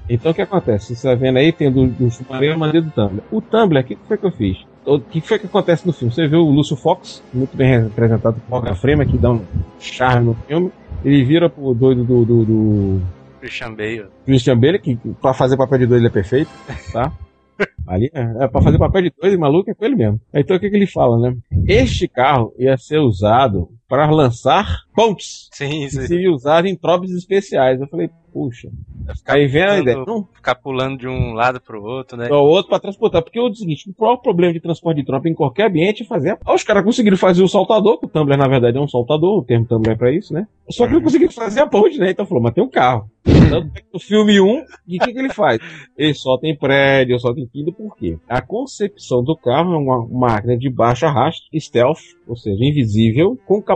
[0.07, 0.95] Então o que acontece?
[0.95, 2.07] Você tá vendo aí, tem do, do
[2.43, 3.23] e mandei do Tumblr.
[3.31, 4.57] O Tumblr, o que foi que eu fiz?
[4.85, 6.13] O que foi que acontece no filme?
[6.13, 9.41] Você vê o Lúcio Fox, muito bem representado por Morgan Freeman, que dá um
[9.79, 10.71] charme no filme.
[11.03, 13.01] Ele vira pro doido do, do, do
[13.41, 14.05] Christian Bale.
[14.25, 16.51] Christian Bale, que pra fazer papel de doido ele é perfeito,
[16.93, 17.11] tá?
[17.87, 20.19] Ali, é, é pra fazer papel de doido e maluco é com ele mesmo.
[20.33, 21.35] Então o que, que ele fala, né?
[21.67, 25.49] Este carro ia ser usado para lançar pontes.
[25.51, 26.07] Sim, sim.
[26.07, 27.79] seria usado em tropes especiais.
[27.79, 28.69] Eu falei, puxa.
[29.27, 30.03] Aí vem a ideia.
[30.05, 32.27] Não, Ficar pulando de um lado pro outro, né?
[32.29, 33.21] é o outro pra transportar.
[33.21, 36.37] Porque o seguinte, o próprio problema de transporte de tropa em qualquer ambiente é fazer.
[36.45, 39.43] Os caras conseguiram fazer o saltador, que o Tumblr na verdade é um saltador, o
[39.43, 40.47] termo Tumblr é pra isso, né?
[40.69, 42.11] Só que não conseguiram fazer a ponte, né?
[42.11, 43.09] Então falou, mas tem um carro.
[43.25, 45.59] É que no filme 1, de que, que ele faz?
[45.97, 48.17] Ele só tem prédio, só tem tudo, por quê?
[48.27, 53.61] A concepção do carro é uma máquina de baixo arrasto, stealth, ou seja, invisível, com
[53.61, 53.74] capacidade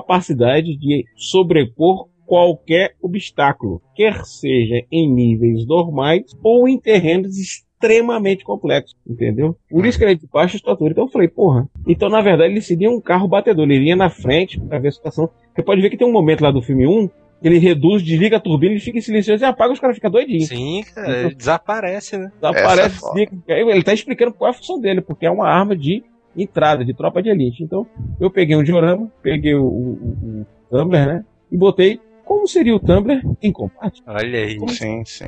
[0.77, 9.55] de sobrepor qualquer obstáculo, quer seja em níveis normais ou em terrenos extremamente complexos, entendeu?
[9.69, 10.91] Por isso que ele é de baixa estatura.
[10.91, 11.67] Então eu falei, porra.
[11.87, 14.91] Então na verdade ele seria um carro batedor, ele iria na frente para ver a
[14.91, 15.29] situação.
[15.55, 17.09] Você pode ver que tem um momento lá do filme 1
[17.41, 20.49] ele reduz, desliga a turbina, ele fica em silencioso e apaga, os caras ficam doidinhos.
[20.49, 22.31] Sim, cara, ele desaparece, né?
[22.41, 23.43] Aparece, Essa é desliga.
[23.47, 26.03] ele tá explicando qual é a função dele, porque é uma arma de
[26.35, 27.63] entrada, de tropa de elite.
[27.63, 27.85] Então,
[28.19, 29.91] eu peguei um diorama, peguei o, o,
[30.41, 31.25] o Tumblr, né?
[31.51, 31.99] E botei
[32.29, 34.03] como seria o Tumblr em combate.
[34.05, 34.59] Olha aí.
[34.69, 35.25] Sim, sim.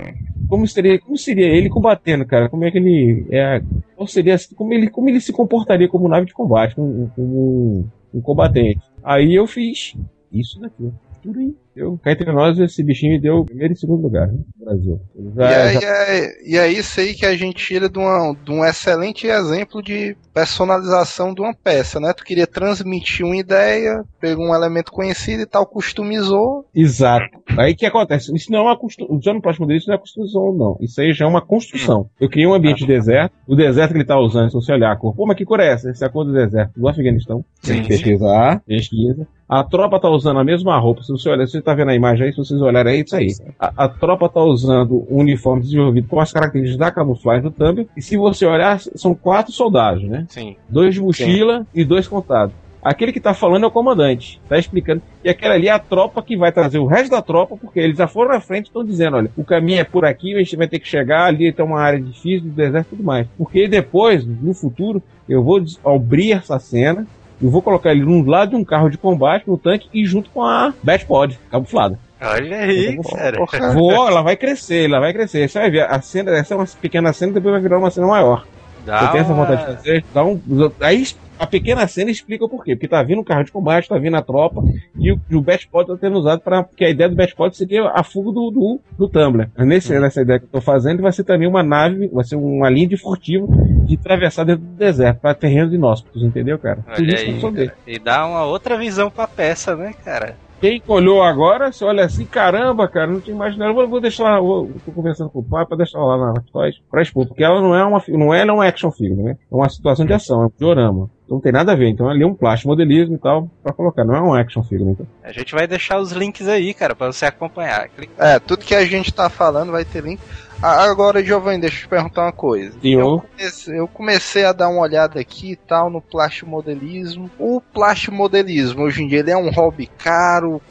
[0.47, 2.47] Como seria, como seria ele combatendo, cara?
[2.47, 3.59] Como é que ele é,
[3.95, 8.21] qual seria, como ele, como ele se comportaria como nave de combate, como, como um
[8.21, 8.81] combatente?
[9.03, 9.95] Aí eu fiz
[10.31, 10.91] isso daqui.
[11.23, 11.55] Tudo aí.
[11.75, 15.01] Eu, cá entre nós, esse bichinho me deu primeiro e segundo lugar né, no Brasil.
[15.15, 17.87] Eu E já- é, já- e, é, e é isso aí que a gente tira
[17.89, 22.13] de, uma- de um excelente exemplo de personalização de uma peça, né?
[22.15, 26.65] Tu queria transmitir uma ideia, pegou um elemento conhecido e tal, customizou.
[26.75, 27.25] Exato.
[27.57, 28.35] Aí o que acontece?
[28.35, 29.15] Isso não é uma construção.
[29.15, 30.77] Usando o próximo dele, isso não é construção, não.
[30.81, 32.09] Isso aí já é uma construção.
[32.19, 33.33] Eu criei um ambiente de deserto.
[33.47, 35.59] O deserto que ele tá usando, se você olhar a cor, pô, mas que cor
[35.59, 35.89] é essa?
[35.89, 37.43] Essa é a cor do deserto do Afeganistão.
[37.63, 39.27] Tem Sim, que pesquisar, pesquisa.
[39.47, 41.03] A tropa tá usando a mesma roupa.
[41.03, 43.15] Se você olhar, você tá vendo a imagem aí, se vocês olharem aí, é isso
[43.15, 43.27] aí.
[43.59, 47.87] A, a tropa tá usando um uniforme desenvolvido com as características da camuflagem do Tumblr.
[47.95, 50.25] E se você olhar, são quatro soldados, né?
[50.29, 50.55] Sim.
[50.67, 52.53] Dois de mochila e dois contados.
[52.83, 55.03] Aquele que tá falando é o comandante, tá explicando.
[55.23, 57.95] E aquela ali é a tropa que vai trazer o resto da tropa, porque eles
[57.95, 60.55] já foram na frente e estão dizendo: olha, o caminho é por aqui, a gente
[60.55, 63.27] vai ter que chegar, ali tem uma área difícil do deserto e tudo mais.
[63.37, 67.05] Porque depois, no futuro, eu vou abrir essa cena,
[67.41, 70.29] eu vou colocar ele num lado de um carro de combate, no tanque, e junto
[70.29, 71.97] com a Batpod, camuflada.
[72.23, 73.37] Olha aí, vou- cara.
[73.73, 75.49] Vou, ela vai crescer, ela vai crescer.
[75.49, 78.05] Você vai ver, a cena, essa é uma pequena cena, depois vai virar uma cena
[78.05, 78.45] maior.
[78.85, 80.05] Dá Você tem essa uma- vontade de fazer?
[80.13, 80.39] Dá um,
[80.79, 81.03] aí
[81.39, 82.75] a pequena cena explica o porquê.
[82.75, 84.61] Porque tá vindo um carro de combate, tá vindo a tropa,
[84.99, 87.89] e o, e o Batpod tá sendo usado para Porque a ideia do Batpod seria
[87.89, 89.49] a fuga do, do, do Tumblr.
[89.57, 92.69] Nesse, Nessa ideia que eu tô fazendo, vai ser também uma nave, vai ser uma
[92.69, 93.47] linha de furtivo
[93.95, 96.79] de atravessar dentro do deserto, para terrenos inóspitos, entendeu, cara?
[96.87, 97.77] Olha isso que eu aí, cara.
[97.87, 100.35] E dá uma outra visão pra peça, né, cara?
[100.59, 103.71] Quem olhou agora, você olha assim, caramba, cara, não tinha imaginado.
[103.71, 106.39] Eu Vou, vou deixar lá, vou, tô conversando com o pai pra deixar lá na
[106.53, 109.37] Toys pra expor, porque ela não é uma, não é, não é action figure, né?
[109.51, 111.09] É uma situação de ação, é um diorama.
[111.25, 111.87] Então não tem nada a ver.
[111.89, 114.05] Então ali é um plástico modelismo e tal, pra colocar.
[114.05, 115.07] Não é um action figure, então.
[115.23, 117.89] A gente vai deixar os links aí, cara, pra você acompanhar.
[117.89, 120.21] Clica- É, tudo que a gente tá falando vai ter link.
[120.61, 122.79] Agora, Giovanni, deixa eu te perguntar uma coisa.
[122.79, 123.01] Senhor.
[123.01, 127.31] Eu comecei, eu comecei a dar uma olhada aqui e tal no plastimodelismo.
[127.39, 130.61] O plastimodelismo, hoje em dia, ele é um hobby caro,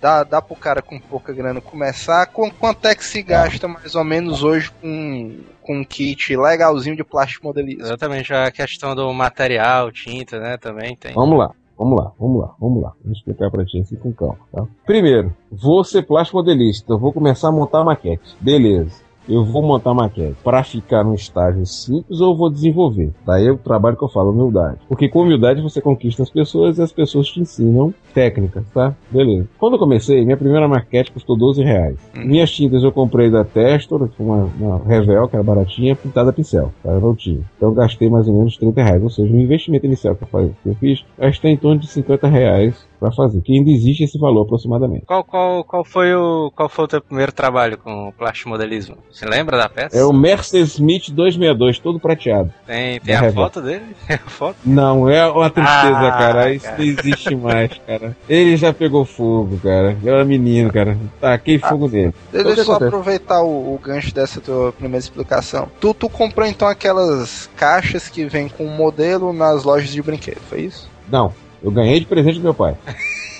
[0.00, 2.26] dá, dá pro cara com pouca grana começar.
[2.26, 6.96] Com, quanto é que se gasta mais ou menos hoje com, com um kit legalzinho
[6.96, 7.84] de plastimodelismo?
[7.84, 11.14] Exatamente, a questão do material, tinta, né, também tem.
[11.14, 11.52] Vamos lá.
[11.78, 12.92] Vamos lá, vamos lá, vamos lá.
[13.04, 14.64] Vou explicar pra ti assim com calma, tá?
[14.86, 16.90] Primeiro, vou ser plástico modelista.
[16.90, 18.34] Eu vou começar a montar a maquete.
[18.40, 19.05] Beleza.
[19.28, 23.10] Eu vou montar a maquete para ficar num estágio simples ou eu vou desenvolver?
[23.26, 24.78] Daí é o trabalho que eu falo, humildade.
[24.88, 28.94] Porque com humildade você conquista as pessoas e as pessoas te ensinam técnicas, tá?
[29.10, 29.46] Beleza.
[29.58, 31.96] Quando eu comecei, minha primeira maquete custou 12 reais.
[32.16, 32.24] Hum.
[32.24, 36.72] Minhas tintas eu comprei da Testor, uma, uma Revel, que era baratinha, pintada a pincel,
[36.82, 36.90] tá?
[36.92, 37.40] Eu não tinha.
[37.56, 39.02] Então eu gastei mais ou menos 30 reais.
[39.02, 41.88] Ou seja, o investimento inicial que eu, faz- que eu fiz, gastei em torno de
[41.88, 43.40] 50 reais pra fazer.
[43.42, 45.04] Que ainda existe esse valor aproximadamente.
[45.06, 48.96] Qual, qual, qual, foi o, qual foi o teu primeiro trabalho com plástico modelismo?
[49.10, 49.96] Você lembra da peça?
[49.96, 52.52] É o Mercedes Smith 262, todo prateado.
[52.66, 53.60] Tem, tem a Revolta.
[53.60, 53.84] foto dele?
[54.06, 54.56] Tem a foto?
[54.64, 56.52] Não, é uma tristeza, Ah, cara.
[56.52, 56.78] Isso cara.
[56.78, 58.16] não existe mais, cara.
[58.28, 59.96] Ele já pegou fogo, cara.
[60.02, 60.96] Eu era menino, cara.
[61.20, 62.14] Taquei fogo nele.
[62.32, 62.88] Deixa Então, o que eu só acontece?
[62.88, 65.68] aproveitar o, o gancho dessa tua primeira explicação.
[65.80, 70.40] Tu, tu comprou então aquelas caixas que vem com o modelo nas lojas de brinquedo,
[70.48, 70.88] foi isso?
[71.10, 71.32] Não,
[71.66, 72.76] eu ganhei de presente do meu pai.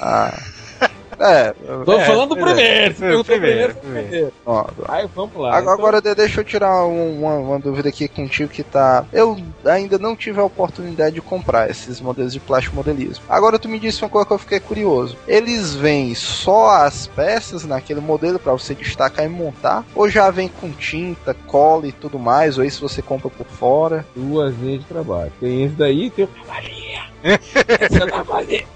[0.01, 0.39] Ah.
[1.19, 1.55] É,
[1.87, 2.59] Tô É, falando primeiro.
[2.59, 2.95] primeiro.
[2.95, 4.07] Perguntou Primeiro, primeiro, primeiro.
[4.09, 4.33] primeiro.
[4.45, 5.49] ó, Aí, vamos lá.
[5.57, 9.03] Agora, Então, agora de- deixa eu tirar um- uma, uma dúvida aqui contigo que tá.
[9.15, 13.25] Eu ainda não tive a oportunidade de comprar esses modelos de plástico modelismo.
[13.31, 15.17] Agora tu me disse uma coisa que eu fiquei curioso.
[15.27, 19.87] Eles vêm só as peças naquele modelo pra você destacar e montar?
[19.95, 22.59] Ou já vem com tinta, cola e tudo mais?
[22.59, 24.05] Ou isso você compra por fora?
[24.15, 25.33] duas linhas de trabalho.
[25.41, 26.29] Tem esse daí e tem o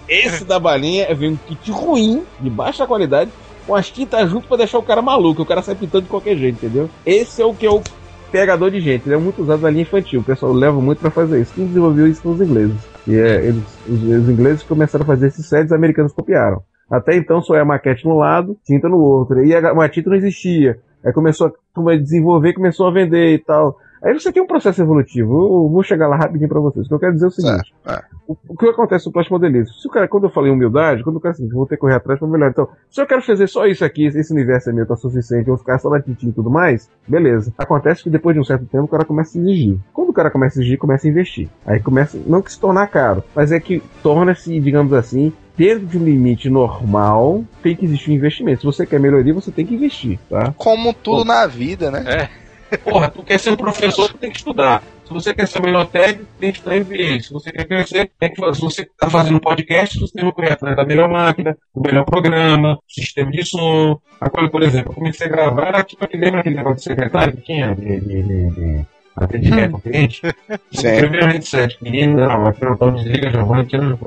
[0.09, 3.31] esse da balinha vem um kit ruim, de baixa qualidade,
[3.67, 5.43] com as tintas junto pra deixar o cara maluco.
[5.43, 6.91] O cara sai pintando de qualquer jeito, entendeu?
[7.05, 7.83] Esse é o que é o
[8.31, 9.07] pegador de gente.
[9.07, 10.21] Ele é muito usado na linha infantil.
[10.21, 11.55] O pessoal leva muito pra fazer isso.
[11.55, 12.77] Quem desenvolveu isso foram os ingleses.
[13.07, 16.63] E é, eles, os, os ingleses começaram a fazer esses sets, os americanos copiaram.
[16.91, 19.45] Até então só é a maquete no lado, tinta no outro.
[19.45, 20.79] E a, a tinta não existia.
[21.05, 23.79] Aí começou a a desenvolver, começou a vender e tal.
[24.03, 25.33] Aí você tem um processo evolutivo.
[25.33, 26.87] Eu vou chegar lá rapidinho pra vocês.
[26.87, 28.03] O que eu quero dizer é o seguinte: é.
[28.27, 29.75] o, o que acontece no plástico modelismo?
[29.75, 31.95] Se o cara, quando eu falei humildade, quando o cara assim, vou ter que correr
[31.95, 32.51] atrás pra melhor.
[32.51, 35.55] Então, se eu quero fazer só isso aqui, esse universo é meu, tá suficiente, eu
[35.55, 37.53] vou ficar só na tintinha e tudo mais, beleza.
[37.59, 39.79] Acontece que depois de um certo tempo o cara começa a exigir.
[39.93, 41.49] Quando o cara começa a exigir, começa a investir.
[41.67, 45.99] Aí começa, não que se tornar caro, mas é que torna-se, digamos assim, dentro de
[45.99, 48.61] um limite normal, tem que existir um investimento.
[48.61, 50.55] Se você quer melhoria, você tem que investir, tá?
[50.57, 52.31] Como tudo na vida, né?
[52.79, 54.83] Porra, tu quer ser um professor, tu tem que estudar.
[55.11, 57.21] Se você quer ser o melhor técnico, tem que estudar MBA.
[57.21, 58.55] Se você quer crescer, tem que fazer.
[58.55, 61.81] Se você está fazendo um podcast, você tem que correr atrás da melhor máquina, do
[61.81, 63.99] melhor programa, sistema de som.
[64.21, 67.43] Agora, por exemplo, eu comecei a gravar, era tipo lembra aquele negócio de secretário que
[67.43, 67.75] tinha?
[67.75, 68.87] De, de, de, de
[69.17, 70.23] atendimento ao cliente?
[70.71, 73.99] Primeiro headset, menino, não, vai perguntar o desliga, já vou tira,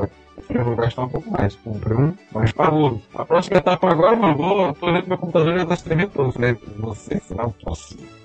[0.50, 1.54] Eu vou gastar um pouco mais.
[1.58, 3.02] Comprei um mais parrudo.
[3.14, 6.32] A próxima etapa agora, mano, vou, tô olhando meu computador já tá escrevendo todo.
[6.32, 8.23] Falei, você será um tosse.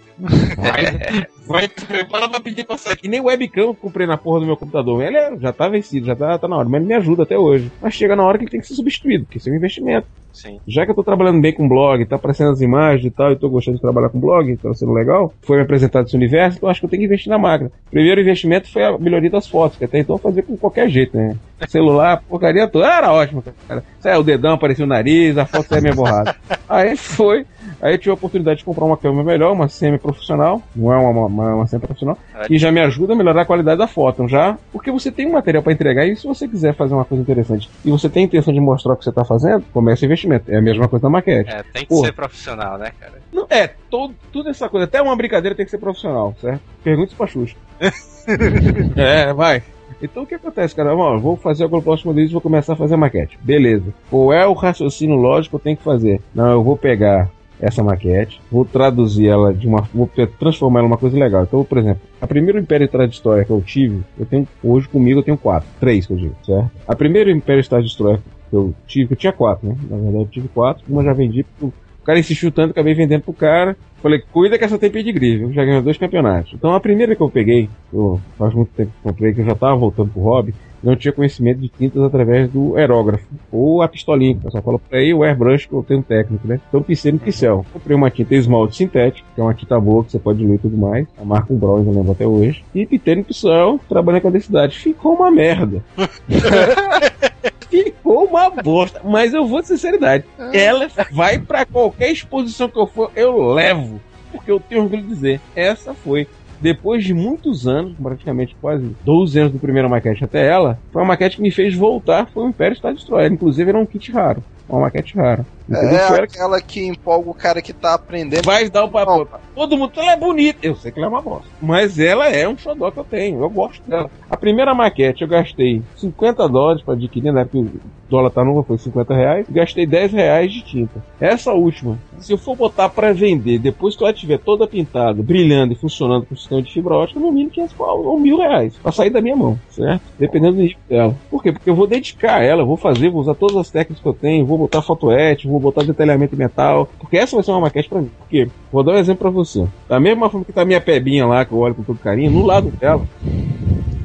[1.47, 2.97] Vai, te prepara pra pedir pra sair.
[2.97, 5.03] Que nem webcam eu comprei na porra do meu computador.
[5.03, 7.39] Ele é- já tá vencido, já tá, tá na hora, mas ele me ajuda até
[7.39, 7.70] hoje.
[7.81, 10.07] Mas chega na hora que ele tem que ser substituído, porque isso é um investimento.
[10.39, 10.60] Sim.
[10.69, 13.36] Já que eu tô trabalhando bem com blog, tá aparecendo as imagens e tal, e
[13.36, 16.69] tô gostando de trabalhar com blog, tá sendo legal, foi me apresentado esse universo, então
[16.69, 17.73] acho que eu tenho que investir na máquina.
[17.90, 21.16] Primeiro investimento foi a melhoria das fotos, que até então eu fazia com qualquer jeito,
[21.16, 21.36] né?
[21.66, 23.82] Celular, porcaria toda, era ótimo, cara.
[23.98, 26.36] Saia o dedão, aparecia o nariz, a foto saia meio borrada.
[26.69, 27.47] Aí foi,
[27.81, 31.27] aí eu tive a oportunidade de comprar uma câmera melhor, uma semi-profissional, não é uma,
[31.27, 34.16] uma, uma semi-profissional, que já me ajuda a melhorar a qualidade da foto.
[34.16, 37.06] Então, Já, porque você tem um material para entregar e se você quiser fazer uma
[37.06, 40.05] coisa interessante e você tem a intenção de mostrar o que você está fazendo, comece
[40.05, 40.06] o
[40.49, 41.51] É a mesma coisa na maquete.
[41.51, 42.07] É, tem que Porra.
[42.07, 43.15] ser profissional, né, cara?
[43.33, 46.61] Não, é, todo, tudo essa coisa, até uma brincadeira tem que ser profissional, certo?
[46.83, 47.57] Pergunta isso pra Xuxa.
[48.97, 49.63] é, vai.
[50.03, 50.91] Então o que acontece, cara?
[50.91, 53.39] Eu vou fazer agora o próximo deles vou começar a fazer a maquete.
[53.43, 53.93] Beleza.
[54.11, 56.21] Qual é o raciocínio lógico que eu tenho que fazer?
[56.35, 57.29] Não, eu vou pegar
[57.61, 59.83] essa maquete, vou traduzir ela de uma.
[59.93, 61.43] vou transformar ela em uma coisa legal.
[61.43, 64.47] Então, por exemplo, a primeira Império Star Destroyer que eu tive, eu tenho.
[64.63, 65.69] Hoje comigo eu tenho quatro.
[65.81, 66.71] Três que eu digo, certo?
[66.87, 69.77] A primeira Império Destroyer que eu tive, eu tinha quatro, né?
[69.91, 73.23] Na verdade eu tive quatro, uma já vendi porque o cara insistiu tanto, acabei vendendo
[73.23, 73.77] pro cara.
[74.03, 75.53] Falei, cuida que essa tem pedigree, viu?
[75.53, 76.53] Já ganhou dois campeonatos.
[76.55, 79.55] Então a primeira que eu peguei, eu, faz muito tempo que comprei, que eu já
[79.55, 83.27] tava voltando pro hobby, não tinha conhecimento de tintas através do aerógrafo.
[83.51, 86.03] Ou a pistolinha, que o pessoal fala por aí, o airbrush, que eu tenho um
[86.03, 86.61] técnico, né?
[86.69, 87.65] Então pensei no pincel.
[87.73, 90.63] Comprei uma tinta esmalte sintética, que é uma tinta boa, que você pode diluir e
[90.63, 91.07] tudo mais.
[91.21, 92.65] A marca Umbral, eu lembro até hoje.
[92.75, 94.79] E pintei no pincel, trabalhando com a densidade.
[94.79, 95.83] Ficou uma merda.
[97.69, 99.01] Ficou uma bosta.
[99.05, 100.25] Mas eu vou de sinceridade.
[100.53, 104.01] Ela vai pra qualquer exposição que eu for, eu levo.
[104.33, 105.41] Porque eu tenho orgulho de dizer.
[105.55, 106.27] Essa foi.
[106.60, 111.09] Depois de muitos anos, praticamente quase 12 anos do primeiro maquete até ela, foi uma
[111.09, 113.32] maquete que me fez voltar, foi o Império Star Destroyer.
[113.32, 114.43] Inclusive era um kit raro.
[114.68, 115.47] Uma maquete rara.
[115.70, 118.45] É aquela que empolga o cara que tá aprendendo.
[118.45, 119.12] vai dar o papo.
[119.12, 119.28] Não.
[119.55, 120.59] Todo mundo, ela é bonita.
[120.62, 121.49] Eu sei que ela é uma bosta.
[121.61, 123.43] Mas ela é um xodó que eu tenho.
[123.43, 124.11] Eu gosto dela.
[124.31, 127.70] A primeira maquete eu gastei 50 dólares para adquirir, na época o
[128.09, 129.47] dólar tá novo, foi 50 reais.
[129.51, 131.03] Gastei 10 reais de tinta.
[131.20, 135.73] Essa última, se eu for botar para vender, depois que ela estiver toda pintada, brilhando
[135.73, 138.77] e funcionando com o sistema de fibra ótica, no mínimo 500 pau, ou mil reais.
[138.77, 140.03] Pra sair da minha mão, certo?
[140.19, 141.15] Dependendo do nível dela.
[141.31, 141.53] Por quê?
[141.53, 144.47] Porque eu vou dedicar ela, vou fazer, vou usar todas as técnicas que eu tenho,
[144.47, 146.89] vou botar fotoete, vou botar detalhamento em metal.
[146.98, 148.10] Porque essa vai ser uma maquete pra mim.
[148.18, 148.48] Por quê?
[148.72, 149.66] Vou dar um exemplo pra você.
[149.89, 152.30] Da mesma forma que tá a minha pebinha lá, que eu olho com todo carinho,
[152.30, 153.06] no lado dela,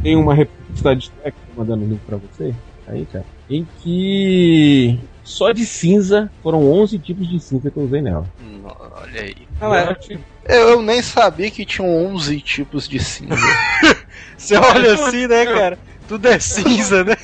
[0.02, 2.54] tem uma representação de que mandando o link pra você.
[2.88, 3.26] Aí, cara.
[3.50, 8.26] Em que só de cinza foram 11 tipos de cinza que eu usei nela.
[8.62, 9.36] Não, olha aí.
[9.60, 9.96] Não, é,
[10.46, 13.36] Eu, eu nem sabia que tinham 11 tipos de cinza.
[14.38, 15.78] você olha assim, né, cara?
[16.08, 17.16] Tudo é cinza, né?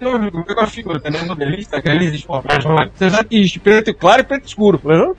[0.00, 2.90] Meu amigo, pegou a figura, tá no modelista, que ele existe, pra jogar.
[2.94, 4.78] Você já existe preto claro e preto escuro.
[4.78, 5.12] Falei, hã?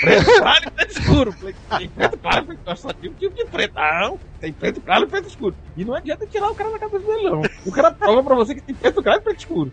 [0.00, 1.32] Preto claro e preto escuro.
[1.32, 2.76] Falei, tem preto claro e preto escuro.
[2.76, 3.74] Só tem um tipo de preto.
[3.74, 5.56] Não, tem preto claro e preto escuro.
[5.76, 7.42] E não adianta tirar o cara da cabeça dele, não.
[7.64, 9.72] O cara prova pra você que tem preto claro e preto escuro.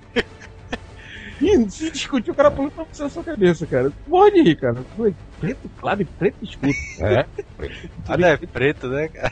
[1.41, 3.91] E se discutir, o cara pula pra você na sua cabeça, cara.
[4.07, 4.86] Morre de rir, cara.
[4.95, 6.73] Falei, Preto claro e preto escuro.
[7.02, 7.26] É.
[8.06, 9.32] Tudo é preto, né, cara?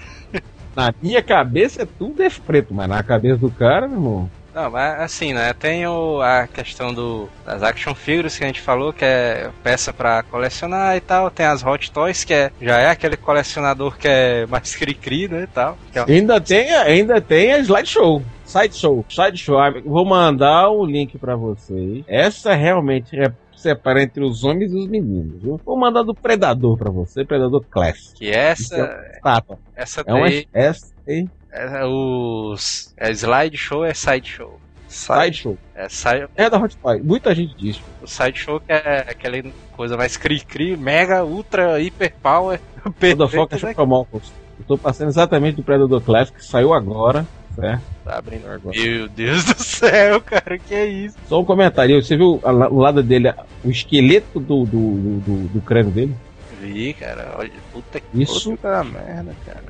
[0.75, 4.29] Na minha cabeça é tudo é preto, mas na cabeça do cara, meu irmão.
[4.53, 5.51] Não, mas assim, né?
[5.53, 9.91] Tem o, a questão do, das action figures que a gente falou, que é peça
[9.91, 11.31] pra colecionar e tal.
[11.31, 15.43] Tem as Hot Toys, que é, já é aquele colecionador que é mais cri-cri, né?
[15.43, 15.77] E tal.
[15.95, 18.21] É- Ainda tem, ainda tem a slideshow.
[18.53, 19.03] Sideshow.
[19.09, 19.57] Sideshow.
[19.83, 22.03] Vou mandar o link pra vocês.
[22.07, 25.41] Essa realmente é separa entre os homens e os meninos.
[25.41, 25.59] Viu?
[25.65, 28.13] Vou mandar do Predador pra você, Predador Classic.
[28.13, 29.57] que essa, Tapa.
[29.75, 34.59] essa É uma essa aí, é, os, é slideshow é sideshow.
[34.87, 35.57] Sideshow.
[35.73, 37.01] É, side, É da Hot Toy.
[37.01, 37.81] Muita gente diz.
[38.01, 39.41] o sideshow que é aquela
[39.75, 42.59] coisa mais cri-cri, mega, ultra, hiper power.
[42.99, 43.59] Toda foca né?
[43.59, 44.31] Chocomocos.
[44.59, 47.25] Eu tô passando exatamente do Predador Classic, que saiu agora,
[47.55, 47.83] certo?
[48.03, 48.47] Tá abrindo.
[48.47, 48.77] Agora.
[48.77, 51.17] Meu Deus do céu, cara, que é isso?
[51.27, 52.01] Só um comentário.
[52.03, 56.15] Você viu a o lado dele, o esqueleto do, do, do, do- do crânio dele?
[56.61, 59.63] Vi, cara, olha, puta que Isso Puta merda, cara.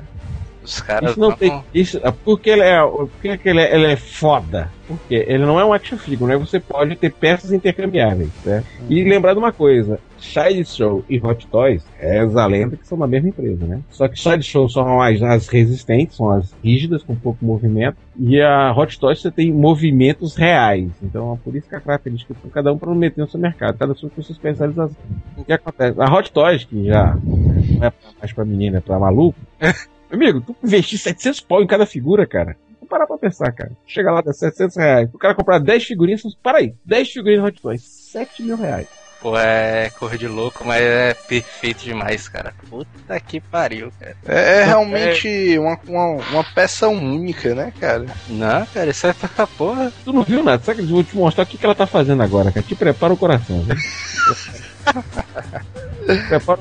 [0.64, 1.62] Os caras Isso não tem.
[1.74, 2.80] Isso, porque ele é.
[2.82, 4.70] Porque que ele é, ele é foda?
[4.88, 6.36] Porque ele não é um action figure, né?
[6.38, 8.66] Você pode ter peças intercambiáveis, certo?
[8.88, 13.06] E lembrar de uma coisa: Sideshow e Hot Toys é a lenda que são da
[13.06, 13.80] mesma empresa, né?
[13.90, 17.98] Só que Sideshow são as, as resistentes, são as rígidas, com pouco movimento.
[18.18, 20.90] E a Hot Toys você tem movimentos reais.
[21.02, 23.76] Então é por isso que a característica de cada um para meter no seu mercado,
[23.76, 24.96] cada um com sua especialização.
[25.36, 26.00] O que acontece?
[26.00, 29.38] A Hot Toys, que já não é mais pra menina, é pra maluco.
[30.10, 32.56] Amigo, tu investir 700 pau em cada figura, cara.
[32.80, 33.72] Vou parar pra pensar, cara.
[33.86, 35.10] Chega lá, dá 700 reais.
[35.12, 36.74] O cara comprar 10 figurinhas, para aí.
[36.84, 38.86] 10 figurinhas Hot Toys, 7 mil reais.
[39.24, 42.52] Pô, é cor de louco, mas é perfeito demais, cara.
[42.68, 44.14] Puta que pariu, cara.
[44.28, 48.04] É, é realmente uma, uma, uma peça única, né, cara?
[48.28, 49.90] Não, cara, isso é pra porra.
[50.04, 50.62] Tu não viu nada?
[50.62, 52.66] Sabe que eu vou te mostrar o que, que ela tá fazendo agora, cara?
[52.66, 53.74] Te prepara o coração, viu?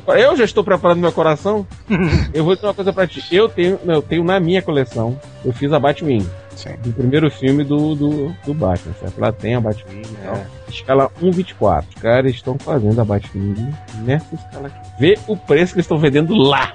[0.07, 1.67] O Eu já estou preparando meu coração.
[2.33, 3.23] Eu vou dizer uma coisa pra ti.
[3.31, 6.25] Eu tenho, eu tenho na minha coleção, eu fiz a Batwing.
[6.55, 6.75] Sim.
[6.83, 9.19] Do primeiro filme do, do, do Batman, certo?
[9.19, 10.45] Lá tem a Batwing e tal.
[10.69, 11.85] Escala 1,24.
[11.89, 13.73] Os caras estão fazendo a Batwing
[14.03, 14.89] nessa escala aqui.
[14.99, 16.73] Vê o preço que eles estão vendendo lá.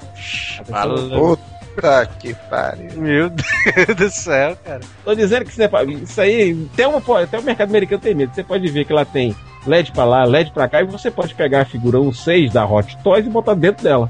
[0.67, 1.39] Falou.
[1.81, 2.91] Puta que pariu.
[2.97, 4.81] Meu Deus do céu, cara.
[5.05, 8.35] Tô dizendo que você pode- isso aí, até, uma, até o mercado americano tem medo.
[8.35, 9.35] Você pode ver que ela tem
[9.67, 12.97] LED pra lá, LED pra cá, e você pode pegar a figura 1.6 da Hot
[13.03, 14.09] Toys e botar dentro dela.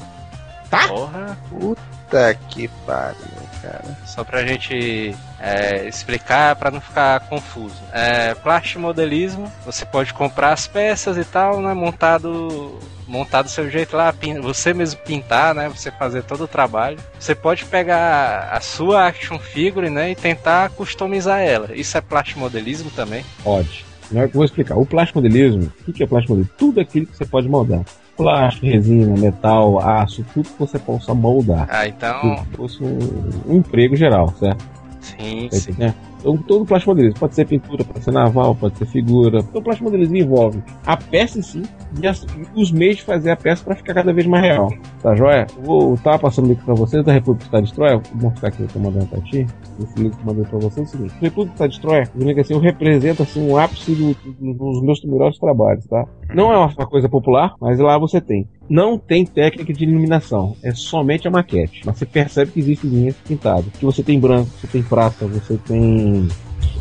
[0.71, 0.89] Tá?
[0.89, 1.39] Porra.
[1.51, 3.17] Puta que pariu,
[3.63, 3.85] cara.
[4.07, 7.81] Só pra gente é, explicar, pra não ficar confuso.
[7.93, 11.75] É, plastimodelismo, você pode comprar as peças e tal, né?
[11.75, 15.69] Montado montar do seu jeito lá, você mesmo pintar, né?
[15.69, 16.99] Você fazer todo o trabalho.
[17.19, 20.11] Você pode pegar a sua action figure, né?
[20.11, 21.75] E tentar customizar ela.
[21.75, 23.25] Isso é plastimodelismo também.
[23.43, 23.85] Pode.
[24.11, 24.77] Não é que eu vou explicar.
[24.77, 26.57] O plástico modelismo, o que que é plástico modelismo?
[26.59, 27.83] Tudo aquilo que você pode moldar.
[28.19, 31.69] Plástico, resina, metal, aço, tudo que você possa moldar.
[31.71, 32.21] Ah, então.
[32.21, 34.63] Como se fosse um, um emprego geral, certo?
[35.01, 35.71] Sim, sim.
[35.71, 36.08] entendendo?
[36.29, 39.39] Então, todo plástico modelismo pode ser pintura, pode ser naval, pode ser figura.
[39.39, 41.63] Então, o plástico modelismo envolve a peça em si
[42.03, 44.69] e as- os meios de fazer a peça para ficar cada vez mais real.
[45.03, 45.47] Tá joia?
[45.63, 48.01] Vou estar passando o link para vocês da República Star Destroyer.
[48.15, 49.47] Vou mostrar aqui o que eu tô mandando pra ti.
[49.81, 52.41] Esse link que eu mandei pra vocês é o seguinte: República Star Destroyer, eu digo
[52.41, 56.05] assim, eu represento assim, um ápice do- do- dos meus melhores trabalhos, tá?
[56.35, 58.47] Não é uma, coisa popular, mas lá você tem.
[58.69, 61.81] Não tem técnica de iluminação, é somente a maquete.
[61.87, 63.65] Mas você percebe que existem linhas pintadas.
[63.79, 66.18] Que você tem branco, você tem prata, você tem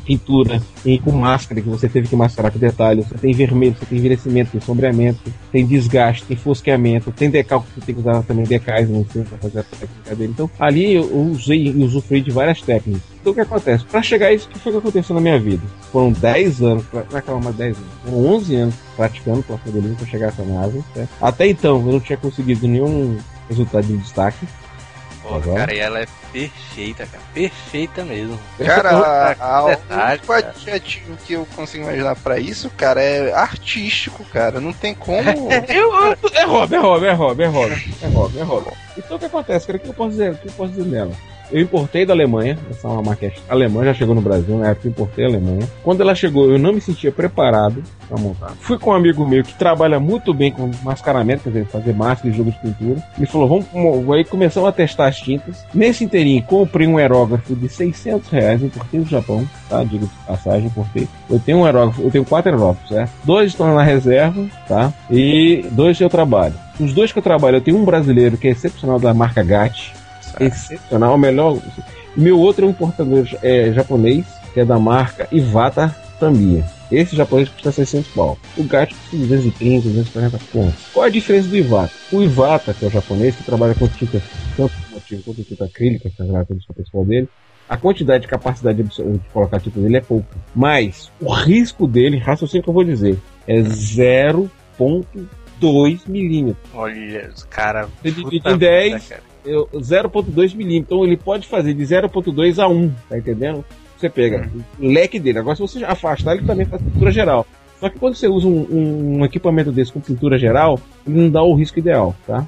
[0.07, 3.05] pintura e com máscara que você teve que mascarar com detalhes.
[3.05, 5.19] Você tem vermelho, você tem envelhecimento, tem sombreamento,
[5.51, 9.37] tem desgaste, tem fosqueamento, tem decal que você tem que usar também decais né, para
[9.37, 10.31] fazer a técnica dele.
[10.33, 13.03] Então ali eu usei e usufruí de várias técnicas.
[13.19, 13.83] Então o que acontece?
[13.85, 15.63] Para chegar a isso, o que foi que aconteceu na minha vida?
[15.91, 19.57] Foram 10 anos, pra acabar mais 10 anos, foram 11 anos praticando para
[20.07, 20.83] chegar a essa NASA.
[20.93, 21.09] certo?
[21.21, 23.17] Até então eu não tinha conseguido nenhum
[23.49, 24.47] resultado de destaque.
[25.27, 25.59] Pô, Agora?
[25.59, 27.23] cara, e ela é perfeita, cara.
[27.33, 28.39] Perfeita mesmo.
[28.65, 29.67] Cara, a- a- o
[30.11, 34.61] único adjetivo que eu consigo imaginar pra isso, cara, é artístico, cara.
[34.61, 35.17] Não tem como.
[35.67, 38.71] Eu, eu- é hobby, é hobby, é hobby, é hobby, é hobby, é hobby.
[38.97, 39.77] Então o que acontece, cara?
[39.77, 41.11] O que eu posso dizer, o que eu posso dizer nela?
[41.51, 44.87] Eu importei da Alemanha, essa é uma maquete alemã, já chegou no Brasil, na época
[44.87, 45.67] eu importei a Alemanha.
[45.83, 48.51] Quando ela chegou, eu não me sentia preparado para montar.
[48.59, 52.29] Fui com um amigo meu que trabalha muito bem com mascaramento, quer dizer, fazer máscara
[52.33, 53.03] e jogo de pintura.
[53.17, 55.65] Ele falou, vamos, aí começamos a testar as tintas.
[55.73, 59.83] Nesse inteirinho, comprei um aerógrafo de 600 reais, importei do Japão, tá?
[59.83, 61.07] Digo de passagem, importei.
[61.29, 63.11] Eu tenho um aerógrafo, eu tenho quatro aerógrafos, certo?
[63.23, 64.93] Dois estão na reserva, tá?
[65.09, 66.55] E dois eu trabalho.
[66.79, 69.93] Os dois que eu trabalho, eu tenho um brasileiro que é excepcional da marca GAT,
[70.39, 71.59] excepcional, o melhor.
[72.15, 76.65] Meu outro é um importador é, japonês, que é da marca Iwata Tamiya.
[76.91, 78.37] Esse japonês custa 600 pau.
[78.57, 80.87] O gato custa 230, 240 pontos.
[80.93, 81.91] Qual é a diferença do Iwata?
[82.11, 84.19] O Iwata, que é o japonês, que trabalha com tinta
[84.55, 87.29] tanto motivo quanto tinta acrílica, que é a principal dele,
[87.69, 90.35] a quantidade de capacidade de, de colocar tinta dele é pouca.
[90.55, 96.65] Mas o risco dele, raciocínio que eu vou dizer, é 0.2 milímetros.
[96.73, 97.89] Olha, os caras.
[98.01, 99.13] Você divide em 10,
[99.47, 100.97] 0.2 milímetros.
[100.97, 103.63] Então ele pode fazer de 0.2 a 1, tá entendendo?
[103.97, 104.49] Você pega
[104.79, 105.39] o leque dele.
[105.39, 107.47] Agora, se você afastar, ele também faz pintura geral.
[107.79, 111.29] Só que quando você usa um, um, um equipamento desse com pintura geral, ele não
[111.29, 112.47] dá o risco ideal, tá?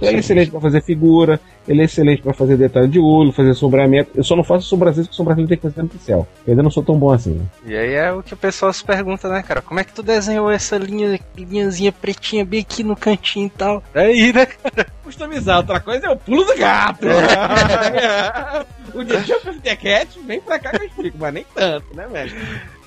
[0.00, 3.54] Ele é excelente para fazer figura, ele é excelente para fazer detalhe de olho, fazer
[3.54, 4.10] sombreamento.
[4.14, 6.26] Eu só não faço sobrancelha porque sobrancelha tem que fazer no pincel.
[6.46, 7.32] Eu ainda não sou tão bom assim.
[7.34, 7.44] Né?
[7.66, 9.60] E aí é o que o pessoal se pergunta, né, cara?
[9.60, 13.82] Como é que tu desenhou essa linha, linhazinha pretinha bem aqui no cantinho e tal?
[13.94, 14.86] Aí, né, cara?
[15.02, 17.06] Customizar, outra coisa é o pulo do gato.
[18.94, 22.06] o dia de The Cat, vem pra cá que eu explico, mas nem tanto, né,
[22.10, 22.36] velho?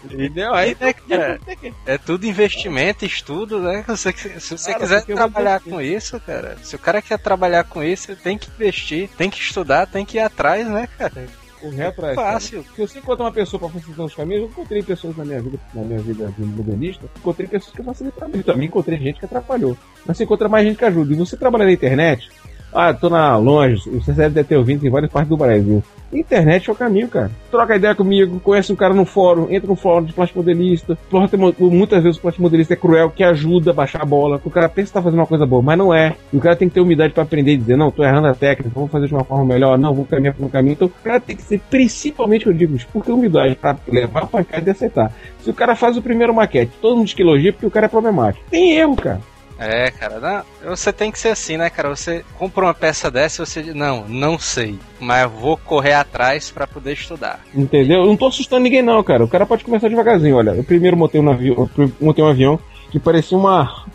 [0.04, 0.54] Entendeu?
[0.54, 1.40] Aí, né, cara,
[1.86, 3.86] é tudo investimento, estudo, né?
[3.96, 7.84] Se, se você cara, quiser trabalhar com isso, cara, se o cara quer trabalhar com
[7.84, 11.28] isso, tem que investir, tem que estudar, tem que ir atrás, né, cara?
[11.62, 12.16] Correr atrás.
[12.16, 12.64] Fácil.
[12.64, 15.60] Porque você encontra uma pessoa para facilitar os caminhos, eu encontrei pessoas na minha vida,
[15.76, 18.32] na minha vida de modernista, encontrei pessoas que facilitaram.
[18.34, 19.78] Eu também encontrei gente que atrapalhou.
[20.04, 21.14] Mas você encontra mais gente que ajuda.
[21.14, 22.32] E você trabalha na internet,
[22.74, 25.84] ah, tô na longe, você deve ter ouvido em várias partes do Brasil.
[26.14, 27.32] Internet é o caminho, cara.
[27.50, 30.98] Troca ideia comigo, conhece um cara no fórum, entra no fórum de plástico modelista.
[31.58, 34.42] Muitas vezes o plástico modelista é cruel, que ajuda a baixar a bola.
[34.44, 36.14] O cara pensa que tá fazendo uma coisa boa, mas não é.
[36.34, 38.34] E o cara tem que ter humildade para aprender e dizer, não, tô errando a
[38.34, 40.74] técnica, vou fazer de uma forma melhor, não, vou caminhar um caminho.
[40.74, 44.70] Então o cara tem que ser, principalmente, eu digo, porque humildade para levar a pancada
[44.70, 45.14] e aceitar.
[45.40, 47.90] Se o cara faz o primeiro maquete, todo mundo que elogia porque o cara é
[47.90, 48.46] problemático.
[48.50, 49.22] Tem erro, cara.
[49.64, 51.90] É, cara, não, você tem que ser assim, né, cara?
[51.90, 56.50] Você compra uma peça dessa e você diz, não, não sei, mas vou correr atrás
[56.50, 57.40] para poder estudar.
[57.54, 58.02] Entendeu?
[58.02, 59.24] Eu não tô assustando ninguém não, cara.
[59.24, 60.52] O cara pode começar devagarzinho, olha.
[60.52, 61.70] Eu primeiro montei um avião,
[62.00, 62.60] montei um avião
[62.90, 63.86] que parecia uma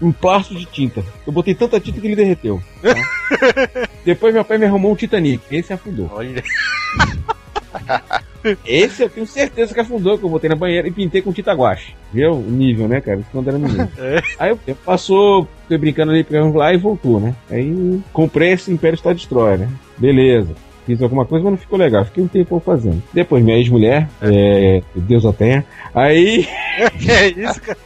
[0.00, 1.04] um plástico de tinta.
[1.26, 2.62] Eu botei tanta tinta que ele derreteu.
[2.80, 3.88] Tá?
[4.06, 5.42] Depois meu pai me arrumou um Titanic.
[5.50, 6.08] Esse afundou.
[6.14, 6.40] Olha.
[8.64, 11.52] Esse eu tenho certeza que afundou, que eu botei na banheira e pintei com tinta
[11.52, 11.94] guache.
[12.12, 12.32] Viu?
[12.32, 13.18] O nível, né, cara?
[13.18, 13.88] Isso quando era menino.
[13.98, 14.20] É.
[14.38, 17.34] Aí o tempo passou, fui brincando ali, pegando lá e voltou, né?
[17.50, 19.68] Aí comprei esse Império Star Destroyer, né?
[19.96, 20.54] Beleza
[20.88, 22.02] fiz alguma coisa, mas não ficou legal.
[22.06, 23.02] Fiquei um tempo fazendo.
[23.12, 25.64] Depois, minha ex-mulher, é, Deus a tenha.
[25.94, 26.48] Aí.
[26.98, 27.78] Que é isso, cara?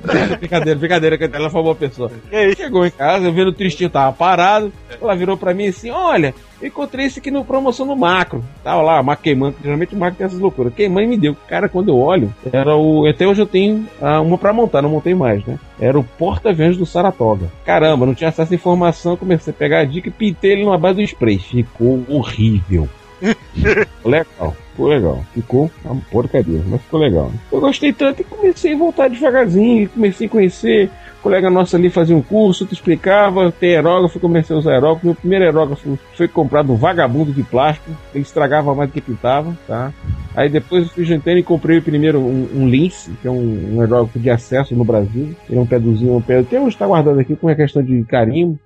[0.40, 2.10] brincadeira, brincadeira, que ela foi uma boa pessoa.
[2.32, 4.72] É Chegou em casa, vendo o tristinho, tava parado.
[5.00, 8.44] Ela virou pra mim assim: Olha, encontrei esse aqui no promoção no macro.
[8.62, 9.56] Tava lá, macro queimando.
[9.62, 10.74] Geralmente o macro tem essas loucuras.
[10.74, 11.36] Queimando e me deu.
[11.48, 13.06] Cara, quando eu olho, era o.
[13.06, 15.58] Até hoje eu tenho ah, uma pra montar, não montei mais, né?
[15.80, 17.50] Era o porta-aviões do Saratoga.
[17.64, 19.16] Caramba, não tinha acesso à informação.
[19.16, 21.38] Comecei a pegar a dica e pintei ele numa base do spray.
[21.38, 22.88] Ficou horrível.
[24.04, 25.24] legal, ficou legal.
[25.32, 27.32] Ficou uma porcaria, mas ficou legal.
[27.50, 29.88] Eu gostei tanto e comecei a voltar devagarzinho.
[29.88, 30.90] Comecei a conhecer
[31.22, 35.06] colega nosso ali fazia um curso, te explicava, tem aerógrafo, comecei a usar aerógrafo.
[35.06, 39.56] Meu primeiro aerógrafo foi comprado um vagabundo de plástico, ele estragava mais do que pintava,
[39.66, 39.92] tá?
[40.36, 43.80] Aí depois eu fui jantando e comprei primeiro um, um Lince, que é um, um
[43.80, 45.34] aerógrafo de acesso no Brasil.
[45.48, 46.38] Ele é um peduzinho, um pé.
[46.38, 48.56] Até hoje está guardado aqui com uma questão de carinho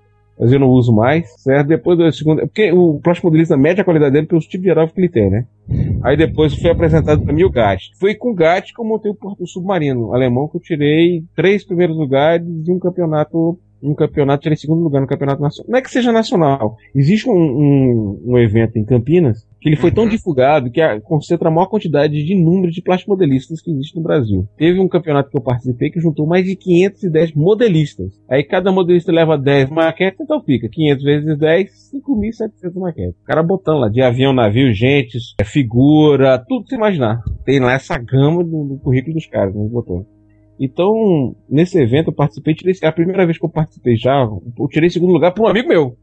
[0.40, 1.68] mas eu não uso mais, certo?
[1.68, 2.40] Depois do segundo.
[2.40, 5.28] Porque o plástico modelista mede a qualidade dele pelo tipo de aerógrafo que ele tem,
[5.28, 5.44] né?
[6.02, 7.90] Aí depois foi apresentado para mim o GAT.
[8.00, 11.64] Foi com o GAT que eu montei o porto submarino alemão, que eu tirei três
[11.64, 15.70] primeiros lugares de um campeonato um campeonato, tirei segundo lugar no campeonato nacional.
[15.70, 16.76] Não é que seja nacional.
[16.94, 20.10] Existe um, um, um evento em Campinas que ele foi tão uhum.
[20.10, 24.48] divulgado que a, concentra a maior quantidade de número de modelistas que existe no Brasil.
[24.56, 28.12] Teve um campeonato que eu participei que juntou mais de 510 modelistas.
[28.28, 33.20] Aí cada modelista leva 10 maquetes, então fica 500 vezes 10, 5.700 maquetes.
[33.20, 37.20] O cara botando lá de avião, navio, gente, é figura, tudo que você imaginar.
[37.44, 40.06] Tem lá essa gama do, do currículo dos caras, né, botou.
[40.60, 44.68] Então, nesse evento eu participei, tirei, é a primeira vez que eu participei já, eu
[44.68, 45.96] tirei segundo lugar para um amigo meu.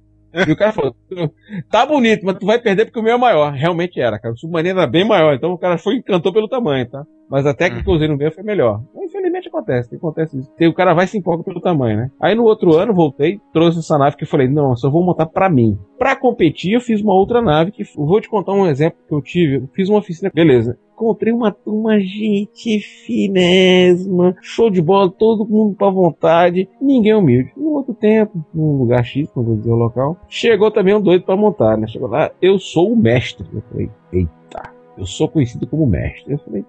[0.47, 0.95] E o cara falou,
[1.71, 3.53] tá bonito, mas tu vai perder porque o meu é maior.
[3.53, 4.34] Realmente era, cara.
[4.34, 7.03] O submarino era bem maior, então o cara foi encantou pelo tamanho, tá?
[7.29, 8.81] Mas a técnica que eu usei no meu foi melhor.
[8.95, 10.51] Infelizmente acontece, acontece isso.
[10.59, 12.11] O cara vai se empolga pelo tamanho, né?
[12.21, 15.25] Aí no outro ano voltei, trouxe essa nave que eu falei, não, só vou montar
[15.25, 15.77] pra mim.
[15.97, 19.21] Pra competir, eu fiz uma outra nave que vou te contar um exemplo que eu
[19.21, 19.55] tive.
[19.57, 20.77] Eu fiz uma oficina, beleza.
[20.97, 27.53] Encontrei uma turma, gente finésima, show de bola, todo mundo pra vontade, ninguém humilde.
[27.55, 31.23] No outro tempo, num lugar X, não vou dizer o local, chegou também um doido
[31.23, 31.85] pra montar, né?
[31.85, 33.45] Chegou lá, eu sou o mestre.
[33.53, 36.33] Eu falei, eita, eu sou conhecido como mestre.
[36.33, 36.65] Eu falei,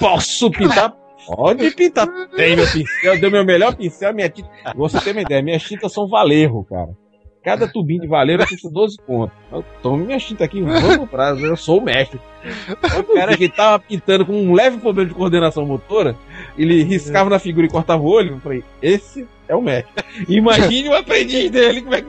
[0.00, 0.96] posso pintar?
[1.28, 2.08] Pode pintar.
[2.34, 4.50] Tem meu pincel, deu meu melhor pincel, minha tinta.
[4.74, 6.90] Você tem uma ideia, minhas tintas são valerro, cara.
[7.42, 9.36] Cada tubinho de valeiro custa 12 pontos.
[9.50, 12.20] Eu tomo minha tinta aqui, vou no prazo, eu sou o mestre.
[12.98, 16.16] O cara que tava pintando com um leve problema de coordenação motora,
[16.56, 18.34] ele riscava na figura e cortava o olho.
[18.34, 20.04] Eu falei, esse é o mestre.
[20.28, 22.08] Imagine o aprendiz dele, como é que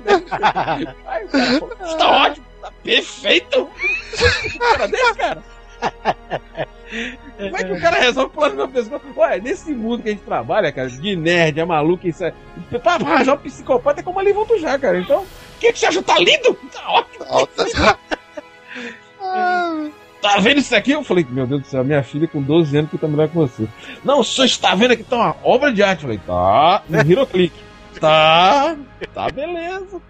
[1.06, 3.70] Aí está ótimo, tá perfeito.
[4.60, 5.44] cara desse, cara.
[7.38, 9.04] Como é que o cara resolve pular no meu pescoço?
[9.18, 12.34] Ué, nesse mundo que a gente trabalha, cara, de nerd, é maluco, isso é.
[12.82, 15.00] Pra arranjar um psicopata é como ali volto já, cara.
[15.00, 16.04] Então, o que, que você acha?
[16.04, 16.54] Tá lindo?
[16.72, 17.98] Tá ótimo.
[20.22, 20.92] Tá vendo isso aqui?
[20.92, 23.36] Eu falei, meu Deus do céu, minha filha com 12 anos que tá melhor que
[23.36, 23.68] você.
[24.04, 25.04] Não, o senhor está vendo aqui?
[25.04, 26.04] Tá uma obra de arte.
[26.04, 27.56] Eu falei, tá, no Hiroclick.
[28.00, 28.76] Tá,
[29.14, 30.02] tá beleza.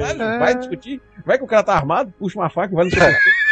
[0.00, 1.00] Vai, vai discutir.
[1.24, 3.00] Vai que o cara tá armado, puxa uma faca e vai no seu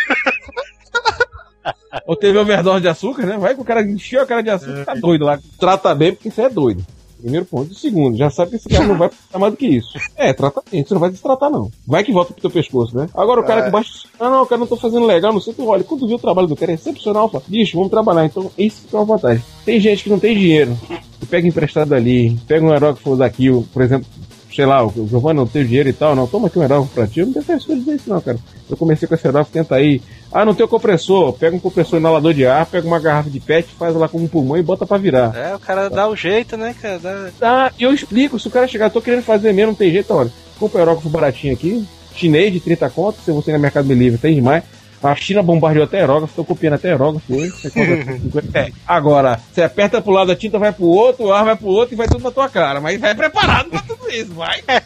[2.07, 3.39] Ou teve overdose de açúcar, né?
[3.39, 5.39] Vai que o cara encheu a cara de açúcar, tá doido lá.
[5.59, 6.85] Trata bem porque isso é doido.
[7.21, 7.73] Primeiro ponto.
[7.73, 9.89] E segundo, já sabe que esse cara não vai ficar mais do que isso.
[10.17, 11.71] É, tratamento, você não vai destratar, não.
[11.85, 13.09] Vai que volta pro teu pescoço, né?
[13.13, 14.09] Agora o cara que baixa.
[14.21, 15.63] Ah, não, o cara não tô fazendo legal, não sei o que.
[15.63, 18.25] Olha, quando viu o trabalho do cara é excepcional, fala, bicho, vamos trabalhar.
[18.25, 19.45] Então, isso é uma vantagem.
[19.65, 20.79] Tem gente que não tem dinheiro.
[21.19, 24.07] Que pega emprestado ali, pega um aerógrafo daqui, por exemplo,
[24.55, 27.09] sei lá, o Giovanni não tem dinheiro e tal, não, toma aqui um aerógrafo pra
[27.09, 27.19] ti.
[27.19, 28.39] Eu não tenho frescura de dizer isso, não, cara.
[28.71, 30.01] Eu comecei com esse aerógrafo, tenta aí.
[30.33, 31.33] Ah, não tem o compressor.
[31.33, 34.29] Pega um compressor inalador de ar, pega uma garrafa de pet, faz lá com um
[34.29, 35.35] pulmão e bota pra virar.
[35.35, 36.99] É, o cara dá o jeito, né, cara?
[36.99, 37.31] Dá...
[37.41, 40.13] Ah, e eu explico, se o cara chegar, tô querendo fazer mesmo, não tem jeito,
[40.13, 40.31] olha.
[40.59, 44.65] Compra aerógrafo baratinho aqui, chinês de 30 contos, se você na Mercado Livre tem demais.
[45.01, 47.51] A China bombardeou até aerógrafo, tô copiando até aerógrafo hoje.
[47.53, 48.73] Você compra 50 é.
[48.87, 51.95] Agora, você aperta pro lado, a tinta vai pro outro, o ar vai pro outro
[51.95, 52.81] e vai tudo na tua cara.
[52.81, 54.61] Mas vai preparado pra tudo isso, vai.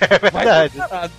[0.00, 0.76] É verdade.
[0.76, 1.12] Vai preparado.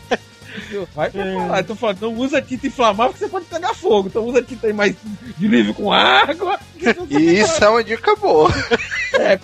[0.95, 1.65] Vai preparado.
[1.68, 4.07] Tô falando, não usa tinta inflamável que você pode pegar fogo.
[4.07, 4.95] Então usa tinta aí mais
[5.38, 6.60] de nível com água.
[7.10, 8.49] E isso é uma dica boa.
[9.14, 9.40] É,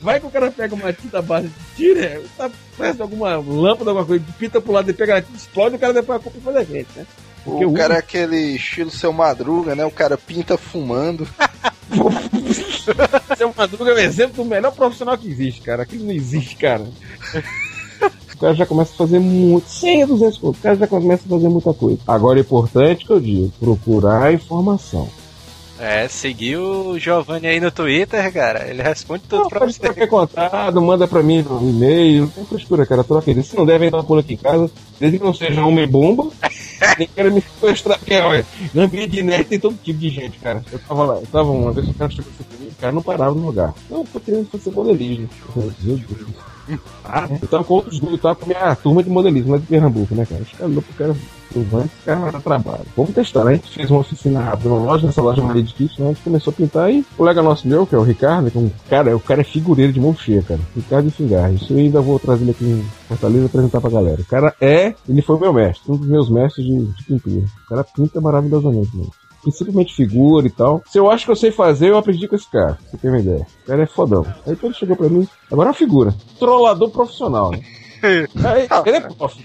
[0.00, 2.50] vai que o cara pega uma tinta base de tira, tá
[2.98, 6.18] alguma lâmpada, alguma coisa, pinta pro lado e pega a tinta, explode, o cara depois
[6.18, 7.06] a culpa faz a gente, né?
[7.44, 9.84] Porque o o- cara é aquele estilo seu madruga, né?
[9.84, 11.26] O cara pinta fumando.
[13.36, 15.82] Seu Madruga é um exemplo do melhor profissional que existe, cara.
[15.82, 16.84] Aquilo não existe, cara.
[18.42, 20.58] O cara já começa a fazer muito, 100 a 200 pontos.
[20.58, 21.98] O cara já começa a fazer muita coisa.
[22.08, 25.08] Agora é importante que eu digo, procurar informação.
[25.78, 28.68] É, seguir o Giovanni aí no Twitter, cara.
[28.68, 29.80] Ele responde tudo Não, pra pode você.
[29.80, 32.22] qualquer contato, manda pra mim no e-mail.
[32.22, 33.04] Não tem frescura, cara.
[33.04, 33.44] Troca ele.
[33.44, 36.26] Se não devem dar por aqui em casa, desde que não seja homem bomba,
[36.98, 38.00] nem quero me sequestrar.
[38.00, 38.44] Porque, olha,
[38.74, 40.64] no ambiente de nerd tem todo tipo de gente, cara.
[40.72, 42.92] Eu tava lá, eu tava uma vez o cara chegou assim pra mim, o cara
[42.92, 43.72] não parava no lugar.
[43.88, 45.28] Não, eu tô querendo fazer modelismo.
[45.54, 46.00] Meu Deus.
[47.04, 49.66] Ah, eu tava com outros eu tava com a minha turma de modelismo lá de
[49.66, 50.42] Pernambuco, né, cara?
[50.42, 51.16] Os caras pro cara,
[51.54, 52.84] eu vou, esse cara vai dar trabalho.
[52.96, 53.52] Vamos testar, né?
[53.52, 56.06] A gente fez uma oficina rápida numa loja, nessa loja Maria de Kit, né?
[56.06, 58.58] A gente começou a pintar e o colega nosso meu, que é o Ricardo, que
[58.58, 60.60] é um cara, o cara é figureiro de mão cheia, cara.
[60.74, 61.52] Ricardo Fingar.
[61.52, 64.20] Isso eu ainda vou trazer ele aqui em Fortaleza e apresentar pra galera.
[64.20, 67.44] O cara é, ele foi meu mestre, um dos meus mestres de, de pintura.
[67.66, 69.10] O cara pinta maravilhosamente, mano.
[69.42, 70.82] Principalmente figura e tal.
[70.86, 72.78] Se eu acho que eu sei fazer, eu aprendi com esse cara.
[72.90, 73.46] Você tem uma ideia.
[73.64, 74.24] O cara é fodão.
[74.46, 76.14] Aí quando ele chegou pra mim, agora é uma figura.
[76.38, 77.60] Trollador profissional, né?
[78.02, 79.36] Aí, ele é prof.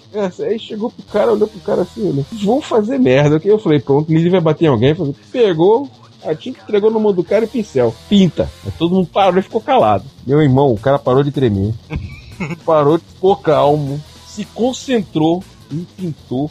[0.43, 2.23] Aí chegou pro cara, olhou pro cara assim, olhou.
[2.23, 3.39] Vocês vão fazer merda.
[3.43, 4.95] Eu falei, pronto, ele vai bater em alguém.
[4.95, 5.89] Falei, Pegou,
[6.25, 7.93] a tinta entregou no mão do cara e pincel.
[8.09, 8.49] Pinta.
[8.65, 10.05] Aí todo mundo parou e ficou calado.
[10.25, 11.73] Meu irmão, o cara parou de tremer.
[12.65, 14.01] parou, ficou calmo.
[14.27, 16.49] Se concentrou e pintou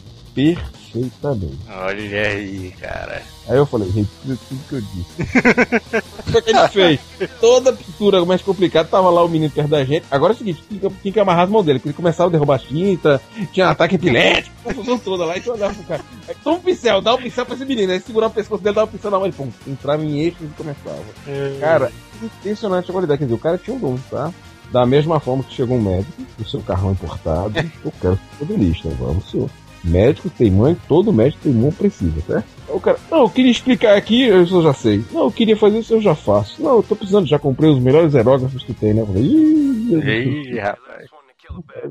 [1.00, 1.58] perfeitamente.
[1.68, 3.22] Olha aí, cara.
[3.48, 6.38] Aí eu falei, retira tudo que eu disse.
[6.38, 7.00] o que ele fez?
[7.40, 10.04] Toda a pintura mais complicada, tava lá o menino perto da gente.
[10.10, 12.28] Agora é o seguinte, tinha que, tinha que amarrar as mãos dele, porque ele começava
[12.28, 13.20] a derrubar tinta,
[13.52, 16.04] tinha ataque epilético, confusão toda lá, então eu olhava pro cara.
[16.28, 17.92] Aí, toma um pincel, dá um pincel pra esse menino.
[17.92, 20.38] Aí segurava o pescoço dele, dava um pincel na mão e pum, entrava em eixo
[20.42, 21.04] e começava.
[21.60, 21.92] Cara,
[22.22, 23.18] impressionante a qualidade.
[23.18, 24.32] Quer dizer, o cara tinha um dom, tá?
[24.72, 27.52] Da mesma forma que chegou um médico, o seu carrão importado,
[27.84, 29.48] eu quero ser modelista, vamos, senhor.
[29.86, 32.46] Médico tem mãe, todo médico tem mão precisa, certo?
[32.68, 35.04] O cara, não, eu queria explicar aqui, eu já sei.
[35.12, 36.62] Não, eu queria fazer isso, eu já faço.
[36.62, 39.02] Não, eu tô precisando, já comprei os melhores aerógrafos que tem, né?
[39.02, 41.06] Eu falei, Ih, rapaz.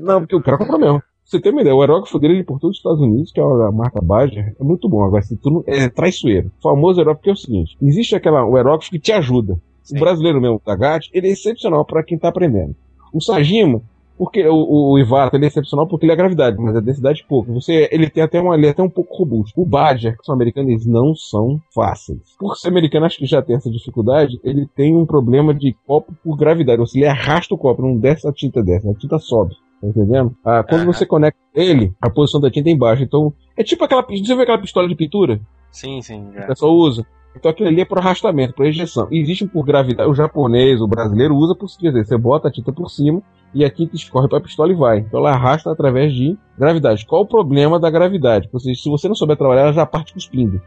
[0.00, 1.02] Não, porque o cara comprou mesmo.
[1.24, 3.72] Você tem uma ideia, o aerógrafo dele por todos os Estados Unidos, que é a
[3.72, 5.04] marca Bayer, é muito bom.
[5.04, 6.52] Agora, se tu não, é traiçoeiro.
[6.58, 9.60] O famoso aerógrafo é o seguinte: existe aquela, o aerógrafo que te ajuda.
[9.82, 9.96] Sim.
[9.96, 12.76] O brasileiro mesmo, o GAT, ele é excepcional para quem tá aprendendo.
[13.12, 13.82] O Sajima,
[14.16, 17.52] porque o, o Iwata ele é excepcional porque ele é gravidade, mas a densidade pouco.
[17.52, 19.60] Você, ele tem até uma, ele é até um pouco robusto.
[19.60, 22.20] O Badger, que são americanos, eles não são fáceis.
[22.38, 24.40] Por ser americano, acho que já tem essa dificuldade.
[24.42, 26.80] Ele tem um problema de copo por gravidade.
[26.80, 29.54] Ou seja, ele arrasta o copo, não desce a tinta desce, a tinta sobe.
[29.80, 30.34] Tá entendendo?
[30.44, 33.02] Ah, quando você conecta ele, a posição da tinta é embaixo.
[33.02, 34.02] Então, é tipo aquela.
[34.02, 35.40] Você viu aquela pistola de pintura?
[35.70, 36.46] Sim, sim, que o já.
[36.46, 37.06] pessoal usa.
[37.36, 39.08] Então aquilo ali é por arrastamento, por ejeção.
[39.10, 40.08] E existe um por gravidade.
[40.08, 43.22] O japonês, o brasileiro usa por quer dizer, você bota a tinta por cima
[43.54, 44.98] e a tinta escorre para a pistola e vai.
[44.98, 47.06] Então ela arrasta através de gravidade.
[47.06, 48.48] Qual o problema da gravidade?
[48.52, 50.60] Ou seja, se você não souber trabalhar, ela já parte cuspindo.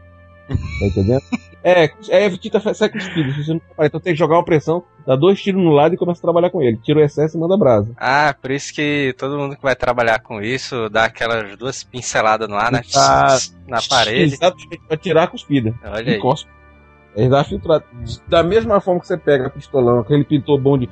[0.48, 1.22] Tá entendendo?
[1.62, 3.32] É, é a tinta sai cuspindo.
[3.32, 3.86] Se você não trabalhar.
[3.86, 6.50] Então tem que jogar uma pressão, dá dois tiros no lado e começa a trabalhar
[6.50, 6.78] com ele.
[6.78, 7.92] Tira o excesso e manda brasa.
[7.96, 12.48] Ah, por isso que todo mundo que vai trabalhar com isso dá aquelas duas pinceladas
[12.48, 12.80] no ar, né?
[12.96, 13.36] Ah,
[13.68, 14.34] Na parede.
[14.34, 15.74] Exatamente, pra tirar a cuspida.
[15.84, 16.18] Olha aí.
[16.18, 16.50] cospe.
[17.14, 17.84] Ele dá filtrado.
[18.28, 20.88] Da mesma forma que você pega a pistolão, aquele pintor bom de.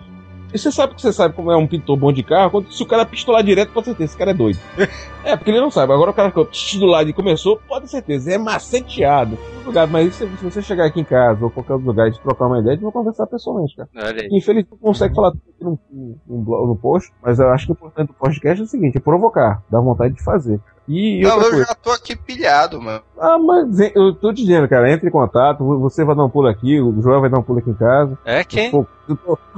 [0.52, 2.82] E você sabe que você sabe como é um pintor bom de carro, quando, se
[2.82, 4.58] o cara pistolar direto, pode certeza, esse cara é doido.
[5.24, 5.92] é, porque ele não sabe.
[5.92, 9.38] Agora o cara ficou tch, do lado e começou, pode ter certeza, é maceteado.
[9.64, 12.46] Lugar, mas se, se você chegar aqui em casa ou qualquer outro lugar e trocar
[12.46, 13.88] uma ideia, a gente vai conversar pessoalmente, cara.
[14.30, 15.78] Infelizmente não consegue falar tudo no,
[16.26, 18.96] no, no, no post, mas eu acho que o importante do podcast é o seguinte,
[18.96, 20.58] é provocar, dar vontade de fazer.
[20.88, 23.02] E Não, eu coisa, já tô aqui pilhado, mano.
[23.18, 26.48] ah, mas eu tô te dizendo, cara, entre em contato, você vai dar um pulo
[26.48, 28.16] aqui, o Joel vai dar um pulo aqui em casa.
[28.24, 28.70] É quem?
[28.70, 28.86] Tô-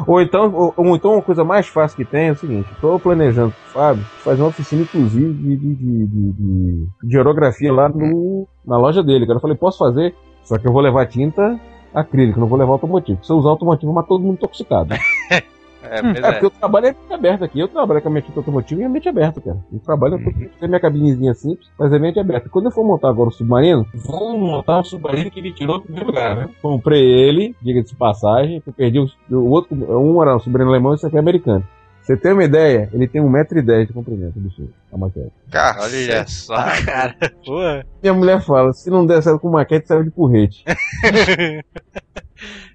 [0.06, 2.98] Ou então, ou, ou então uma coisa mais fácil que tem é o seguinte, tô
[2.98, 7.88] planejando com o Fábio fazer uma oficina, inclusive, de, de, de, de, de- aerografia lá
[7.88, 9.36] no, na loja dele, cara.
[9.36, 11.58] Eu falei, posso fazer, só que eu vou levar tinta
[11.94, 13.24] acrílica, não vou levar automotivo.
[13.24, 14.94] Se eu usar automotivo, mas todo mundo intoxicado.
[15.90, 16.32] É, pois É, é.
[16.32, 17.60] porque eu trabalho é mente aberta aqui.
[17.60, 19.58] Eu trabalho com a minha tinta automotiva e a mente aberta, cara.
[19.72, 22.48] Eu trabalho, eu tenho minha cabinezinha simples, mas é mente aberta.
[22.48, 25.84] Quando eu for montar agora o submarino, vou montar o submarino que ele tirou do
[25.84, 26.48] primeiro lugar, né?
[26.62, 30.70] Comprei ele, diga de passagem, que eu perdi o, o outro, um era um submarino
[30.70, 31.64] alemão e esse aqui é americano.
[32.02, 32.88] Você tem uma ideia?
[32.92, 35.30] Ele tem 1,10m de comprimento, bicho, a maquete.
[35.78, 37.14] Olha só, cara.
[37.44, 37.86] Porra.
[38.02, 40.64] Minha mulher fala, se não der certo com maquete, serve de porrete.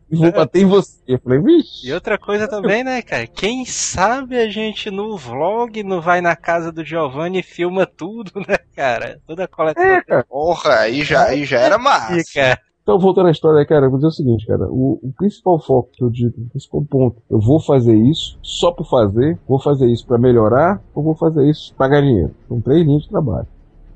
[0.09, 0.99] e vou bater em você.
[1.07, 1.87] Eu falei, vixe.
[1.87, 3.25] E outra coisa também, né, cara?
[3.27, 8.31] Quem sabe a gente no vlog não vai na casa do Giovanni e filma tudo,
[8.47, 9.19] né, cara?
[9.25, 9.83] Toda a coleção.
[9.83, 10.23] É, cara.
[10.23, 12.23] Porra, aí já, aí já era massa.
[12.33, 12.59] cara.
[12.83, 14.67] Então, voltando à história aí, cara, eu vou dizer o seguinte, cara.
[14.69, 18.71] O, o principal foco que eu digo, o principal ponto, eu vou fazer isso só
[18.71, 22.35] por fazer, vou fazer isso pra melhorar, ou vou fazer isso pra ganhar dinheiro.
[22.47, 23.47] São três linhas de trabalho.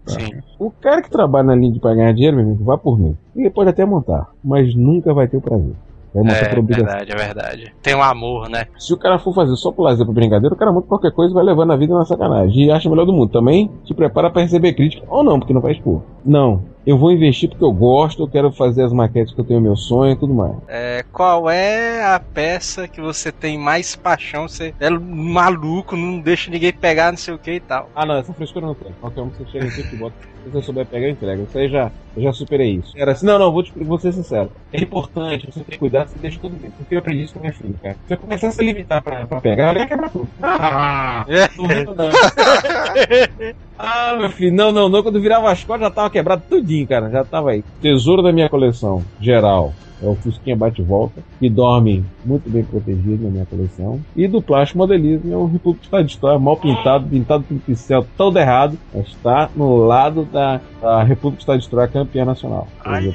[0.08, 0.42] Sim.
[0.58, 3.16] O cara que trabalha na linha de pra ganhar dinheiro, meu amigo, vá por mim.
[3.36, 5.76] Ele pode até montar, mas nunca vai ter o prazer.
[6.14, 6.86] É obrigação.
[6.86, 7.74] verdade, é verdade.
[7.82, 8.66] Tem um amor, né?
[8.78, 11.32] Se o cara for fazer só por lazer, por brincadeira, o cara monta qualquer coisa
[11.32, 12.66] e vai levando a vida na sacanagem.
[12.66, 13.32] E acha o melhor do mundo.
[13.32, 15.06] Também se prepara pra receber crítica.
[15.08, 16.02] Ou não, porque não vai expor.
[16.26, 16.64] Não.
[16.86, 19.76] Eu vou investir porque eu gosto, eu quero fazer as maquetes que eu tenho meu
[19.76, 20.56] sonho e tudo mais.
[20.68, 24.48] É, qual é a peça que você tem mais paixão?
[24.48, 27.90] Você é maluco, não deixa ninguém pegar, não sei o que e tal.
[27.96, 28.92] Ah, não, essa frescura não tem.
[29.00, 30.16] Qualquer um que você chega aqui que bota.
[30.50, 31.44] Se você souber pegar, entrega.
[31.44, 32.92] Isso aí já, eu já superei isso.
[32.98, 34.52] Era assim, não, não, vou, te, vou ser sincero.
[34.74, 36.72] É importante você ter cuidado, você deixa tudo bem.
[36.72, 37.96] Porque eu aprendi isso com minha filha, cara.
[37.96, 40.30] Se você começar a se limitar pra, pra pegar, ela ia quebrar tudo.
[40.42, 41.24] Ah,
[41.58, 42.10] não rindo, não.
[43.82, 45.02] Ah, meu filho, não, não, não.
[45.02, 47.10] Quando virava as costas já tava quebrado tudinho, cara.
[47.10, 47.64] Já tava aí.
[47.80, 49.74] Tesouro da minha coleção, geral.
[50.02, 54.02] É o Fusquinha Bate-Volta, que dorme muito bem protegido na minha coleção.
[54.16, 58.06] E do plástico modelismo é um República Estado de História, mal pintado, pintado com pincel
[58.16, 62.68] todo errado, mas está no lado da, da República Estado de História campeã nacional.
[62.82, 63.12] Seja, Olha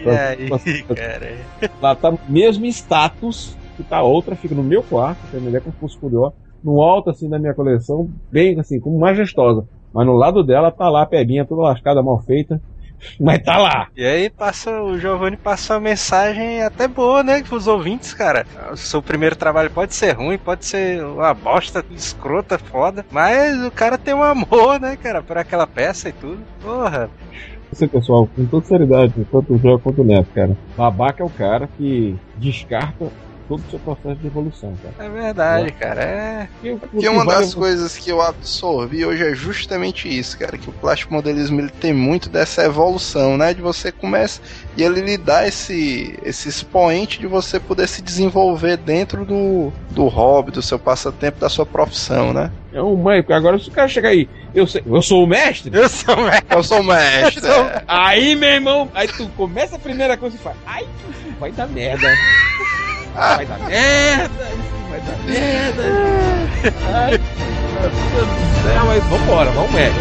[0.48, 1.70] pra- aí, cara.
[1.80, 5.72] Lá tá mesmo status que tá outra, fica no meu quarto, que é melhor se
[5.78, 9.66] fosse curioso, no alto assim da minha coleção, bem assim, como majestosa.
[9.92, 12.60] Mas no lado dela tá lá a pebinha toda lascada, mal feita.
[13.20, 13.88] Mas tá lá.
[13.96, 18.46] E aí passa, o Giovanni passa uma mensagem até boa, né, pros ouvintes, cara.
[18.72, 23.70] O seu primeiro trabalho pode ser ruim, pode ser uma bosta, escrota, foda, mas o
[23.70, 26.42] cara tem um amor, né, cara, por aquela peça e tudo.
[26.60, 27.10] Porra,
[27.70, 30.56] Você, pessoal, com toda seriedade, tanto o Joel quanto o Neto, cara.
[30.76, 33.12] Babaca é o cara que descarta
[33.48, 35.06] todo o seu processo de evolução, cara.
[35.06, 36.02] é verdade, cara.
[36.02, 36.48] É.
[36.60, 40.72] Porque, Que uma das coisas que eu absorvi hoje é justamente isso, cara, que o
[40.72, 44.40] plástico modelismo ele tem muito dessa evolução, né, de você começa
[44.76, 50.06] e ele lhe dá esse esse expoente de você poder se desenvolver dentro do, do
[50.06, 52.50] hobby, do seu passatempo, da sua profissão, né?
[52.72, 55.26] É um mãe, porque agora se o cara chegar aí, eu, sei, eu sou o
[55.26, 55.70] mestre?
[55.72, 57.46] Eu sou um Eu sou mestre.
[57.46, 57.84] é.
[57.86, 60.86] Aí, meu irmão, aí tu começa a primeira coisa e fala, ai,
[61.38, 62.08] vai dar merda.
[63.14, 64.50] Vai dar merda,
[64.90, 65.82] vai dar merda.
[66.92, 70.00] Ai, Deus do céu, mas vambora, vamos médico.